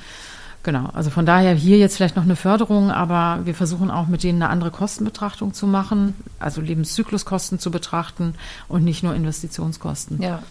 Genau, 0.63 0.89
also 0.93 1.09
von 1.09 1.25
daher 1.25 1.53
hier 1.53 1.77
jetzt 1.77 1.95
vielleicht 1.95 2.15
noch 2.15 2.23
eine 2.23 2.35
Förderung, 2.35 2.91
aber 2.91 3.45
wir 3.45 3.55
versuchen 3.55 3.89
auch 3.89 4.07
mit 4.07 4.23
denen 4.23 4.41
eine 4.41 4.51
andere 4.51 4.69
Kostenbetrachtung 4.69 5.53
zu 5.53 5.65
machen, 5.65 6.13
also 6.39 6.61
Lebenszykluskosten 6.61 7.57
zu 7.57 7.71
betrachten 7.71 8.33
und 8.67 8.83
nicht 8.83 9.01
nur 9.01 9.15
Investitionskosten. 9.15 10.21
Ja, 10.21 10.43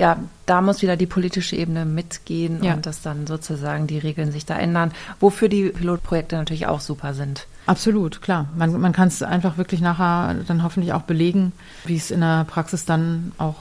ja, 0.00 0.16
da 0.46 0.62
muss 0.62 0.80
wieder 0.80 0.96
die 0.96 1.04
politische 1.04 1.56
Ebene 1.56 1.84
mitgehen 1.84 2.64
ja. 2.64 2.72
und 2.72 2.86
dass 2.86 3.02
dann 3.02 3.26
sozusagen 3.26 3.86
die 3.86 3.98
Regeln 3.98 4.32
sich 4.32 4.46
da 4.46 4.56
ändern, 4.56 4.92
wofür 5.20 5.50
die 5.50 5.64
Pilotprojekte 5.68 6.36
natürlich 6.36 6.66
auch 6.66 6.80
super 6.80 7.12
sind. 7.12 7.46
Absolut, 7.66 8.22
klar. 8.22 8.48
Man, 8.56 8.80
man 8.80 8.94
kann 8.94 9.08
es 9.08 9.22
einfach 9.22 9.58
wirklich 9.58 9.82
nachher 9.82 10.36
dann 10.48 10.62
hoffentlich 10.62 10.94
auch 10.94 11.02
belegen, 11.02 11.52
wie 11.84 11.96
es 11.96 12.10
in 12.10 12.20
der 12.20 12.44
Praxis 12.44 12.86
dann 12.86 13.32
auch 13.36 13.56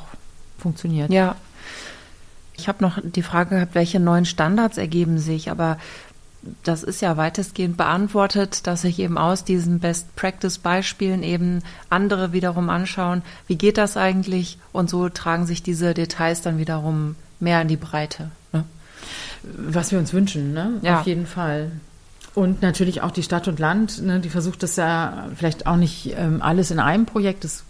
funktioniert. 0.58 1.12
Ja. 1.12 1.36
Ich 2.54 2.70
habe 2.70 2.82
noch 2.82 3.00
die 3.04 3.22
Frage 3.22 3.56
gehabt, 3.56 3.76
welche 3.76 4.00
neuen 4.00 4.24
Standards 4.24 4.78
ergeben 4.78 5.18
sich, 5.18 5.52
aber 5.52 5.78
das 6.64 6.84
ist 6.84 7.02
ja 7.02 7.18
weitestgehend 7.18 7.76
beantwortet, 7.76 8.66
dass 8.66 8.82
sich 8.82 9.00
eben 9.00 9.18
aus 9.18 9.44
diesen 9.44 9.80
Best-Practice-Beispielen 9.80 11.22
eben 11.24 11.62
andere 11.90 12.32
wiederum 12.32 12.70
anschauen, 12.70 13.24
wie 13.48 13.56
geht 13.56 13.78
das 13.78 13.98
eigentlich 13.98 14.58
und 14.72 14.90
so 14.90 15.10
tragen 15.10 15.46
sich 15.46 15.64
diese 15.64 15.94
Details 15.94 16.42
dann 16.42 16.58
wiederum 16.58 17.16
mehr 17.40 17.62
in 17.62 17.68
die 17.68 17.78
Breite. 17.78 18.32
Ne? 18.54 18.64
Was 19.44 19.92
wir 19.92 20.00
uns 20.00 20.14
wünschen, 20.14 20.54
ne? 20.54 20.74
Ja. 20.82 21.00
Auf 21.00 21.08
jeden 21.08 21.26
Fall. 21.26 21.72
Und 22.36 22.62
natürlich 22.62 23.02
auch 23.02 23.12
die 23.12 23.24
Stadt 23.24 23.48
und 23.48 23.60
Land, 23.60 24.02
ne, 24.04 24.20
die 24.20 24.30
versucht 24.30 24.64
das 24.64 24.76
ja 24.76 25.28
vielleicht 25.36 25.68
auch 25.68 25.76
nicht 25.76 26.14
ähm, 26.18 26.42
alles 26.42 26.72
in 26.72 26.80
einem 26.80 27.06
Projekt, 27.06 27.44
das 27.44 27.64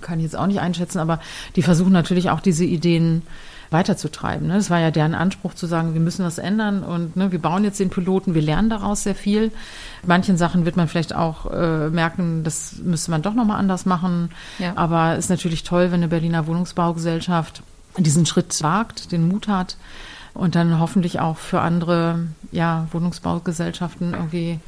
kann 0.00 0.18
ich 0.18 0.24
jetzt 0.24 0.36
auch 0.36 0.46
nicht 0.46 0.60
einschätzen, 0.60 1.00
aber 1.00 1.20
die 1.56 1.62
versuchen 1.62 1.92
natürlich 1.92 2.30
auch 2.30 2.40
diese 2.40 2.64
Ideen 2.64 3.22
weiterzutreiben. 3.70 4.46
Ne? 4.46 4.54
Das 4.54 4.70
war 4.70 4.80
ja 4.80 4.90
deren 4.90 5.14
Anspruch 5.14 5.54
zu 5.54 5.66
sagen, 5.66 5.94
wir 5.94 6.00
müssen 6.00 6.22
das 6.22 6.38
ändern 6.38 6.82
und 6.82 7.16
ne, 7.16 7.32
wir 7.32 7.40
bauen 7.40 7.64
jetzt 7.64 7.80
den 7.80 7.90
Piloten, 7.90 8.34
wir 8.34 8.42
lernen 8.42 8.70
daraus 8.70 9.02
sehr 9.02 9.14
viel. 9.14 9.52
Manchen 10.04 10.36
Sachen 10.36 10.64
wird 10.64 10.76
man 10.76 10.88
vielleicht 10.88 11.14
auch 11.14 11.50
äh, 11.52 11.88
merken, 11.90 12.44
das 12.44 12.76
müsste 12.82 13.10
man 13.10 13.22
doch 13.22 13.34
nochmal 13.34 13.58
anders 13.58 13.86
machen. 13.86 14.30
Ja. 14.58 14.72
Aber 14.76 15.12
es 15.12 15.26
ist 15.26 15.30
natürlich 15.30 15.64
toll, 15.64 15.86
wenn 15.86 16.00
eine 16.00 16.08
Berliner 16.08 16.46
Wohnungsbaugesellschaft 16.46 17.62
diesen 17.98 18.26
Schritt 18.26 18.62
wagt, 18.62 19.12
den 19.12 19.26
Mut 19.26 19.48
hat 19.48 19.76
und 20.34 20.54
dann 20.54 20.78
hoffentlich 20.78 21.20
auch 21.20 21.38
für 21.38 21.60
andere 21.60 22.26
ja, 22.52 22.86
Wohnungsbaugesellschaften 22.92 24.12
irgendwie 24.12 24.60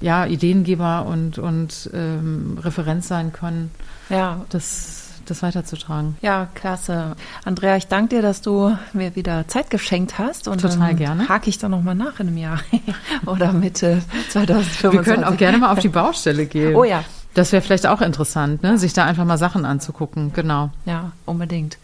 ja, 0.00 0.26
Ideengeber 0.26 1.04
und, 1.06 1.38
und 1.38 1.90
ähm, 1.92 2.58
Referenz 2.60 3.08
sein 3.08 3.32
können. 3.32 3.70
Ja. 4.08 4.44
Das 4.48 4.99
das 5.30 5.42
weiterzutragen. 5.42 6.16
Ja, 6.22 6.48
klasse. 6.54 7.16
Andrea, 7.44 7.76
ich 7.76 7.86
danke 7.86 8.16
dir, 8.16 8.22
dass 8.22 8.42
du 8.42 8.76
mir 8.92 9.16
wieder 9.16 9.46
Zeit 9.48 9.70
geschenkt 9.70 10.18
hast. 10.18 10.48
Und 10.48 10.60
Total 10.60 10.94
gerne. 10.94 11.28
Hake 11.28 11.48
ich 11.48 11.58
dann 11.58 11.70
nochmal 11.70 11.94
nach 11.94 12.20
in 12.20 12.28
einem 12.28 12.36
Jahr 12.36 12.60
oder 13.26 13.52
Mitte 13.52 14.02
2025. 14.30 14.92
Wir 14.92 15.02
können 15.02 15.24
auch 15.24 15.36
gerne 15.36 15.58
mal 15.58 15.72
auf 15.72 15.78
die 15.78 15.88
Baustelle 15.88 16.46
gehen. 16.46 16.74
Oh 16.74 16.84
ja. 16.84 17.04
Das 17.34 17.52
wäre 17.52 17.62
vielleicht 17.62 17.86
auch 17.86 18.00
interessant, 18.00 18.62
ne? 18.62 18.76
sich 18.76 18.92
da 18.92 19.04
einfach 19.04 19.24
mal 19.24 19.38
Sachen 19.38 19.64
anzugucken. 19.64 20.32
Genau. 20.32 20.70
Ja, 20.84 21.12
unbedingt. 21.26 21.78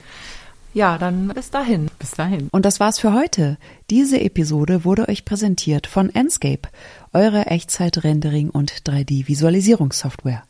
Ja, 0.77 0.99
dann 0.99 1.29
bis 1.29 1.51
dahin. 1.51 1.89
Bis 1.99 2.11
dahin. 2.11 2.49
Und 2.53 2.67
das 2.67 2.81
war's 2.81 2.99
für 2.99 3.15
heute. 3.15 3.57
Diese 3.89 4.21
Episode 4.21 4.85
wurde 4.85 5.09
euch 5.09 5.25
präsentiert 5.25 5.87
von 5.87 6.15
Enscape, 6.15 6.69
eure 7.15 7.47
Echtzeit-Rendering- 7.47 8.51
und 8.51 8.85
3D-Visualisierungssoftware. 8.85 10.43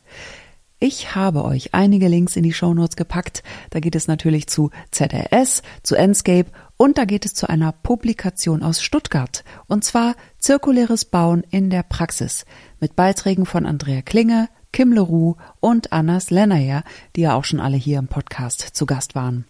Ich 0.79 1.15
habe 1.15 1.43
euch 1.43 1.73
einige 1.73 2.07
Links 2.07 2.35
in 2.35 2.43
die 2.43 2.53
Shownotes 2.53 2.95
gepackt. 2.95 3.41
Da 3.71 3.79
geht 3.79 3.95
es 3.95 4.07
natürlich 4.07 4.45
zu 4.45 4.69
ZRS, 4.91 5.63
zu 5.81 5.95
Enscape 5.95 6.51
und 6.77 6.99
da 6.99 7.05
geht 7.05 7.25
es 7.25 7.33
zu 7.33 7.49
einer 7.49 7.71
Publikation 7.71 8.61
aus 8.61 8.83
Stuttgart. 8.83 9.43
Und 9.65 9.83
zwar 9.83 10.13
Zirkuläres 10.37 11.05
Bauen 11.05 11.43
in 11.49 11.71
der 11.71 11.81
Praxis 11.81 12.45
mit 12.79 12.95
Beiträgen 12.95 13.47
von 13.47 13.65
Andrea 13.65 14.03
Klinge, 14.03 14.49
Kim 14.71 14.93
Leroux 14.93 15.37
und 15.59 15.93
Annas 15.93 16.29
Lennayer, 16.29 16.83
die 17.15 17.21
ja 17.21 17.33
auch 17.33 17.43
schon 17.43 17.59
alle 17.59 17.77
hier 17.77 17.97
im 17.97 18.07
Podcast 18.07 18.61
zu 18.61 18.85
Gast 18.85 19.15
waren. 19.15 19.45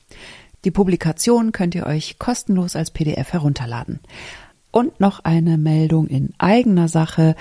Die 0.64 0.72
Publikation 0.72 1.52
könnt 1.52 1.76
ihr 1.76 1.86
euch 1.86 2.20
kostenlos 2.20 2.78
als 2.78 2.92
PDF 2.92 3.34
herunterladen. 3.34 4.00
Und 4.72 5.00
noch 5.00 5.22
eine 5.24 5.58
Meldung 5.58 6.08
in 6.08 6.34
eigener 6.38 6.88
Sache. 6.88 7.36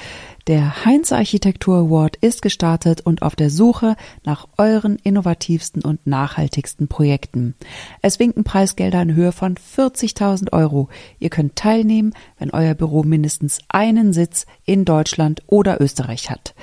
Der 0.47 0.85
Heinz 0.85 1.13
Architektur 1.13 1.79
Award 1.79 2.17
ist 2.17 2.41
gestartet 2.41 3.01
und 3.01 3.23
auf 3.23 3.35
der 3.35 3.51
Suche 3.51 3.97
nach 4.25 4.47
euren 4.57 4.97
innovativsten 5.03 5.83
und 5.83 6.07
nachhaltigsten 6.07 6.89
Projekten. 6.89 7.55
Es 8.01 8.19
winken 8.21 8.45
Preisgelder 8.45 9.03
in 9.03 9.15
Höhe 9.15 9.33
von 9.33 9.57
40.000 9.57 10.53
Euro. 10.53 10.89
Ihr 11.19 11.31
könnt 11.31 11.57
teilnehmen, 11.57 12.15
wenn 12.39 12.51
euer 12.51 12.75
Büro 12.75 13.03
mindestens 13.03 13.59
einen 13.69 14.13
Sitz 14.13 14.47
in 14.65 14.85
Deutschland 14.85 15.43
oder 15.47 15.81
Österreich 15.81 16.31
hat 16.31 16.55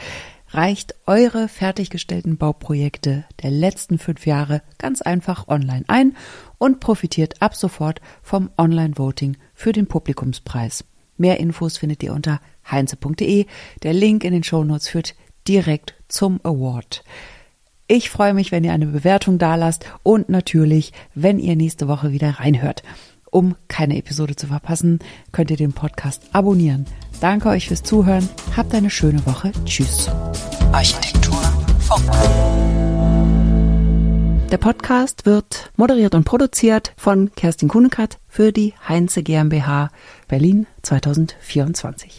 reicht 0.54 0.96
eure 1.08 1.48
fertiggestellten 1.48 2.38
Bauprojekte 2.38 3.26
der 3.42 3.52
letzten 3.52 3.98
fünf 3.98 4.26
Jahre 4.26 4.62
ganz 4.78 5.02
einfach 5.02 5.48
online 5.48 5.84
ein 5.88 6.16
und 6.64 6.80
profitiert 6.80 7.42
ab 7.42 7.58
sofort 7.58 8.00
vom 8.22 8.50
Online-Voting 8.58 9.36
für 9.54 9.74
den 9.74 9.86
Publikumspreis. 9.86 10.86
Mehr 11.18 11.42
Infos 11.42 11.78
findet 11.78 12.02
ihr 12.04 12.14
unter 12.14 12.40
heinze.de. 12.72 13.48
Der 13.84 13.92
Link 13.92 14.24
in 14.24 14.32
den 14.32 14.46
Shownotes 14.46 14.88
führt 14.88 15.14
direkt 15.46 15.94
zum 16.08 16.40
Award. 16.42 17.04
Ich 17.88 18.10
freue 18.10 18.34
mich, 18.34 18.54
wenn 18.54 18.64
ihr 18.64 18.72
eine 18.72 18.86
Bewertung 18.86 19.40
dalasst 19.40 19.86
und 20.04 20.30
natürlich, 20.30 20.94
wenn 21.14 21.38
ihr 21.38 21.58
nächste 21.58 21.90
Woche 21.90 22.14
wieder 22.14 22.40
reinhört. 22.40 22.82
Um 23.30 23.58
keine 23.68 23.98
Episode 23.98 24.38
zu 24.38 24.48
verpassen, 24.48 25.00
könnt 25.34 25.52
ihr 25.52 25.58
den 25.58 25.74
Podcast 25.74 26.24
abonnieren. 26.32 26.86
Danke 27.20 27.50
euch 27.50 27.68
fürs 27.68 27.84
Zuhören. 27.84 28.30
Habt 28.56 28.74
eine 28.74 28.90
schöne 28.90 29.26
Woche. 29.26 29.52
Tschüss. 29.66 30.10
Architektur 30.72 31.42
Funk. 31.82 33.33
Der 34.54 34.60
Podcast 34.60 35.26
wird 35.26 35.72
moderiert 35.78 36.14
und 36.14 36.26
produziert 36.26 36.94
von 36.96 37.32
Kerstin 37.34 37.70
Kunekat 37.70 38.20
für 38.28 38.52
die 38.52 38.76
Heinze 38.88 39.24
GmbH 39.24 39.90
Berlin 40.28 40.68
2024. 40.84 42.12